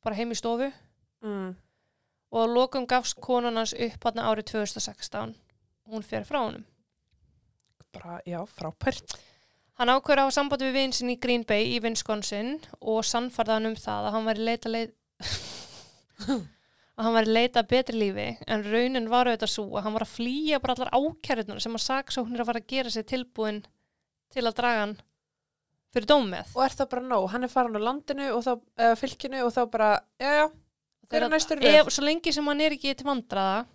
bara 0.03 0.17
heim 0.19 0.33
í 0.35 0.37
stofu 0.37 0.67
mm. 1.23 1.53
og 2.35 2.51
lokum 2.51 2.87
gafst 2.89 3.21
konan 3.23 3.55
hans 3.61 3.71
upp 3.71 4.09
hann 4.09 4.19
árið 4.19 4.51
2016. 4.51 5.37
Hún 5.89 6.05
fer 6.05 6.23
frá 6.27 6.39
honum. 6.45 6.63
bara, 7.93 8.21
já, 8.25 8.39
frábært 8.47 9.15
Hann 9.79 9.89
ákveður 9.89 10.19
að 10.21 10.27
hafa 10.27 10.33
samband 10.35 10.61
við 10.61 10.75
vinn 10.77 10.91
sinn 10.93 11.09
í 11.09 11.19
Green 11.21 11.43
Bay 11.49 11.71
í 11.73 11.79
Wisconsin 11.81 12.59
og 12.79 13.01
sannfarði 13.09 13.55
hann 13.55 13.69
um 13.71 13.77
það 13.77 14.07
að 14.07 14.15
hann 14.15 14.27
væri 14.29 14.45
leita 14.47 14.69
leið 14.69 14.91
að 16.93 17.07
hann 17.07 17.15
væri 17.17 17.33
leita 17.33 17.63
betri 17.65 17.97
lífi 17.97 18.27
en 18.45 18.65
raunin 18.67 19.09
var 19.09 19.29
auðvitað 19.31 19.53
svo 19.55 19.65
að 19.73 19.87
hann 19.87 19.95
var 19.97 20.05
að 20.05 20.13
flýja 20.13 20.59
bara 20.61 20.75
allar 20.77 20.93
ákærunar 20.93 21.63
sem 21.63 21.77
að 21.77 21.85
saksóknir 21.87 22.45
fara 22.45 22.61
að 22.61 22.69
gera 22.69 22.93
sér 22.93 23.07
tilbúin 23.09 23.63
til 24.33 24.45
að 24.45 24.57
draga 24.61 24.85
hann 24.85 24.95
fyrir 25.93 26.09
dómið. 26.09 26.53
og 26.53 26.65
er 26.65 26.77
það 26.77 26.91
bara 26.93 27.05
nóg, 27.09 27.27
hann 27.33 27.45
er 27.45 27.53
farin 27.53 27.77
á 27.77 27.81
landinu 27.81 28.29
og 28.33 28.45
þá, 28.45 28.53
eða 28.77 28.99
fylkinu 29.01 29.41
og 29.45 29.53
þá 29.53 29.61
bara 29.73 29.89
já, 30.21 30.29
já, 30.37 30.45
hver 31.09 31.25
er 31.25 31.33
næstur 31.33 31.61
við 31.61 31.79
Ef, 31.79 31.89
svo 31.93 32.05
lengi 32.05 32.33
sem 32.33 32.49
hann 32.49 32.61
er 32.61 32.77
ekki 32.77 32.93
til 32.97 33.09
vandraða 33.09 33.65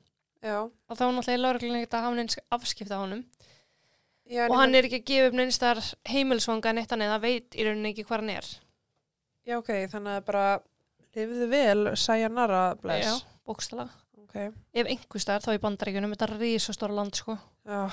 já, 0.44 0.56
og 0.62 0.96
þá 0.98 1.02
er 1.08 1.12
náttúrulega 1.16 1.42
lauruglun 1.42 1.76
ekkert 1.80 1.94
að 1.98 2.04
hafa 2.06 2.16
neins 2.20 2.38
afskipta 2.54 2.98
á 2.98 3.02
honum 3.02 3.22
já 4.28 4.44
og 4.48 4.56
hann 4.60 4.74
er 4.78 4.86
ekki 4.88 5.00
að 5.02 5.06
gefa 5.10 5.28
upp 5.30 5.36
neins 5.40 5.58
þar 5.62 5.80
heimilsvanga 6.12 6.72
neitt 6.76 6.90
hann 6.94 7.02
eða 7.06 7.20
veit 7.22 7.56
í 7.58 7.64
rauninni 7.66 7.92
ekki 7.94 8.04
hvað 8.08 8.20
hann 8.22 8.34
er. 8.36 8.48
já, 9.48 9.56
ok, 9.58 9.70
þannig 9.94 10.18
að 10.18 10.26
bara 10.28 10.46
lifðu 11.16 11.48
vel, 11.50 11.84
sayonara 11.96 12.62
bless 12.82 13.06
Já, 13.08 13.14
bókstala. 13.48 13.88
ok, 14.22 14.34
Ef 14.76 14.86
einhver 14.92 15.22
staðar 15.24 15.46
þá 15.48 15.54
í 15.56 15.62
bandaríkunum, 15.62 16.12
þetta 16.14 16.28
er 16.28 16.36
risastóra 16.42 16.94
land 17.00 17.16
sko. 17.16 17.38
já, 17.66 17.88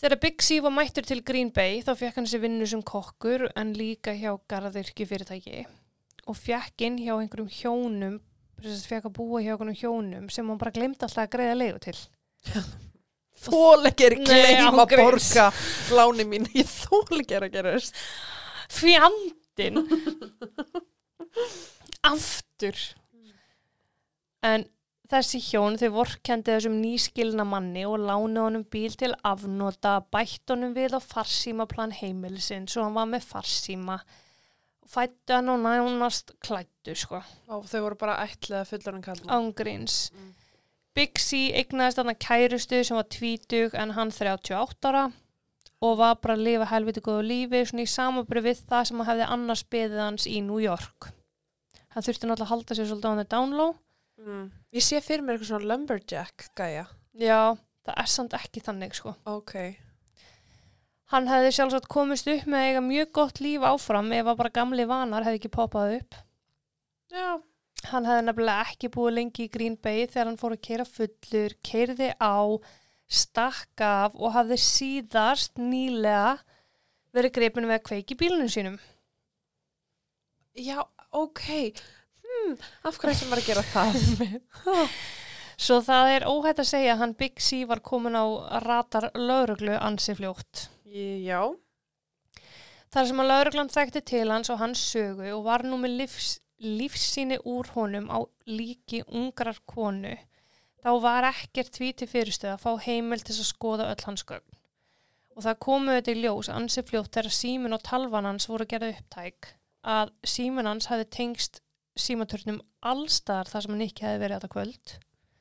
Þegar 0.00 0.16
Big 0.22 0.40
C 0.40 0.56
var 0.64 0.72
mættur 0.72 1.04
til 1.04 1.20
Green 1.26 1.50
Bay 1.52 1.82
þá 1.84 1.90
fekk 1.98 2.16
hann 2.20 2.28
sér 2.30 2.40
vinnu 2.46 2.64
sem 2.70 2.80
kokkur 2.86 3.50
en 3.52 3.74
líka 3.76 4.14
hjá 4.16 4.30
garðirki 4.48 5.04
fyrirtæki 5.04 5.66
og 6.30 6.38
fekk 6.38 6.86
inn 6.86 6.96
hjá 7.02 7.12
einhverjum 7.18 7.50
hjónum, 7.52 8.14
að 8.60 8.86
fekk 8.90 9.08
að 9.10 9.16
búa 9.16 9.42
hjá 9.42 9.54
einhverjum 9.54 9.80
hjónum 9.80 10.30
sem 10.32 10.48
hann 10.48 10.60
bara 10.60 10.74
glemdi 10.74 11.06
alltaf 11.06 11.24
að 11.26 11.34
greiða 11.34 11.58
leigu 11.60 11.82
til. 11.88 11.98
að 14.68 14.82
ángríns. 14.84 15.30
borga 15.32 15.46
láni 15.96 16.26
mín, 16.28 16.48
ég 16.52 16.68
þólegir 16.68 17.46
að 17.46 17.54
gera 17.54 17.72
þess 17.78 17.94
Fjandinn! 18.70 19.80
Aftur! 22.06 22.76
En 24.46 24.66
þessi 25.10 25.40
hjón 25.42 25.78
þau 25.80 25.88
vorkendi 25.96 26.52
þessum 26.52 26.76
nýskilna 26.82 27.44
manni 27.48 27.82
og 27.88 27.98
láni 28.04 28.40
honum 28.44 28.66
bíl 28.70 28.94
til 28.98 29.12
afnota, 29.26 29.98
bætt 30.12 30.52
honum 30.52 30.76
við 30.76 30.94
á 30.96 31.00
farsímaplan 31.02 31.96
heimilisins 31.96 32.76
og 32.76 32.86
hann 32.86 32.98
var 32.98 33.10
með 33.10 33.26
farsíma. 33.32 33.98
Fættu 34.90 35.36
hann 35.36 35.52
og 35.52 35.60
nánast 35.62 36.32
klættu, 36.42 36.96
sko, 36.98 37.20
og 37.48 37.66
þau 37.70 37.80
voru 37.84 37.98
bara 38.00 38.16
ætlið 38.24 38.58
að 38.58 38.70
fulla 38.72 38.92
hann 38.92 39.04
kalla 39.04 39.36
ángríns. 39.36 39.98
Mm. 40.16 40.30
Big 40.98 41.20
C 41.22 41.44
eignaðist 41.54 42.00
hann 42.02 42.16
kærustu 42.18 42.80
sem 42.82 42.98
var 42.98 43.06
tvítug 43.06 43.76
en 43.78 43.94
hann 43.94 44.10
38 44.10 44.90
ára 44.90 45.04
og 45.80 45.94
var 45.96 46.18
bara 46.20 46.34
að 46.34 46.42
lifa 46.48 46.66
helviti 46.72 47.00
góðu 47.00 47.22
lífi 47.28 47.62
svona 47.70 47.86
í 47.86 47.92
samanbyrju 47.92 48.42
við 48.48 48.64
það 48.68 48.88
sem 48.88 48.98
hann 48.98 49.10
hefði 49.12 49.28
annars 49.36 49.62
beðið 49.70 50.02
hans 50.02 50.26
í 50.26 50.40
New 50.42 50.58
York. 50.60 51.12
Hann 51.94 52.04
þurfti 52.04 52.26
náttúrulega 52.26 52.48
að 52.48 52.52
halda 52.52 52.76
sér 52.76 52.90
svolítið 52.90 53.08
á 53.08 53.12
hann 53.14 53.30
down 53.30 53.56
low 53.56 53.72
Mm. 54.20 54.50
Ég 54.76 54.84
sé 54.84 55.00
fyrir 55.00 55.24
mér 55.24 55.38
eitthvað 55.38 55.50
svona 55.54 55.68
lumberjack 55.70 56.50
gæja. 56.58 56.84
Já, 57.16 57.56
það 57.86 58.00
er 58.02 58.10
samt 58.12 58.34
ekki 58.36 58.62
þannig 58.66 58.96
sko. 58.98 59.14
Ok. 59.30 59.54
Hann 61.10 61.26
hefði 61.26 61.54
sjálfsagt 61.56 61.88
komist 61.90 62.28
upp 62.30 62.44
með 62.50 62.66
eiga 62.68 62.82
mjög 62.86 63.08
gott 63.18 63.40
líf 63.42 63.64
áfram 63.66 64.12
ef 64.14 64.28
að 64.30 64.36
bara 64.42 64.52
gamli 64.60 64.84
vanar 64.86 65.24
hefði 65.26 65.40
ekki 65.40 65.54
poppað 65.56 65.96
upp. 65.96 66.18
Já. 67.10 67.40
Hann 67.90 68.06
hefði 68.06 68.26
nefnilega 68.26 68.68
ekki 68.68 68.90
búið 68.94 69.16
lengi 69.16 69.46
í 69.46 69.50
Green 69.50 69.74
Bay 69.80 70.04
þegar 70.04 70.28
hann 70.28 70.38
fór 70.38 70.54
að 70.54 70.62
keira 70.68 70.86
fullur, 70.86 71.56
keirði 71.66 72.12
á, 72.20 72.38
stakk 73.10 73.82
af 73.82 74.14
og 74.14 74.36
hafði 74.36 74.60
síðast 74.62 75.58
nýlega 75.58 76.36
verið 77.16 77.34
greipin 77.40 77.66
við 77.66 77.78
að 77.80 77.86
kveiki 77.88 78.18
bílunum 78.20 78.52
sínum. 78.52 78.78
Já, 80.54 80.78
ok. 81.10 81.42
Hmm, 82.22 82.54
af 82.86 83.00
hverju 83.00 83.18
sem 83.18 83.32
var 83.32 83.42
að 83.42 83.50
gera 83.50 83.66
það? 83.72 83.98
Svo 85.60 85.80
það 85.84 86.14
er 86.14 86.24
óhætt 86.30 86.62
að 86.62 86.70
segja 86.70 86.94
að 86.94 87.02
hann 87.02 87.16
Big 87.18 87.42
C 87.42 87.64
var 87.68 87.82
komin 87.84 88.16
á 88.16 88.24
ratar 88.62 89.10
lauruglu 89.18 89.74
ansi 89.76 90.14
fljótt. 90.16 90.68
Já. 90.90 91.42
Þar 92.90 93.06
sem 93.06 93.22
að 93.22 93.28
lauruglan 93.30 93.70
þekkti 93.70 94.00
til 94.10 94.26
hans 94.32 94.50
og 94.50 94.58
hans 94.58 94.80
sögu 94.82 95.28
og 95.36 95.44
var 95.46 95.62
nú 95.62 95.78
með 95.78 96.00
lífs, 96.00 96.30
lífsýni 96.58 97.38
úr 97.46 97.70
honum 97.76 98.08
á 98.10 98.18
líki 98.50 99.04
ungrar 99.06 99.60
konu, 99.70 100.16
þá 100.82 100.90
var 101.04 101.28
ekkert 101.28 101.76
því 101.76 101.92
til 101.94 102.08
fyrirstöð 102.10 102.56
að 102.56 102.64
fá 102.64 102.72
heimil 102.88 103.22
til 103.22 103.36
að 103.36 103.46
skoða 103.52 103.86
öll 103.92 104.06
hans 104.08 104.26
gögn. 104.26 104.58
Og 105.38 105.46
það 105.46 105.60
komu 105.62 105.94
þetta 105.94 106.12
í 106.16 106.22
ljós 106.24 106.50
ansi 106.50 106.82
fljótt 106.82 107.14
þegar 107.14 107.36
símin 107.38 107.76
og 107.76 107.84
talvan 107.86 108.26
hans 108.26 108.48
voru 108.50 108.66
gerði 108.66 108.96
upptæk 108.96 109.52
að 109.86 110.10
símin 110.26 110.68
hans 110.68 110.90
hefði 110.90 111.06
tengst 111.14 111.62
símatörnum 111.94 112.58
allstar 112.82 113.48
þar 113.48 113.64
sem 113.64 113.76
hann 113.76 113.86
ekki 113.86 114.08
hefði 114.08 114.24
verið 114.24 114.40
þetta 114.40 114.52
kvöld 114.56 114.96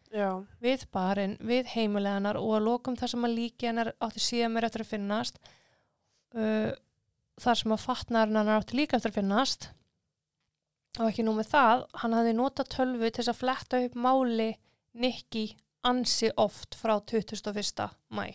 Já. 0.09 0.29
við 0.63 0.85
barinn, 0.93 1.35
við 1.45 1.67
heimileganar 1.75 2.39
og 2.39 2.55
að 2.57 2.63
lokum 2.65 2.95
þar 2.97 3.11
sem 3.11 3.25
að 3.27 3.35
líki 3.37 3.67
hennar 3.69 3.91
átti 4.01 4.21
síðan 4.25 4.55
mér 4.55 4.65
eftir 4.69 4.81
að 4.85 4.93
finnast 4.95 5.37
uh, 6.33 6.71
þar 7.39 7.59
sem 7.61 7.75
að 7.75 7.83
fatnaðurinn 7.85 8.39
hennar 8.41 8.63
átti 8.63 8.79
líka 8.79 8.97
eftir 8.97 9.13
að 9.13 9.19
finnast 9.21 9.69
og 10.99 11.05
ekki 11.11 11.23
nú 11.27 11.35
með 11.37 11.51
það 11.53 11.85
hann 12.01 12.17
hafði 12.17 12.33
notað 12.39 12.71
tölvu 12.73 13.11
til 13.11 13.21
þess 13.21 13.33
að 13.35 13.41
fletta 13.43 13.81
upp 13.85 13.99
máli 14.07 14.49
Nikki 14.99 15.45
ansi 15.85 16.31
oft 16.41 16.73
frá 16.75 16.95
21. 16.97 17.85
mæ 18.09 18.25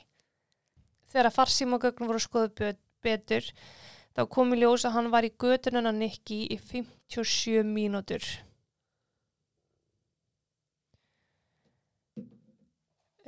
þegar 1.11 1.29
að 1.29 1.37
farsímagögnum 1.41 2.09
voru 2.13 2.23
skoðu 2.23 2.55
bet- 2.61 2.81
betur 3.05 3.51
þá 4.15 4.23
kom 4.31 4.55
í 4.55 4.61
ljós 4.63 4.87
að 4.87 4.95
hann 4.95 5.11
var 5.13 5.27
í 5.27 5.35
götununa 5.43 5.91
Nikki 5.93 6.45
í 6.55 6.57
57 6.63 7.67
mínútur 7.67 8.23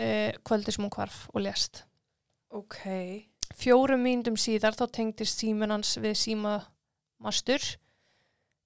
uh, 0.00 0.32
kvöldi 0.46 0.74
sem 0.74 0.84
hún 0.84 0.92
hvarf 0.94 1.26
og 1.32 1.42
lést. 1.44 1.84
Ok. 2.50 2.78
Fjórum 3.56 4.02
mínútum 4.04 4.36
síðar 4.36 4.76
þá 4.76 4.86
tengdist 4.92 5.40
síminn 5.40 5.72
hans 5.72 5.96
við 6.02 6.16
símamastur, 6.20 7.64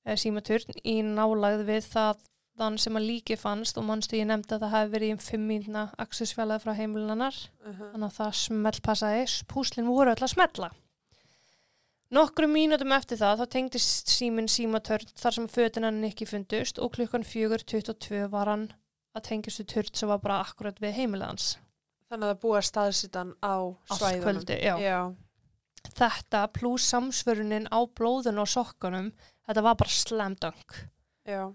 eða 0.07 0.19
símaturn, 0.25 0.81
í 0.85 1.01
nálagð 1.05 1.65
við 1.69 1.89
það 1.93 2.27
þann 2.61 2.77
sem 2.83 2.99
að 2.99 3.07
líki 3.09 3.37
fannst 3.41 3.79
og 3.81 3.87
mannstu 3.89 4.19
ég 4.19 4.27
nefndi 4.29 4.57
að 4.57 4.65
það 4.67 4.75
hefði 4.75 4.93
verið 4.95 5.09
í 5.09 5.15
um 5.15 5.23
fimm 5.25 5.47
mínuna 5.49 5.85
axusfjallað 6.03 6.63
frá 6.65 6.75
heimilunar, 6.77 7.37
Uh 7.65 7.73
-huh. 7.73 7.91
þannig 7.93 8.09
að 8.09 8.17
það 8.19 8.39
smellpassaði, 8.45 9.25
púslinn 9.49 9.87
voru 9.89 10.11
öll 10.11 10.25
að 10.25 10.35
smella. 10.35 10.71
Nokkru 12.11 12.49
mínútum 12.51 12.91
eftir 12.93 13.21
það 13.21 13.39
þá 13.41 13.47
tengdist 13.55 14.09
síminn 14.11 14.49
símatörn 14.49 15.07
þar 15.15 15.33
sem 15.37 15.49
fötin 15.49 15.85
hann 15.87 16.05
ekki 16.05 16.27
fundust 16.27 16.79
og 16.79 16.93
klukkan 16.97 17.23
4.22 17.23 18.27
var 18.33 18.51
hann 18.51 18.73
að 19.17 19.27
tengjast 19.27 19.63
við 19.63 19.69
törn 19.75 19.95
sem 20.01 20.09
var 20.11 20.21
bara 20.23 20.41
akkurat 20.45 20.79
við 20.83 20.95
heimilans. 21.01 21.57
Þannig 22.11 22.27
að 22.27 22.33
það 22.35 22.43
búið 22.45 22.59
að 22.61 22.69
staðsita 22.69 23.25
hann 23.25 23.33
á 23.43 23.55
svæðunum. 23.95 24.23
kvöldi, 24.25 24.57
já. 24.63 24.75
Já. 24.83 24.99
þetta 25.97 26.41
pluss 26.53 26.91
samsvörunin 26.91 27.69
á 27.71 27.79
blóðun 27.87 28.43
og 28.43 28.49
sokkunum 28.51 29.13
þetta 29.47 29.63
var 29.65 29.77
bara 29.81 29.91
slam 29.95 30.35
dunk 30.43 30.75
Já. 31.27 31.47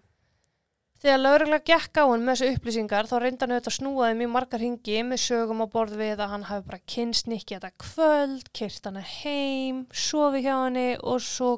þegar 1.03 1.19
lögregla 1.21 1.59
gekk 1.59 1.99
á 2.01 2.03
hann 2.07 2.23
með 2.25 2.39
þessu 2.39 2.55
upplýsingar 2.55 3.09
þá 3.11 3.15
reynda 3.21 3.45
hann 3.45 3.53
auðvitað 3.55 3.71
að 3.71 3.77
snúa 3.77 4.09
þeim 4.09 4.23
í 4.25 4.29
margar 4.31 4.63
hingi 4.65 4.97
með 5.05 5.21
sögum 5.25 5.61
á 5.61 5.67
borð 5.75 5.95
við 5.99 6.23
að 6.23 6.33
hann 6.33 6.47
hafi 6.49 6.65
bara 6.71 6.81
kynst 6.95 7.29
Nikki 7.29 7.59
þetta 7.59 7.71
kvöld, 7.85 8.49
kyrt 8.55 8.89
hana 8.89 9.03
heim 9.05 9.85
sofi 9.93 10.41
hjá 10.47 10.55
henni 10.63 10.87
og 11.03 11.21
svo 11.23 11.51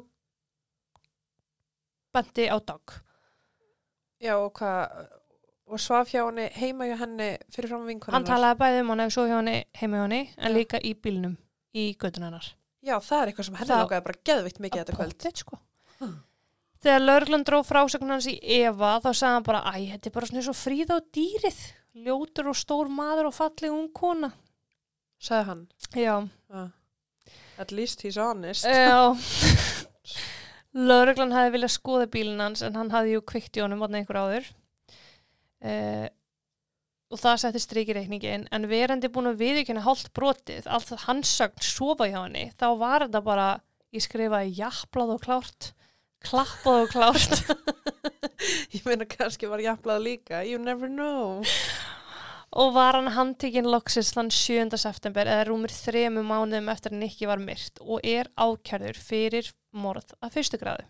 benti 2.14 2.48
á 2.50 2.58
dag 2.60 2.98
Já, 4.18 4.34
og 4.34 4.50
hvað, 4.58 5.06
og 5.68 5.82
svaf 5.82 6.12
hjá 6.12 6.22
henni 6.24 6.48
heima 6.56 6.88
hjá 6.88 6.96
henni 7.02 7.32
fyrir 7.54 7.72
fram 7.72 7.86
vinkunum. 7.88 8.16
hann 8.16 8.28
talaði 8.28 8.60
bæði 8.62 8.84
um 8.84 8.94
hann 8.94 9.04
og 9.06 9.12
svo 9.12 9.26
hjá 9.28 9.36
henni 9.40 9.58
heima 9.80 10.00
hjá 10.00 10.06
henni 10.06 10.22
en 10.36 10.56
líka 10.56 10.80
í 10.80 10.94
bílnum 10.94 11.36
í 11.76 11.90
göttun 12.00 12.28
hennar 12.28 12.54
Já, 12.88 12.96
það 13.02 13.20
er 13.20 13.30
eitthvað 13.30 13.48
sem 13.48 13.58
henni 13.58 13.74
langaði 13.74 14.04
bara 14.06 14.20
geðvitt 14.28 14.60
mikið 14.62 14.82
þetta 14.82 14.96
kvöld. 14.96 15.28
Sko. 15.42 15.58
Hmm. 15.98 16.16
Þegar 16.78 17.02
lögreglan 17.02 17.44
dró 17.48 17.58
frásögn 17.66 18.12
hans 18.14 18.28
í 18.30 18.36
Eva 18.60 18.92
þá 19.02 19.08
sagði 19.10 19.32
hann 19.34 19.46
bara, 19.48 19.62
æ, 19.66 19.90
þetta 19.96 20.10
er 20.10 20.14
bara 20.14 20.28
svona 20.30 20.44
svo 20.46 20.54
fríða 20.54 20.98
á 20.98 21.00
dýrið, 21.16 21.58
ljótur 22.06 22.52
og 22.52 22.58
stór 22.58 22.92
maður 22.92 23.32
og 23.32 23.34
falleg 23.34 23.74
ung 23.74 23.88
kona. 23.90 24.30
Sagði 25.18 25.48
hann. 25.50 25.64
Já. 25.98 26.14
Uh. 26.54 26.68
At 27.58 27.74
least 27.74 28.06
he's 28.06 28.20
honest. 28.22 28.64
Já. 28.64 29.10
lögreglan 30.88 31.34
hefði 31.34 31.56
viljað 31.56 31.74
skoða 31.74 32.06
bílinn 32.14 32.44
hans 32.44 32.62
en 32.62 32.78
hann 32.78 32.94
hafði 32.94 33.16
jú 33.16 33.26
kvikt 33.26 33.58
í 33.58 33.64
honum. 33.64 33.82
Uh, 35.64 36.06
og 37.08 37.18
það 37.22 37.40
setti 37.42 37.62
strik 37.62 37.88
í 37.88 37.96
reikningin 37.96 38.44
en 38.52 38.68
verandi 38.68 39.08
búin 39.10 39.30
að 39.30 39.40
viðkynna 39.40 39.86
hálft 39.86 40.12
brotið, 40.16 40.68
allt 40.68 40.90
það 40.90 41.06
hans 41.06 41.32
sögn 41.40 41.64
sofa 41.64 42.08
hjá 42.10 42.20
henni, 42.20 42.50
þá 42.60 42.68
var 42.78 43.06
þetta 43.06 43.22
bara, 43.24 43.48
ég 43.96 44.04
skrifaði 44.04 44.52
jafnblað 44.58 45.14
og 45.16 45.24
klárt, 45.24 45.70
klappað 46.28 46.84
og 46.84 46.92
klárt. 46.92 47.40
Ég 48.74 48.84
meina 48.86 49.06
kannski 49.08 49.48
var 49.50 49.62
jafnblað 49.62 50.04
líka. 50.04 50.42
You 50.46 50.58
never 50.62 50.90
know. 50.90 51.42
og 52.58 52.72
var 52.72 52.96
hann 52.96 53.12
handtekinn 53.12 53.68
loksins 53.68 54.14
þann 54.16 54.30
7. 54.32 54.72
september 54.80 55.28
eða 55.28 55.48
rúmur 55.50 55.72
þremu 55.74 56.22
mánuðum 56.24 56.70
eftir 56.72 56.94
að 56.94 57.02
Nikki 57.02 57.28
var 57.28 57.42
myrt 57.42 57.82
og 57.84 58.00
er 58.06 58.30
ákærður 58.40 58.96
fyrir 58.96 59.50
morð 59.76 60.14
af 60.24 60.32
fyrstu 60.36 60.60
gráðu 60.60 60.86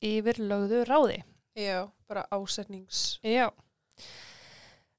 yfir 0.00 0.40
lögðu 0.40 0.86
ráði. 0.88 1.18
Já, 1.58 1.90
bara 2.08 2.24
ásetnings. 2.32 3.18
Já. 3.20 3.50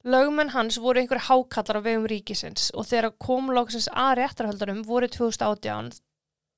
Lögmenn 0.02 0.50
hans 0.56 0.80
voru 0.82 1.02
einhver 1.02 1.22
hákallar 1.28 1.78
á 1.78 1.86
vegum 1.86 2.08
ríkisins 2.10 2.72
og 2.74 2.88
þegar 2.90 3.14
kom 3.22 3.52
loksins 3.54 3.90
að 3.94 4.16
réttarhöldarum 4.22 4.82
voru 4.88 5.10
2018 5.14 5.92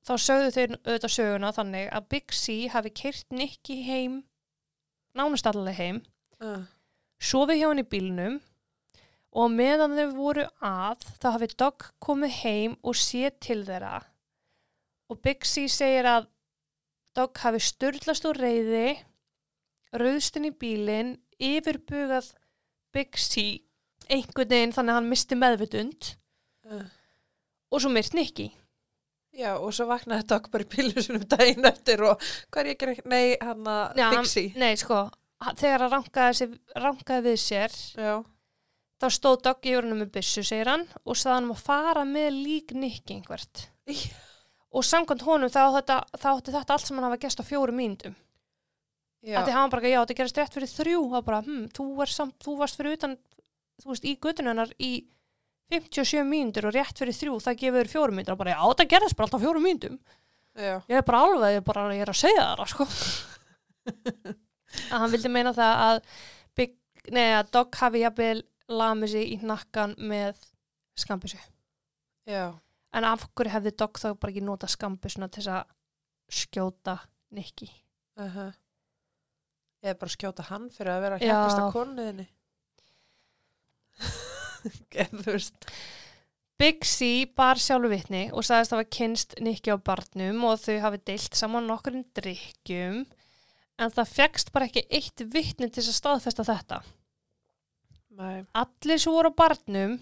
þá 0.04 0.14
sögðu 0.20 0.54
þeir 0.56 0.76
auðvitað 0.78 1.16
söguna 1.16 1.52
þannig 1.56 1.90
að 1.92 2.08
Big 2.14 2.36
C 2.36 2.56
hafi 2.72 2.92
keirt 2.96 3.36
Nikki 3.36 3.82
heim, 3.88 4.24
nánast 5.16 5.48
allavega 5.48 5.80
heim, 5.80 6.04
Uh. 6.44 6.66
sofið 7.24 7.62
hjá 7.62 7.68
hann 7.70 7.80
í 7.80 7.86
bílnum 7.88 8.34
og 9.32 9.52
meðan 9.54 9.94
þau 9.96 10.10
voru 10.18 10.44
að 10.60 11.06
þá 11.22 11.28
hafi 11.38 11.48
Dog 11.56 11.86
komið 12.04 12.34
heim 12.42 12.74
og 12.84 12.98
séð 13.00 13.38
til 13.46 13.62
þeirra 13.64 14.02
og 15.08 15.22
Big 15.24 15.48
C 15.48 15.70
segir 15.72 16.10
að 16.10 16.28
Dog 17.16 17.38
hafi 17.46 17.62
styrlast 17.64 18.28
úr 18.28 18.42
reyði 18.44 18.98
rauðstinn 19.94 20.50
í 20.50 20.52
bílinn 20.52 21.14
yfirbugað 21.50 22.32
Big 22.94 23.18
C 23.20 23.44
einhvern 24.12 24.50
veginn 24.52 24.74
þannig 24.76 24.94
að 24.96 25.00
hann 25.02 25.10
misti 25.14 25.40
meðvitund 25.40 26.14
Uh. 26.64 26.86
og 27.76 27.82
svo 27.84 27.90
myrt 27.92 28.14
Nicky 28.16 28.46
Já, 29.36 29.58
og 29.60 29.74
svo 29.76 29.84
vaknaði 29.90 30.24
Dog 30.30 30.46
bara 30.54 30.64
í 30.64 30.68
pílu 30.72 31.02
sinum 31.04 31.26
daginn 31.28 31.66
eftir 31.68 32.00
og 32.08 32.22
hvað 32.54 32.60
er 32.62 32.70
ég 32.72 32.78
gera? 32.80 32.94
Nei, 33.12 33.34
hann 33.42 33.68
að 33.68 33.98
Dixie. 34.14 34.54
Nei, 34.62 34.70
sko, 34.80 35.00
þegar 35.60 35.84
hann 35.84 35.92
rankaði, 35.92 36.38
sig, 36.40 36.54
rankaði 36.80 37.26
við 37.34 37.40
sér 37.44 37.76
Já. 38.00 38.14
þá 39.04 39.08
stóð 39.18 39.42
Dog 39.50 39.68
í 39.68 39.76
orðinu 39.76 40.00
með 40.06 40.14
byssu, 40.16 40.46
segir 40.48 40.72
hann 40.72 40.86
og 41.04 41.20
sagði 41.20 41.36
hann 41.36 41.50
um 41.50 41.56
að 41.58 41.64
fara 41.68 42.06
með 42.08 42.30
lík 42.38 42.72
Nicky 42.80 43.18
einhvert 43.18 43.66
Já. 43.92 44.16
og 44.72 44.88
samkvæmt 44.88 45.28
honum 45.28 45.52
þá, 45.52 45.66
þetta, 45.82 46.00
þá 46.16 46.30
átti 46.38 46.56
þetta 46.56 46.78
allt 46.78 46.88
sem 46.88 46.96
hann 47.02 47.10
hafa 47.10 47.20
gest 47.28 47.44
á 47.44 47.50
fjóru 47.52 47.76
mínútum 47.76 48.16
Já. 48.16 48.23
Að 49.24 49.48
því 49.48 49.56
hann 49.56 49.72
bara, 49.72 49.88
já, 49.88 50.00
þetta 50.02 50.18
gerist 50.20 50.40
rétt 50.42 50.58
fyrir 50.58 50.72
þrjú. 50.74 51.02
Og 51.10 51.26
bara, 51.28 51.42
hm, 51.46 51.66
þú, 51.76 51.88
samt, 52.12 52.36
þú 52.44 52.58
varst 52.60 52.80
fyrir 52.80 52.98
utan 52.98 53.18
þú 53.82 53.94
veist, 53.94 54.08
í 54.08 54.18
göttinu 54.22 54.52
hennar 54.52 54.74
í 54.84 54.92
57 55.74 56.26
mínútur 56.28 56.68
og 56.70 56.76
rétt 56.76 57.00
fyrir 57.00 57.16
þrjú 57.18 57.40
það 57.42 57.62
gefur 57.62 57.80
þér 57.80 57.94
fjóru 57.94 58.18
mínútur. 58.18 58.36
Og 58.36 58.44
bara, 58.44 58.58
já, 58.58 58.62
þetta 58.74 58.90
gerist 58.92 59.18
bara 59.18 59.30
alltaf 59.30 59.46
fjóru 59.46 59.64
mínútum. 59.64 60.00
Já. 60.54 60.76
ég 60.86 61.00
er 61.00 61.06
bara 61.08 61.24
alveg, 61.26 61.56
ég 61.56 61.62
er 61.64 61.66
bara, 61.66 61.88
ég 61.96 62.04
er 62.06 62.12
að 62.12 62.20
segja 62.20 62.44
það 62.54 62.68
sko. 62.70 62.86
Að 64.94 65.00
hann 65.02 65.14
vildi 65.14 65.32
meina 65.34 65.54
það 65.54 65.84
að 65.86 66.00
Big, 66.58 66.76
nei, 67.14 67.28
að 67.34 67.50
Dog 67.54 67.78
hafi 67.80 68.04
jafnvel 68.04 68.44
lamið 68.74 69.14
sig 69.16 69.34
í 69.34 69.38
nakkan 69.44 69.96
með 69.98 70.40
skambissu 70.98 71.40
Já. 72.30 72.54
en 72.94 73.08
af 73.08 73.26
hverju 73.34 73.54
hefði 73.54 73.74
Dog 73.82 74.00
þá 74.00 74.08
bara 74.14 74.32
ekki 74.32 74.46
nota 74.46 74.70
skambissuna 74.72 75.30
til 75.34 75.46
að 75.52 75.66
skjóta 76.32 77.00
Nicky 77.34 77.70
Uh 78.14 78.54
Eða 79.84 79.98
bara 80.00 80.14
skjóta 80.14 80.46
hann 80.48 80.70
fyrir 80.72 80.94
að 80.94 81.04
vera 81.04 81.20
Já. 81.20 81.26
hjálpast 81.28 81.60
að 81.60 81.74
konuðinni. 81.76 82.28
Veist. 85.28 85.68
Big 86.62 86.86
C 86.88 87.26
bar 87.36 87.60
sjálfu 87.60 87.90
vitni 87.92 88.24
og 88.32 88.46
sagðist 88.48 88.76
hafa 88.76 88.86
kynst 88.88 89.36
Nikki 89.44 89.74
á 89.74 89.78
barnum 89.82 90.46
og 90.48 90.62
þau 90.62 90.78
hafi 90.86 91.02
deilt 91.10 91.36
saman 91.36 91.68
nokkurinn 91.68 92.06
drikkjum 92.16 93.02
en 93.04 93.94
það 93.94 94.12
fegst 94.14 94.54
bara 94.54 94.70
ekki 94.70 94.86
eitt 94.94 95.26
vitni 95.34 95.68
til 95.74 95.84
að 95.84 95.98
staðfesta 95.98 96.46
þetta. 96.48 96.84
Nei. 98.14 98.46
Allir 98.54 99.02
sem 99.02 99.16
voru 99.16 99.34
á 99.34 99.40
barnum 99.44 99.98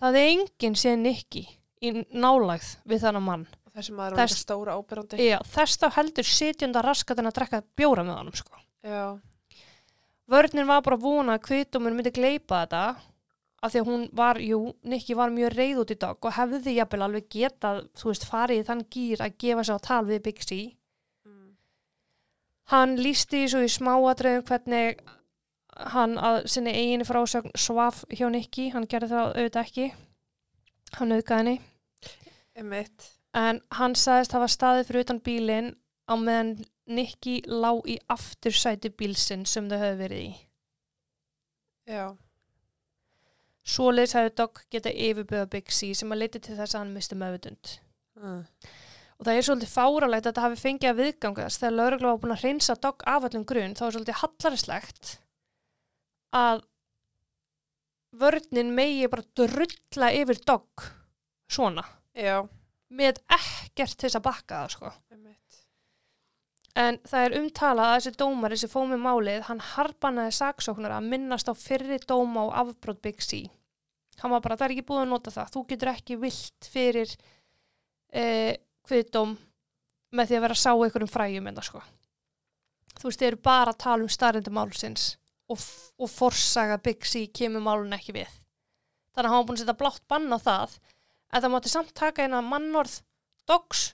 það 0.00 0.18
er 0.18 0.30
enginn 0.32 0.78
séð 0.80 0.96
Nikki 1.04 1.44
í 1.84 1.92
nálægð 2.10 2.72
við 2.88 3.04
þannig 3.04 3.26
mann. 3.28 3.46
Þessi 3.74 3.94
maður 3.94 4.14
var 4.14 4.28
líka 4.28 4.38
stóra 4.38 4.76
ábyrrandi. 4.78 5.18
Já, 5.18 5.38
þess 5.50 5.80
þá 5.82 5.86
heldur 5.96 6.28
sitjunda 6.30 6.82
raskatin 6.84 7.26
að 7.26 7.38
drekka 7.40 7.62
bjóra 7.78 8.04
með 8.06 8.18
honum 8.20 8.36
sko. 8.38 8.60
Já. 8.86 9.06
Vörnin 10.30 10.68
var 10.68 10.84
bara 10.86 11.00
vona 11.00 11.34
að 11.36 11.42
kvitumur 11.48 11.94
myndi 11.94 12.12
gleipa 12.14 12.62
þetta 12.62 12.84
af 13.64 13.72
því 13.72 13.80
að 13.80 13.88
hún 13.88 14.06
var, 14.16 14.38
jú, 14.44 14.60
Nikki 14.92 15.16
var 15.16 15.32
mjög 15.32 15.56
reið 15.56 15.80
út 15.82 15.92
í 15.94 15.98
dag 16.00 16.28
og 16.28 16.36
hefði 16.36 16.76
jafnvel 16.76 17.04
alveg 17.06 17.28
getað, 17.32 17.82
þú 17.96 18.10
veist, 18.10 18.26
farið 18.28 18.64
þann 18.68 18.86
gýr 18.92 19.24
að 19.24 19.36
gefa 19.40 19.64
sig 19.64 19.80
á 19.80 19.86
tal 19.88 20.00
við 20.08 20.22
Big 20.28 20.44
C. 20.44 20.58
Mm. 21.24 21.50
Hann 22.72 22.96
lísti 23.00 23.44
svo 23.48 23.64
í 23.64 23.72
smáatröðum 23.72 24.46
hvernig 24.48 25.02
hann 25.96 26.18
að 26.20 26.44
sinni 26.52 26.76
eiginu 26.76 27.08
frásögn 27.08 27.56
svaf 27.58 28.04
hjá 28.12 28.28
Nikki, 28.30 28.68
hann 28.76 28.86
gerði 28.86 29.10
það 29.16 29.32
auðvitað 29.32 29.64
ekki, 29.64 29.90
hann 31.00 31.16
auðgaði 31.16 31.40
henni, 31.40 31.58
Emitt. 32.54 33.10
En 33.34 33.60
hann 33.78 33.96
sagðist 33.98 34.34
hafa 34.36 34.48
staðið 34.50 34.88
fyrir 34.88 35.06
utan 35.06 35.20
bílinn 35.24 35.72
á 36.06 36.14
meðan 36.20 36.56
Nikki 36.84 37.38
lá 37.48 37.72
í 37.88 37.96
aftursæti 38.12 38.90
bílsinn 38.92 39.46
sem 39.48 39.70
þau 39.70 39.78
höfðu 39.80 40.00
verið 40.02 40.24
í. 40.26 40.32
Já. 41.88 42.04
Svoleiðis 43.64 44.12
hefði 44.18 44.32
Dogg 44.36 44.60
geta 44.72 44.92
yfirbjöða 44.92 45.50
Big 45.54 45.72
C 45.72 45.94
sem 45.96 46.12
að 46.12 46.20
leiti 46.20 46.40
til 46.44 46.56
þess 46.58 46.74
að 46.76 46.82
hann 46.82 46.92
misti 46.92 47.16
meðvutund. 47.16 47.76
Mm. 48.20 48.42
Og 49.14 49.26
það 49.26 49.38
er 49.38 49.46
svolítið 49.46 49.72
fáralegt 49.72 50.26
að 50.26 50.30
þetta 50.30 50.44
hafi 50.44 50.60
fengið 50.60 50.90
að 50.90 51.00
viðgangast 51.00 51.62
þegar 51.62 51.76
laurugla 51.78 52.10
var 52.10 52.20
búin 52.20 52.34
að 52.34 52.44
hreinsa 52.44 52.76
Dogg 52.76 53.04
af 53.08 53.28
öllum 53.30 53.46
grunn, 53.48 53.76
þá 53.78 53.84
er 53.86 53.96
svolítið 53.96 54.20
hallarislegt 54.20 55.12
að 56.34 56.64
vörnin 58.20 58.74
megi 58.74 59.08
bara 59.10 59.24
drulla 59.38 60.10
yfir 60.14 60.40
Dogg 60.44 60.84
svona, 61.50 61.86
Já. 62.12 62.44
Með 62.94 63.20
ekkert 63.36 63.96
til 63.98 64.08
þess 64.08 64.20
að 64.20 64.26
bakka 64.28 64.60
það 64.62 64.74
sko. 64.76 64.92
En 66.74 66.98
það 67.06 67.24
er 67.24 67.36
umtalað 67.38 67.88
að 67.88 67.96
þessi 68.00 68.18
dómari 68.18 68.56
sem 68.58 68.70
fóð 68.70 68.88
með 68.90 69.02
málið, 69.04 69.42
hann 69.46 69.60
harpanaði 69.62 70.32
saksóknar 70.34 70.96
að 70.96 71.10
minnast 71.12 71.46
á 71.46 71.54
fyrri 71.54 72.00
dóma 72.02 72.48
á 72.50 72.64
afbrót 72.64 72.98
Big 73.04 73.22
C. 73.22 73.44
Hann 74.18 74.32
var 74.34 74.42
bara, 74.42 74.56
það 74.58 74.66
er 74.66 74.74
ekki 74.74 74.86
búið 74.88 75.04
að 75.04 75.12
nota 75.12 75.34
það, 75.34 75.52
þú 75.54 75.62
getur 75.70 75.90
ekki 75.92 76.16
vilt 76.18 76.68
fyrir 76.70 77.12
eh, 78.10 78.56
kviðdóm 78.86 79.36
með 80.14 80.30
því 80.30 80.38
að 80.38 80.44
vera 80.46 80.56
að 80.56 80.62
sá 80.64 80.70
einhverjum 80.72 81.12
fræjum 81.14 81.50
en 81.50 81.60
það 81.60 81.68
sko. 81.68 81.84
Þú 82.94 83.06
veist, 83.08 83.22
þið 83.22 83.28
eru 83.28 83.40
bara 83.46 83.74
að 83.74 83.80
tala 83.84 84.06
um 84.06 84.12
starrindi 84.16 84.54
málsins 84.54 85.06
og, 85.50 85.62
og 85.98 86.10
forsaga 86.10 86.80
Big 86.82 87.06
C 87.06 87.26
kemur 87.34 87.62
málun 87.62 87.94
ekki 87.94 88.14
við. 88.18 88.34
Þannig 89.14 89.28
að 89.28 89.30
hann 89.30 89.40
var 89.40 89.48
búin 89.48 89.58
að 89.58 89.62
setja 89.62 89.78
blátt 89.78 90.06
bann 90.10 90.34
á 90.34 90.38
það, 90.42 90.76
en 91.34 91.42
það 91.42 91.52
mátti 91.56 91.72
samt 91.72 91.92
taka 91.98 92.24
eina 92.28 92.40
mannorð 92.46 93.00
dogs 93.50 93.88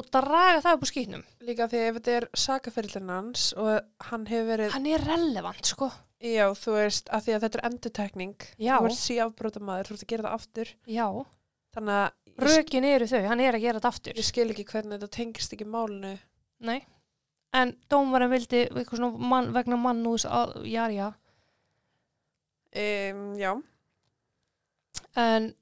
og 0.00 0.06
draga 0.12 0.62
það 0.64 0.76
upp 0.78 0.84
úr 0.86 0.90
skýtnum. 0.90 1.22
Líka 1.46 1.66
því 1.70 1.82
ef 1.88 1.98
þetta 1.98 2.14
er 2.18 2.26
sakaferillin 2.42 3.10
hans 3.12 3.50
og 3.60 3.82
hann 4.08 4.24
hefur 4.30 4.48
verið, 4.54 4.72
Hann 4.74 4.88
er 4.88 5.04
relevant, 5.06 5.68
sko. 5.68 5.90
já, 6.22 6.46
þú 6.56 6.74
veist, 6.78 7.10
að 7.12 7.26
því 7.26 7.34
að 7.36 7.44
þetta 7.44 7.58
er 7.60 7.66
endurtekning. 7.68 8.34
Já. 8.58 8.74
Þú 8.80 8.88
ert 8.88 8.98
síafbróta 9.02 9.60
maður, 9.62 9.90
þú 9.90 9.94
ert 9.98 10.04
að 10.06 10.12
gera 10.14 10.26
það 10.28 10.38
aftur. 10.40 10.72
Já. 10.88 11.06
Þannig 11.76 12.00
að 12.00 12.10
Rökin 12.42 12.86
eru 12.88 13.06
þau, 13.10 13.20
hann 13.28 13.40
er 13.44 13.54
að 13.58 13.60
gera 13.66 13.78
þetta 13.78 13.90
aftur. 13.92 14.16
ég 14.16 14.24
skil 14.24 14.48
ekki 14.50 14.64
hvernig 14.64 14.96
þetta 14.96 15.12
tengist 15.18 15.52
ekki 15.52 15.66
málinu. 15.68 16.14
Nei. 16.64 16.78
En 17.52 17.74
dómarinn 17.92 18.32
vildi 18.32 18.62
mann, 19.20 19.52
vegna 19.52 19.76
mannús, 19.76 20.24
að, 20.24 20.54
já, 20.64 20.86
já. 20.88 21.10
Um, 22.72 23.36
já. 23.36 23.52
En 25.20 25.52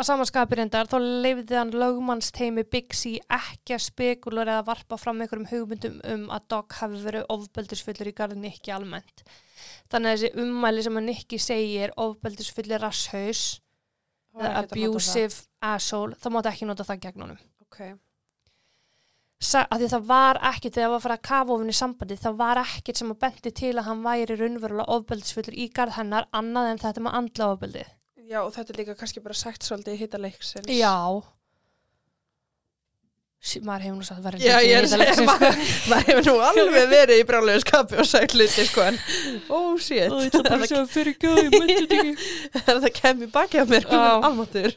að 0.00 0.08
samanskapi 0.08 0.56
reyndar, 0.58 0.88
þá 0.88 0.98
leifði 1.24 1.56
hann 1.58 1.72
lögmannsteimi 1.76 2.64
Big 2.72 2.94
C 2.96 3.18
ekki 3.20 3.76
að 3.76 3.84
spekulur 3.84 4.48
eða 4.48 4.64
varpa 4.66 4.98
fram 5.00 5.20
einhverjum 5.20 5.48
hugmyndum 5.50 5.98
um 6.14 6.26
að 6.32 6.46
Dog 6.54 6.76
hafi 6.80 7.00
verið 7.04 7.26
ofbeldisfullur 7.34 8.10
í 8.10 8.14
garðin 8.16 8.44
Nikki 8.46 8.72
almennt. 8.74 9.24
Þannig 9.92 10.10
að 10.10 10.16
þessi 10.16 10.44
ummæli 10.44 10.84
sem 10.86 11.00
að 11.00 11.08
Nikki 11.08 11.40
segir 11.42 11.94
ofbeldisfullir 12.00 12.82
rasshaus, 12.82 13.44
abusive 14.40 15.44
asshole, 15.72 16.16
þá 16.16 16.30
mátti 16.32 16.54
ekki 16.54 16.70
nota 16.70 16.86
það 16.88 17.04
gegn 17.06 17.26
honum. 17.26 17.42
það. 17.42 17.52
Ok. 17.66 18.00
Sa 19.40 19.64
það 19.72 20.02
var 20.04 20.36
ekkert 20.50 20.74
þegar 20.74 20.84
það 20.84 20.92
var 20.92 20.98
að 20.98 21.06
fara 21.06 21.16
að 21.16 21.28
kafa 21.30 21.54
ofin 21.54 21.72
í 21.72 21.76
sambandi, 21.76 22.20
það 22.20 22.42
var 22.42 22.60
ekkert 22.60 23.00
sem 23.00 23.12
að 23.14 23.22
benti 23.22 23.52
til 23.56 23.72
að 23.76 23.86
hann 23.86 24.02
væri 24.04 24.36
raunverulega 24.36 24.96
ofbeldisfullur 24.96 25.56
í 25.56 25.70
garð 25.72 25.96
hennar 25.96 26.28
annað 26.36 26.74
en 26.74 26.82
þetta 26.82 27.04
með 27.06 27.16
andla 27.20 27.54
ofbeldið. 27.54 27.96
Já, 28.30 28.38
og 28.44 28.52
þetta 28.54 28.72
er 28.72 28.78
líka 28.78 28.94
kannski 28.98 29.20
bara 29.24 29.34
sagt 29.34 29.66
svolítið 29.66 29.96
í 29.96 30.00
hitta 30.04 30.18
leiksins. 30.22 30.68
Já. 30.70 30.94
Sí, 33.40 33.62
maður 33.64 33.86
hefur 33.86 33.96
nú 33.96 34.04
sagt 34.04 34.20
verið 34.20 34.42
Já, 34.44 34.58
ég 34.60 34.76
er 34.76 34.84
að 34.84 34.92
segja, 34.92 35.14
sko. 35.16 35.24
maður, 35.30 35.60
maður 35.90 36.08
hefur 36.10 36.26
nú 36.28 36.34
alveg 36.44 36.90
verið 36.92 37.22
í 37.22 37.26
brálegu 37.26 37.62
skapi 37.64 37.98
og 38.02 38.08
sagt 38.10 38.34
hluti, 38.36 38.66
sko, 38.68 38.84
en, 38.84 38.98
oh 39.48 39.70
shit. 39.80 40.12
Ó, 40.12 40.18
ég 40.20 40.28
ætla 40.28 40.42
bara 40.44 40.58
að 40.60 40.68
segja 40.68 40.82
fyrir 40.92 41.16
gæði, 41.22 41.44
ég 41.46 41.54
myndi 41.56 41.76
þetta 41.80 42.00
ekki. 42.02 42.28
Er 42.60 42.82
það 42.84 42.94
kemur 42.98 43.30
baki 43.32 43.62
á 43.62 43.64
mér, 43.70 43.86
Já. 43.88 44.02
almatur. 44.28 44.76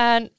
En 0.00 0.30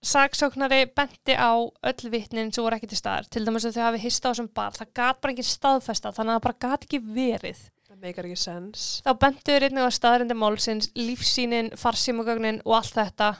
saksóknari 0.00 0.86
benti 0.96 1.36
á 1.36 1.52
öll 1.60 2.10
vitnin 2.16 2.48
sem 2.56 2.64
voru 2.64 2.80
ekki 2.80 2.88
til 2.88 3.02
staðar, 3.02 3.28
til 3.28 3.44
dæmis 3.44 3.68
að 3.68 3.76
þau 3.76 3.84
hafi 3.90 4.02
hista 4.06 4.32
á 4.32 4.38
sem 4.40 4.48
bar, 4.48 4.72
það 4.80 4.94
gat 4.96 5.20
bara 5.20 5.36
ekki 5.36 5.44
staðfesta, 5.44 6.14
þannig 6.16 6.32
að 6.32 6.40
það 6.40 6.46
bara 6.48 6.60
gat 6.66 6.88
ekki 6.88 7.02
verið. 7.04 7.60
Meikar 8.00 8.24
ekki 8.24 8.40
sens. 8.40 8.84
Þá 9.04 9.12
bentu 9.20 9.52
þau 9.52 9.66
einnig 9.66 9.84
á 9.84 9.92
staðrindi 9.92 10.36
málsins, 10.38 10.88
lífsýnin, 10.96 11.72
farsímugögnin 11.76 12.62
og 12.64 12.78
allt 12.78 12.94
þetta. 12.96 13.32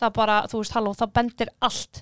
Það 0.00 0.14
bara, 0.16 0.36
þú 0.48 0.60
veist, 0.62 0.76
halló, 0.76 0.92
það 0.96 1.10
bendir 1.18 1.50
allt 1.68 2.00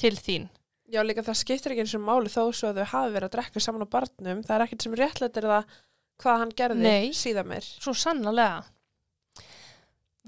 til 0.00 0.16
þín. 0.18 0.48
Já, 0.88 1.02
líka 1.04 1.22
það 1.22 1.38
skiptir 1.42 1.74
ekki 1.74 1.84
eins 1.84 1.94
og 1.94 2.02
máli 2.02 2.32
þó 2.32 2.48
svo 2.56 2.72
að 2.72 2.80
þau 2.80 2.90
hafi 2.94 3.14
verið 3.14 3.28
að 3.28 3.36
drekka 3.36 3.62
saman 3.62 3.84
á 3.86 3.92
barnum. 3.92 4.42
Það 4.48 4.56
er 4.56 4.64
ekkert 4.64 4.86
sem 4.86 4.98
réttlættir 4.98 5.48
það 5.52 5.78
hvað 6.18 6.42
hann 6.42 6.56
gerði 6.58 6.84
Nei. 6.88 7.14
síðan 7.14 7.50
mér. 7.52 7.70
Svo 7.76 7.94
sannlega. 7.94 8.64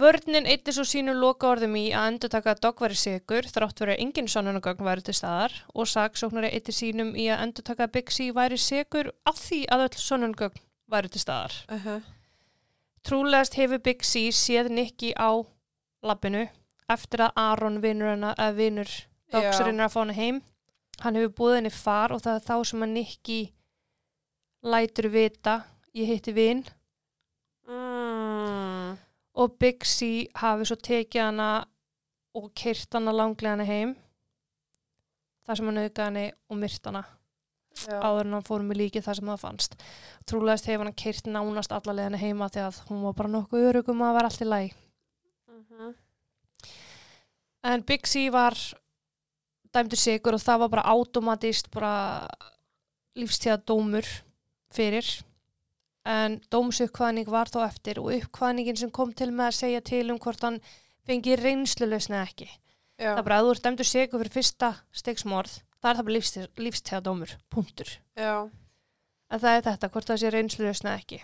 Vörnin 0.01 0.47
eitti 0.49 0.73
svo 0.73 0.87
sínu 0.87 1.13
loka 1.19 1.51
orðum 1.51 1.75
í 1.77 1.89
að 1.91 2.13
endurtaka 2.13 2.55
að 2.55 2.63
dog 2.65 2.79
væri 2.85 2.97
sigur 2.97 3.49
þrátt 3.51 3.83
verið 3.83 3.99
engin 4.05 4.31
sannunagögn 4.31 4.87
væri 4.87 5.05
til 5.05 5.17
staðar 5.19 5.57
og 5.75 5.91
saksóknari 5.91 6.53
eitti 6.55 6.73
sínum 6.73 7.11
í 7.19 7.27
að 7.29 7.43
endurtaka 7.49 7.89
að 7.89 7.95
Big 7.99 8.15
C 8.15 8.31
væri 8.37 8.57
sigur 8.61 9.11
af 9.29 9.43
því 9.43 9.65
að 9.75 9.89
öll 9.89 9.99
sannunagögn 10.01 10.63
væri 10.91 11.09
til 11.09 11.21
staðar. 11.21 11.53
Uh 11.69 11.87
-huh. 11.87 12.03
Trúlegast 13.05 13.55
hefur 13.55 13.79
Big 13.79 14.03
C 14.05 14.31
séð 14.33 14.69
Nicky 14.69 15.13
á 15.17 15.47
lappinu 16.03 16.49
eftir 16.89 17.21
að 17.21 17.33
Aron 17.37 17.83
vinnur 17.83 18.09
hana, 18.09 18.35
að 18.39 18.55
vinnur 18.55 18.89
dogsurinn 19.33 19.81
er 19.81 19.85
að 19.87 19.93
fá 19.93 20.01
hana 20.01 20.13
heim. 20.13 20.43
Hann 21.01 21.15
hefur 21.17 21.29
búið 21.39 21.55
henni 21.55 21.71
far 21.71 22.13
og 22.13 22.21
það 22.23 22.35
er 22.35 22.41
þá 22.41 22.65
sem 22.65 22.83
að 22.83 22.89
Nicky 22.89 23.53
lætur 24.63 25.09
vita 25.09 25.65
ég 25.95 26.07
hitti 26.07 26.33
vinn 26.33 26.65
Mm. 27.69 28.97
og 29.35 29.53
Big 29.59 29.85
C 29.87 30.27
hafi 30.35 30.65
svo 30.65 30.77
tekið 30.77 31.23
hana 31.23 31.65
og 32.35 32.51
kyrt 32.55 32.93
hana 32.93 33.13
langlega 33.13 33.51
hana 33.51 33.65
heim 33.65 33.97
þar 35.47 35.57
sem 35.57 35.67
hann 35.67 35.79
auðgaði 35.79 36.05
henni 36.07 36.33
og 36.51 36.57
myrt 36.57 36.85
hana 36.85 37.05
Já. 37.81 37.97
áður 38.03 38.27
en 38.27 38.37
hann 38.37 38.47
fór 38.47 38.65
með 38.67 38.81
líkið 38.83 39.07
þar 39.07 39.19
sem 39.19 39.31
það 39.31 39.43
fannst. 39.45 39.77
Trúlegast 40.29 40.69
hefur 40.69 40.89
hann 40.89 40.99
kyrt 41.01 41.31
nánast 41.31 41.73
alla 41.73 41.95
leiðina 41.97 42.21
heima 42.21 42.51
því 42.53 42.65
að 42.67 42.81
hún 42.91 43.03
var 43.07 43.17
bara 43.21 43.33
nokkuð 43.37 43.67
örugum 43.71 44.05
að 44.05 44.15
vera 44.19 44.31
allt 44.31 44.45
í 44.45 44.49
læg. 44.49 44.75
Mhm. 45.49 45.95
En 47.71 47.83
Big 47.83 48.07
C 48.07 48.31
var 48.31 48.57
dæmdur 49.73 50.01
sigur 50.01 50.35
og 50.35 50.41
það 50.43 50.59
var 50.65 50.69
bara 50.69 50.89
automatist 50.91 51.71
bara 51.71 52.29
lífstíða 53.17 53.59
dómur 53.65 54.07
fyrir. 54.73 55.07
En 56.05 56.41
dómsuppkvæðning 56.51 57.29
var 57.29 57.51
þó 57.53 57.61
eftir 57.67 58.01
og 58.01 58.13
uppkvæðningin 58.17 58.79
sem 58.81 58.91
kom 58.91 59.13
til 59.13 59.31
með 59.31 59.51
að 59.51 59.59
segja 59.59 59.81
til 59.85 60.11
um 60.11 60.19
hvort 60.19 60.41
hann 60.47 60.61
fengi 61.07 61.37
reynslulausni 61.37 62.17
eða 62.17 62.29
ekki. 62.29 62.49
Já. 63.01 63.13
Það 63.15 63.19
er 63.19 63.27
bara 63.27 63.41
að 63.41 63.45
þú 63.47 63.53
ert 63.55 63.67
dæmdur 63.67 63.89
sigur 63.89 64.21
fyrir 64.23 64.35
fyrsta 64.35 64.71
stegsmorð, 64.93 65.53
það 65.81 65.91
er 65.91 65.99
það 66.01 66.07
bara 66.07 66.17
lífstíða, 66.17 66.51
lífstíða 66.67 67.03
dómur, 67.07 67.35
punktur. 67.53 67.95
Já. 68.19 68.35
En 69.31 69.43
það 69.43 69.57
er 69.57 69.67
þetta, 69.69 69.91
hvort 69.95 70.11
það 70.11 70.23
sé 70.23 70.35
reynslulausni 70.35 70.91
eða 70.91 71.01
ekki. 71.01 71.23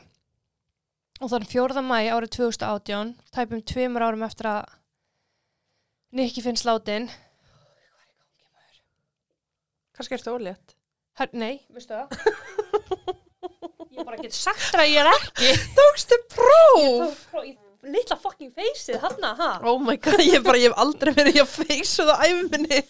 Og 1.20 1.32
þann 1.32 1.46
4. 1.48 1.84
mæ 1.84 1.98
árið 2.12 2.34
2018, 2.38 3.14
tæpum 3.32 3.62
tveimur 3.64 4.04
árum 4.04 4.26
eftir 4.26 4.50
að 4.52 4.74
Nikki 6.16 6.40
finnst 6.44 6.64
látin, 6.68 7.10
Kannski 9.96 10.12
er 10.12 10.20
þetta 10.20 10.32
ólétt. 10.36 10.74
Nei, 11.40 11.54
veistu 11.72 11.96
það? 11.96 12.10
ég 13.96 14.04
bara 14.04 14.18
get 14.20 14.34
sagt 14.36 14.76
að 14.76 14.90
ég 14.90 14.98
er 15.00 15.08
ekki. 15.08 15.54
Tókstu 15.78 16.18
próf? 16.34 17.22
Lilla 17.86 18.18
fucking 18.20 18.52
feysið, 18.52 18.98
hann 19.00 19.24
ha? 19.38 19.48
Oh 19.64 19.80
my 19.80 19.96
god, 20.02 20.20
ég 20.26 20.44
bara, 20.44 20.60
ég 20.60 20.68
hef 20.68 20.82
aldrei 20.84 21.14
verið 21.16 21.38
í 21.38 21.42
að 21.44 21.54
feysu 21.54 22.04
það 22.10 22.26
æfuminni. 22.26 22.82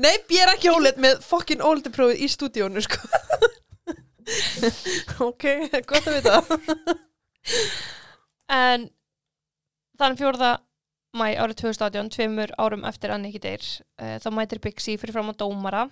Nei, 0.00 0.14
ég 0.32 0.40
er 0.40 0.54
ekki 0.54 0.70
óleitt 0.72 1.00
með 1.02 1.20
fokkin 1.24 1.60
óleiti 1.60 1.92
prófið 1.92 2.22
í 2.24 2.28
stúdíónu, 2.32 2.80
sko. 2.84 3.00
ok, 5.28 5.46
gott 5.88 6.08
að 6.08 6.16
vita. 6.16 6.38
En 8.50 8.88
þann 10.00 10.16
fjórða 10.16 10.54
mæ 11.16 11.26
árið 11.34 11.58
2018, 11.64 12.12
tveimur 12.14 12.54
árum 12.62 12.86
eftir 12.88 13.12
að 13.12 13.24
Nicky 13.24 13.42
deyr, 13.42 13.66
uh, 14.00 14.16
þá 14.22 14.28
mætir 14.34 14.62
Bixi 14.64 14.96
fyrir 15.00 15.16
fram 15.16 15.32
á 15.32 15.34
dómara 15.36 15.88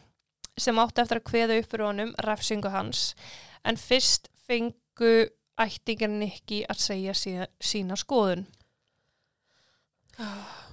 sem 0.58 0.78
átti 0.80 1.02
eftir 1.02 1.20
að 1.20 1.28
kveða 1.28 1.58
upp 1.60 1.68
fyrir 1.70 1.86
honum 1.86 2.14
refsingu 2.24 2.72
hans. 2.72 3.12
En 3.66 3.78
fyrst 3.78 4.30
fengu 4.48 5.28
ættingar 5.58 6.10
Nicky 6.10 6.62
að 6.70 6.80
segja 6.86 7.14
sína, 7.18 7.50
sína 7.60 7.98
skoðun. 7.98 8.46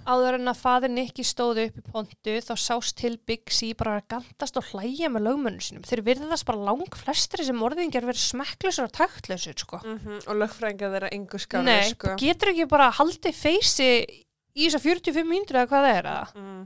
Áður 0.05 0.35
en 0.37 0.51
að 0.51 0.59
fadir 0.61 0.91
Nicky 0.93 1.23
stóði 1.25 1.63
upp 1.71 1.77
í 1.79 1.83
pontu 1.89 2.33
þá 2.45 2.51
sást 2.61 2.93
til 2.99 3.15
Big 3.25 3.49
C 3.49 3.71
bara 3.73 3.95
að 3.97 4.07
gandast 4.13 4.59
og 4.61 4.67
hlæja 4.69 5.09
með 5.09 5.23
lögmönnu 5.25 5.63
sinum. 5.65 5.81
Þeir 5.87 6.03
virðast 6.05 6.45
bara 6.45 6.61
lang 6.67 6.85
flestri 6.93 7.45
sem 7.47 7.57
morðingar 7.57 8.05
verið 8.05 8.21
smekklusur 8.21 8.85
og 8.85 8.93
taktlausur 8.93 9.57
sko. 9.57 9.79
Mm 9.81 10.19
Og 10.29 10.37
lögfrænga 10.43 10.91
þeirra 10.93 11.09
engu 11.15 11.41
skári, 11.41 11.65
Nei, 11.65 11.89
sko. 11.89 12.13
getur 12.21 12.53
ekki 12.53 12.67
bara 12.69 12.91
haldið 12.99 13.33
feysi 13.39 13.89
í 14.05 14.67
þess 14.69 14.77
að 14.77 14.85
45 14.91 15.25
mínútur 15.33 15.57
eða 15.63 15.71
hvað 15.73 15.87
það 15.89 15.97
er 15.97 16.11
að 16.13 16.35
Mm. 16.37 16.63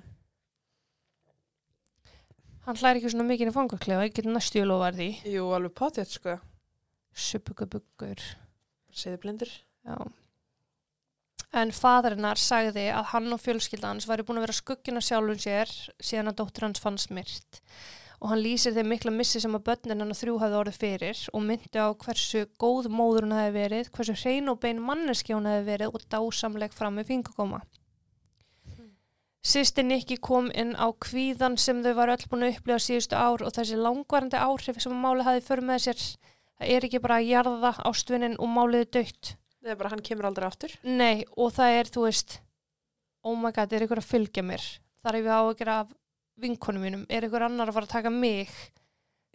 hann 2.67 2.75
hlæri 2.83 2.99
ekki 2.99 3.09
svona 3.15 3.29
mikið 3.31 3.49
í 3.49 3.55
fangaklefa, 3.55 4.03
ég 4.09 4.13
get 4.19 4.25
næstu 4.29 4.65
lofa 4.67 4.91
því 4.99 5.09
Jú, 5.31 5.47
alveg 5.55 5.73
potið, 5.79 6.11
sko. 6.11 6.35
Supugubuggur 7.15 8.19
Segðu 8.91 9.17
blindur. 9.23 9.51
Já 9.87 9.95
En 11.53 11.71
fadrinnar 11.73 12.37
sagði 12.37 12.89
að 12.93 13.07
hann 13.13 13.33
og 13.33 13.41
fjölskylda 13.41 13.89
hans 13.89 14.05
væri 14.09 14.25
búin 14.25 14.37
að 14.37 14.45
vera 14.47 14.59
skuggina 14.59 15.01
sjálfum 15.01 15.39
sér 15.41 15.71
síðan 15.97 16.29
að 16.29 16.43
dóttir 16.43 16.67
hans 16.67 16.83
fann 16.83 16.99
smirt 17.01 17.63
og 18.19 18.33
hann 18.33 18.41
lýsir 18.43 18.75
þeim 18.75 18.89
mikla 18.91 19.11
missi 19.15 19.39
sem 19.39 19.53
að 19.55 19.65
börnin 19.69 20.03
hann 20.03 20.17
þrjú 20.21 20.37
hafði 20.41 20.57
orðið 20.59 20.79
fyrir 20.81 21.19
og 21.31 21.43
myndi 21.47 21.79
á 21.79 21.87
hversu 22.03 22.45
góð 22.59 22.89
móður 22.91 23.27
hún 23.27 23.35
hefði 23.37 23.53
verið, 23.55 23.91
hversu 23.95 24.15
hrein 24.19 24.51
og 24.51 24.59
bein 24.63 24.81
manneski 24.83 25.35
hún 25.35 25.47
hefði 25.47 25.67
verið 25.69 25.95
og 25.95 26.07
dásamleg 26.11 26.75
fram 26.75 26.99
með 26.99 27.13
fingugóma. 27.13 27.61
Sýsti 29.39 29.85
Nikki 29.87 30.17
kom 30.19 30.49
inn 30.51 30.73
á 30.75 30.91
kvíðan 30.91 31.55
sem 31.57 31.79
þau 31.83 31.93
var 31.95 32.11
öll 32.11 32.25
búin 32.27 32.43
að 32.43 32.57
upplifa 32.57 32.83
síðustu 32.83 33.15
ár 33.15 33.45
og 33.47 33.55
þessi 33.55 33.79
langvarandi 33.79 34.35
áhrif 34.35 34.81
sem 34.83 34.91
máli 34.99 35.23
hafi 35.23 35.45
för 35.45 35.63
með 35.63 35.85
sér. 35.85 36.01
Það 36.59 36.73
er 36.75 36.87
ekki 36.89 36.99
bara 36.99 37.21
að 37.21 37.29
jarða 37.31 37.71
ástvinnin 37.87 38.35
og 38.35 38.51
máliði 38.51 38.89
dött. 38.97 39.37
Er 39.69 39.77
bara, 39.77 39.91
hann 39.93 40.01
kemur 40.01 40.25
aldrei 40.29 40.47
aftur. 40.47 40.73
Nei, 40.81 41.21
og 41.37 41.51
það 41.53 41.75
er, 41.77 41.89
þú 41.93 42.05
veist, 42.07 42.39
oh 43.21 43.35
my 43.37 43.51
god, 43.53 43.73
er 43.75 43.85
ykkur 43.85 44.01
að 44.01 44.07
fylgja 44.09 44.43
mér? 44.45 44.63
Það 45.03 45.11
er 45.11 45.25
við 45.25 45.35
á 45.37 45.41
að 45.41 45.57
gera 45.59 45.75
af 45.83 45.91
vinkonum 46.39 46.85
mínum, 46.87 47.03
er 47.11 47.27
ykkur 47.27 47.45
annar 47.45 47.69
að 47.69 47.77
fara 47.77 47.89
að 47.89 47.93
taka 47.93 48.13
mig? 48.13 48.53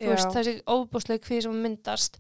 Þú 0.00 0.10
veist, 0.10 0.32
þessi 0.34 0.56
óbúslega 0.66 1.22
kvið 1.22 1.44
sem 1.46 1.60
myndast. 1.66 2.18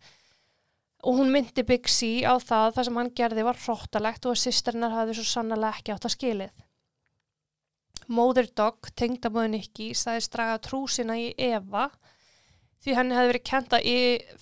Og 1.04 1.18
hún 1.18 1.32
myndi 1.34 1.64
Big 1.66 1.90
C 1.90 2.22
á 2.22 2.38
það, 2.38 2.76
það 2.76 2.86
sem 2.86 3.00
hann 3.00 3.10
gerði 3.18 3.44
var 3.44 3.58
hróttalegt 3.60 4.28
og 4.28 4.36
að 4.36 4.40
sýsternar 4.44 4.94
hafði 4.94 5.18
svo 5.18 5.26
sannlega 5.28 5.74
ekki 5.74 5.92
átt 5.92 6.06
að 6.08 6.14
skilið. 6.14 6.62
Mother 8.14 8.48
Dog, 8.56 8.88
tengdamöðun 8.96 9.58
ekki, 9.58 9.90
sagðist 9.96 10.32
draga 10.32 10.60
trúsina 10.62 11.16
í 11.18 11.32
Eva 11.40 11.88
því 12.84 12.94
henni 12.98 13.16
hefði 13.16 13.30
verið 13.30 13.44
kent 13.48 13.74
að 13.78 13.86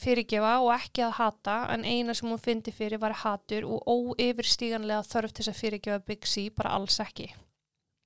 fyrirgefa 0.02 0.52
og 0.64 0.72
ekki 0.74 1.04
að 1.06 1.16
hata 1.20 1.56
en 1.70 1.84
eina 1.86 2.14
sem 2.18 2.30
hún 2.30 2.42
fyndi 2.42 2.74
fyrir 2.74 2.98
var 3.02 3.14
hatur 3.22 3.68
og 3.70 3.86
óyfirstíganlega 4.18 5.06
þörf 5.06 5.36
til 5.38 5.46
að 5.46 5.58
fyrirgefa 5.60 6.04
Big 6.08 6.26
C 6.26 6.48
bara 6.50 6.74
alls 6.74 6.98
ekki. 7.00 7.30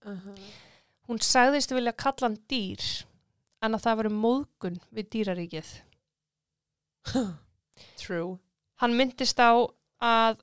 Uh 0.04 0.12
-huh. 0.12 0.38
Hún 1.08 1.22
sagðist 1.22 1.72
vilja 1.72 1.92
kalla 1.92 2.28
hann 2.28 2.38
dýr 2.48 3.06
en 3.62 3.74
að 3.74 3.82
það 3.84 3.96
veri 3.96 4.08
móðgun 4.08 4.80
við 4.92 5.08
dýraríkið. 5.14 5.70
True. 8.02 8.38
Hann 8.76 8.96
myndist 8.96 9.40
á 9.40 9.56
að 10.02 10.42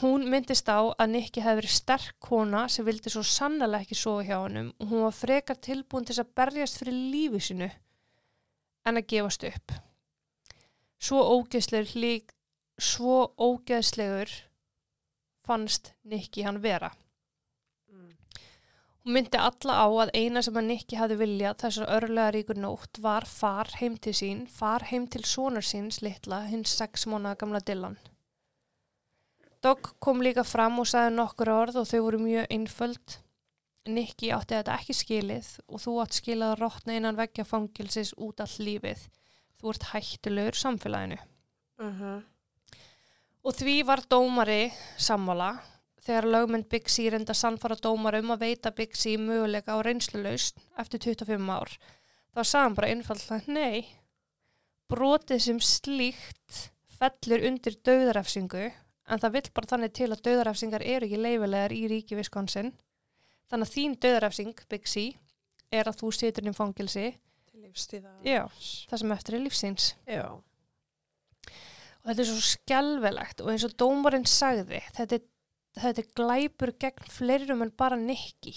hún 0.00 0.30
myndist 0.30 0.68
á 0.68 0.80
að 0.98 1.10
Nikki 1.10 1.40
hefði 1.44 1.60
verið 1.60 1.70
sterk 1.70 2.14
kona 2.18 2.68
sem 2.68 2.86
vildi 2.86 3.10
svo 3.10 3.22
sannlega 3.22 3.82
ekki 3.84 3.94
sofa 3.94 4.24
hjá 4.24 4.38
hannum 4.42 4.72
og 4.80 4.86
hún 4.88 5.04
var 5.04 5.12
frekar 5.12 5.56
tilbúin 5.56 6.06
til 6.06 6.16
að 6.20 6.32
berjast 6.34 6.78
fyrir 6.80 6.96
lífi 7.12 7.40
sinu 7.40 7.70
en 8.86 9.00
að 9.00 9.08
gefast 9.12 9.46
upp. 9.48 9.74
Svo 11.02 11.22
ógeðslegur 11.36 11.96
lík, 12.00 12.32
svo 12.78 13.32
ógeðslegur 13.36 14.32
fannst 15.46 15.92
Nikki 16.02 16.46
hann 16.46 16.62
vera. 16.62 16.90
Mm. 17.92 18.16
Hún 19.04 19.16
myndi 19.18 19.38
alla 19.38 19.78
á 19.84 19.86
að 19.86 20.14
eina 20.14 20.42
sem 20.42 20.56
að 20.56 20.68
Nikki 20.70 20.98
hafði 20.98 21.20
viljað 21.22 21.60
þessar 21.64 21.92
örlega 21.98 22.32
ríkur 22.34 22.60
nótt 22.62 23.00
var 23.02 23.28
far 23.28 23.70
heim 23.80 23.98
til 23.98 24.14
sín, 24.16 24.46
far 24.50 24.88
heim 24.90 25.06
til 25.06 25.24
sonar 25.24 25.66
síns 25.66 26.00
litla, 26.02 26.44
hins 26.50 26.74
sex 26.78 27.06
mánaða 27.06 27.42
gamla 27.42 27.62
Dylan. 27.62 27.98
Dogg 29.62 29.94
kom 29.98 30.20
líka 30.22 30.44
fram 30.46 30.78
og 30.78 30.86
sagði 30.86 31.14
nokkur 31.16 31.50
orð 31.50 31.80
og 31.80 31.88
þau 31.90 32.00
voru 32.04 32.18
mjög 32.22 32.50
einföld. 32.54 33.16
Nikki 33.88 34.32
átti 34.34 34.56
þetta 34.56 34.76
ekki 34.80 34.94
skilið 34.96 35.50
og 35.66 35.82
þú 35.82 35.94
átt 36.02 36.18
skilað 36.18 36.54
að 36.54 36.60
rótna 36.62 36.96
innan 36.98 37.18
veggja 37.18 37.44
fangilsis 37.46 38.12
út 38.16 38.40
all 38.42 38.56
lífið. 38.58 39.06
Þú 39.60 39.72
ert 39.72 39.88
hættulegur 39.92 40.58
samfélaginu. 40.58 41.18
Uh 41.78 42.00
-huh. 42.00 42.22
Og 43.44 43.54
því 43.54 43.84
var 43.86 44.00
dómari 44.10 44.72
sammála 44.98 45.60
þegar 46.06 46.26
lögmynd 46.30 46.68
Big 46.68 46.88
C 46.88 47.10
reynda 47.10 47.34
sannfara 47.34 47.76
dómar 47.82 48.18
um 48.18 48.30
að 48.30 48.42
veita 48.46 48.70
Big 48.70 48.96
C 48.96 49.16
möguleika 49.16 49.74
á 49.74 49.82
reynslulaust 49.82 50.58
eftir 50.78 50.98
25 50.98 51.50
ár. 51.50 51.78
þá 52.34 52.44
sagði 52.44 52.64
hann 52.64 52.74
bara 52.74 52.88
einfallega 52.88 53.42
nei. 53.46 53.86
Brotið 54.88 55.40
sem 55.42 55.60
slíkt 55.60 56.70
fellur 56.98 57.46
undir 57.48 57.76
döðarefsingu 57.84 58.72
en 59.08 59.22
það 59.22 59.32
vill 59.32 59.50
bara 59.54 59.70
þannig 59.72 59.92
til 59.92 60.10
að 60.10 60.22
döðarefsingar 60.28 60.84
eru 60.84 61.06
ekki 61.06 61.22
leifilegar 61.22 61.72
í 61.72 61.86
ríki 61.90 62.18
Wisconsin. 62.18 62.72
Þannig 63.50 63.68
að 63.68 63.74
þín 63.76 63.94
döðarefsing, 64.02 64.58
Big 64.70 64.88
C, 64.90 65.06
er 65.74 65.88
að 65.88 66.00
þú 66.00 66.12
situr 66.14 66.44
inn 66.44 66.54
í 66.54 66.56
fangilsi. 66.56 67.06
Já. 68.24 68.42
það 68.90 69.00
sem 69.02 69.12
eftir 69.16 69.36
er 69.36 69.42
lífsins. 69.44 69.88
Já. 70.08 70.24
Og 72.06 72.10
þetta 72.10 72.22
er 72.22 72.28
svo 72.30 72.42
skelvelegt 72.46 73.42
og 73.42 73.50
eins 73.52 73.66
og 73.66 73.74
dómarinn 73.80 74.26
sagði, 74.30 74.80
þetta 74.96 75.18
er, 75.18 75.24
þetta 75.82 76.02
er 76.02 76.10
glæpur 76.20 76.72
gegn 76.84 77.12
fleirum 77.12 77.64
en 77.66 77.72
bara 77.74 77.98
nikki. 77.98 78.54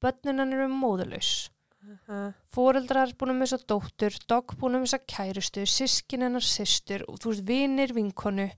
Bönnunan 0.00 0.56
eru 0.56 0.68
móðulaus. 0.72 1.50
Uh 1.80 1.96
-huh. 2.06 2.32
Fóreldrar 2.52 3.12
búin 3.16 3.34
að 3.34 3.40
missa 3.40 3.58
dóttur, 3.58 4.16
dogg 4.28 4.56
búin 4.60 4.76
að 4.76 4.84
missa 4.84 4.98
kærustu, 4.98 5.66
sískin 5.66 6.22
hennar 6.22 6.44
systur 6.44 7.04
og 7.08 7.20
þú 7.20 7.32
veist 7.32 7.46
vinir 7.48 7.92
vinkonu 7.92 8.50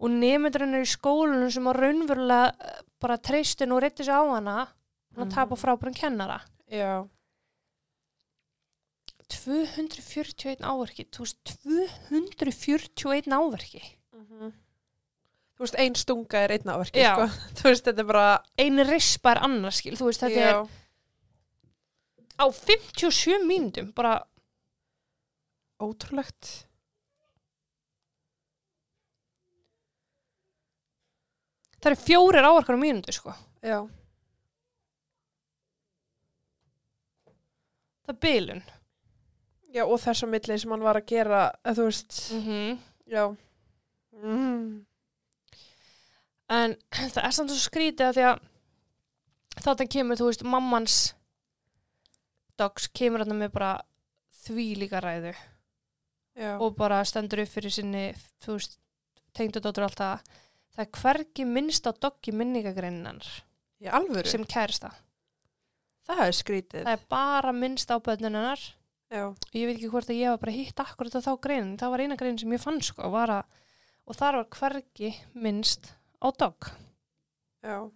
og 0.00 0.10
nefndurinn 0.10 0.74
er 0.78 0.84
í 0.86 0.88
skólunum 0.88 1.50
sem 1.52 1.66
á 1.68 1.72
raunverulega 1.76 2.52
eh, 2.56 2.82
bara 3.00 3.18
treystin 3.20 3.72
og 3.76 3.82
reytti 3.84 4.04
sig 4.06 4.14
á 4.16 4.24
hana 4.24 4.58
hann 5.16 5.26
að 5.28 5.34
tapa 5.34 5.54
Mhm. 5.56 5.60
frábærum 5.60 5.94
kennara. 5.96 6.40
Já. 6.70 7.06
241 9.30 10.64
áverki, 10.66 11.04
þú 11.12 11.24
veist 11.24 11.38
241 12.10 13.30
áverki. 13.36 13.82
Mhm. 14.16 14.52
Þú 15.54 15.64
veist, 15.66 15.76
ein 15.78 15.94
stunga 15.94 16.40
er 16.46 16.54
einn 16.56 16.72
áverki, 16.72 17.04
sko. 17.04 17.26
Þú 17.60 17.62
veist, 17.68 17.84
þetta 17.84 18.00
er 18.02 18.08
bara... 18.08 18.26
Einu 18.58 18.84
rispa 18.88 19.34
er 19.34 19.42
annars 19.44 19.76
skil, 19.82 19.94
þú 19.98 20.08
veist 20.08 20.22
þetta 20.24 20.40
Já. 20.40 20.48
er 20.50 20.68
á 22.40 22.44
57 22.48 23.44
mínútum 23.46 23.92
bara 23.94 24.22
Ótrúlegt. 25.80 26.66
Það 31.80 31.90
eru 31.92 32.00
fjórir 32.04 32.46
áverkar 32.48 32.78
á 32.78 32.84
mínútu 32.84 33.14
sko. 33.16 33.34
Já. 33.64 33.78
Það 38.04 38.14
er 38.14 38.20
bylun. 38.26 38.62
Já, 39.70 39.84
og 39.86 40.00
þess 40.02 40.24
að 40.26 40.32
milli 40.34 40.58
sem 40.58 40.72
hann 40.74 40.82
var 40.84 40.98
að 40.98 41.10
gera, 41.12 41.42
að 41.62 41.78
þú 41.78 41.88
veist, 41.90 42.20
Mm 42.34 42.78
já. 43.10 43.24
Mm. 44.20 44.86
En 46.50 46.74
það 47.14 47.22
er 47.24 47.34
samt 47.36 47.52
svo 47.52 47.60
skrítið 47.62 48.08
að 48.08 48.16
því 48.18 48.26
að 48.28 48.42
þáttan 49.64 49.90
kemur, 49.94 50.18
þú 50.18 50.28
veist, 50.30 50.44
mammans 50.46 50.98
dogs 52.60 52.90
kemur 52.92 53.24
hann 53.24 53.38
með 53.38 53.54
bara 53.54 53.70
því 54.44 54.66
líka 54.82 55.00
ræðu 55.02 55.32
Já. 56.36 56.56
og 56.58 56.76
bara 56.76 57.00
stendur 57.08 57.42
upp 57.44 57.52
fyrir 57.52 57.72
sinni, 57.72 58.04
þú 58.44 58.58
veist, 58.58 58.78
tengdadóttur 59.36 59.86
og 59.86 59.90
allt 59.90 60.02
það. 60.70 60.80
Það 60.80 60.84
er 60.86 60.90
hvergi 61.02 61.46
minnst 61.46 61.86
á 61.86 61.92
doggi 61.92 62.34
alvöru? 63.96 64.28
sem 64.28 64.44
kærsta. 64.44 64.92
Það 66.06 66.26
er 66.26 66.36
skrítið. 66.36 66.84
Það 66.84 66.94
er 66.96 67.08
bara 67.10 67.52
minnst 67.52 67.90
á 67.90 67.96
börnunennar 67.98 68.62
Já, 69.10 69.24
og 69.26 69.56
ég 69.58 69.66
veit 69.66 69.74
ekki 69.74 69.88
hvort 69.90 70.10
að 70.12 70.20
ég 70.20 70.30
var 70.30 70.38
bara 70.38 70.52
hitt 70.54 70.80
akkurat 70.84 71.16
á 71.18 71.20
þá 71.24 71.32
greinin, 71.42 71.78
það 71.80 71.90
var 71.90 72.02
eina 72.04 72.16
grein 72.18 72.36
sem 72.38 72.52
ég 72.54 72.62
fann 72.62 72.78
sko 72.78 73.08
að, 73.10 73.40
og 74.06 74.14
þar 74.14 74.38
var 74.38 74.46
hvergi 74.54 75.10
minnst 75.34 75.90
á 76.22 76.30
dog 76.30 76.68
já, 77.66 77.90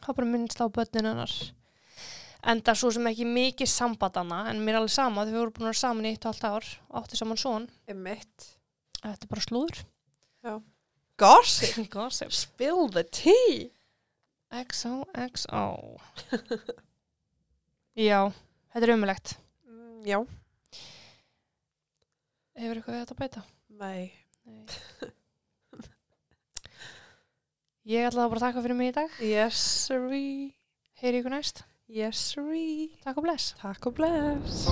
það 0.00 0.08
var 0.08 0.16
bara 0.22 0.30
minnst 0.30 0.62
á 0.64 0.66
börnin 0.72 1.10
hennar 1.10 1.34
en 2.48 2.62
það 2.64 2.72
er 2.72 2.80
svo 2.80 2.94
sem 2.96 3.10
ekki 3.12 3.28
mikið 3.28 3.70
sambandana 3.74 4.40
en 4.48 4.64
mér 4.64 4.78
er 4.78 4.80
alveg 4.80 4.94
sama 4.96 5.26
þegar 5.26 5.36
við 5.36 5.42
vorum 5.42 5.56
búin 5.58 5.66
að 5.66 5.72
vera 5.74 5.82
saman 5.82 6.08
í 6.08 6.14
eitt 6.14 6.24
og 6.24 6.32
allt 6.32 6.48
ár 6.48 6.72
og 6.88 6.98
átti 7.02 7.20
saman 7.20 7.68
emitt. 7.92 8.50
þetta 9.02 9.28
er 9.28 9.32
bara 9.34 9.44
slúður 9.50 9.84
Gossip, 11.18 11.88
gossip 11.96 12.32
spill 12.32 12.88
the 12.88 13.02
tea. 13.04 13.70
XOXO 14.54 15.98
já, 18.08 18.20
þetta 18.72 18.84
er 18.86 18.92
umulegt 18.94 19.34
Mm, 19.68 19.98
Já, 20.08 20.18
hefur 22.56 22.78
eitthvað 22.78 22.94
við 22.94 23.02
þetta 23.02 23.16
að 23.16 23.20
bæta? 23.20 23.42
nei. 23.68 24.12
Nei. 24.48 24.64
ég 27.92 28.08
ætla 28.08 28.24
að 28.24 28.32
bara 28.32 28.44
taka 28.46 28.62
fyrir 28.64 28.78
mig 28.78 28.94
í 28.94 28.96
dag 29.02 29.10
Yes, 29.20 29.60
sirree. 29.88 30.54
heyri 31.02 31.20
ykkur 31.20 31.34
næst, 31.36 31.56
Yes, 31.92 32.16
sirree. 32.32 32.88
takk 33.04 33.20
og 33.20 33.28
bless 33.28 33.52
Takk 33.60 33.90
og 33.92 33.98
bless. 34.00 34.70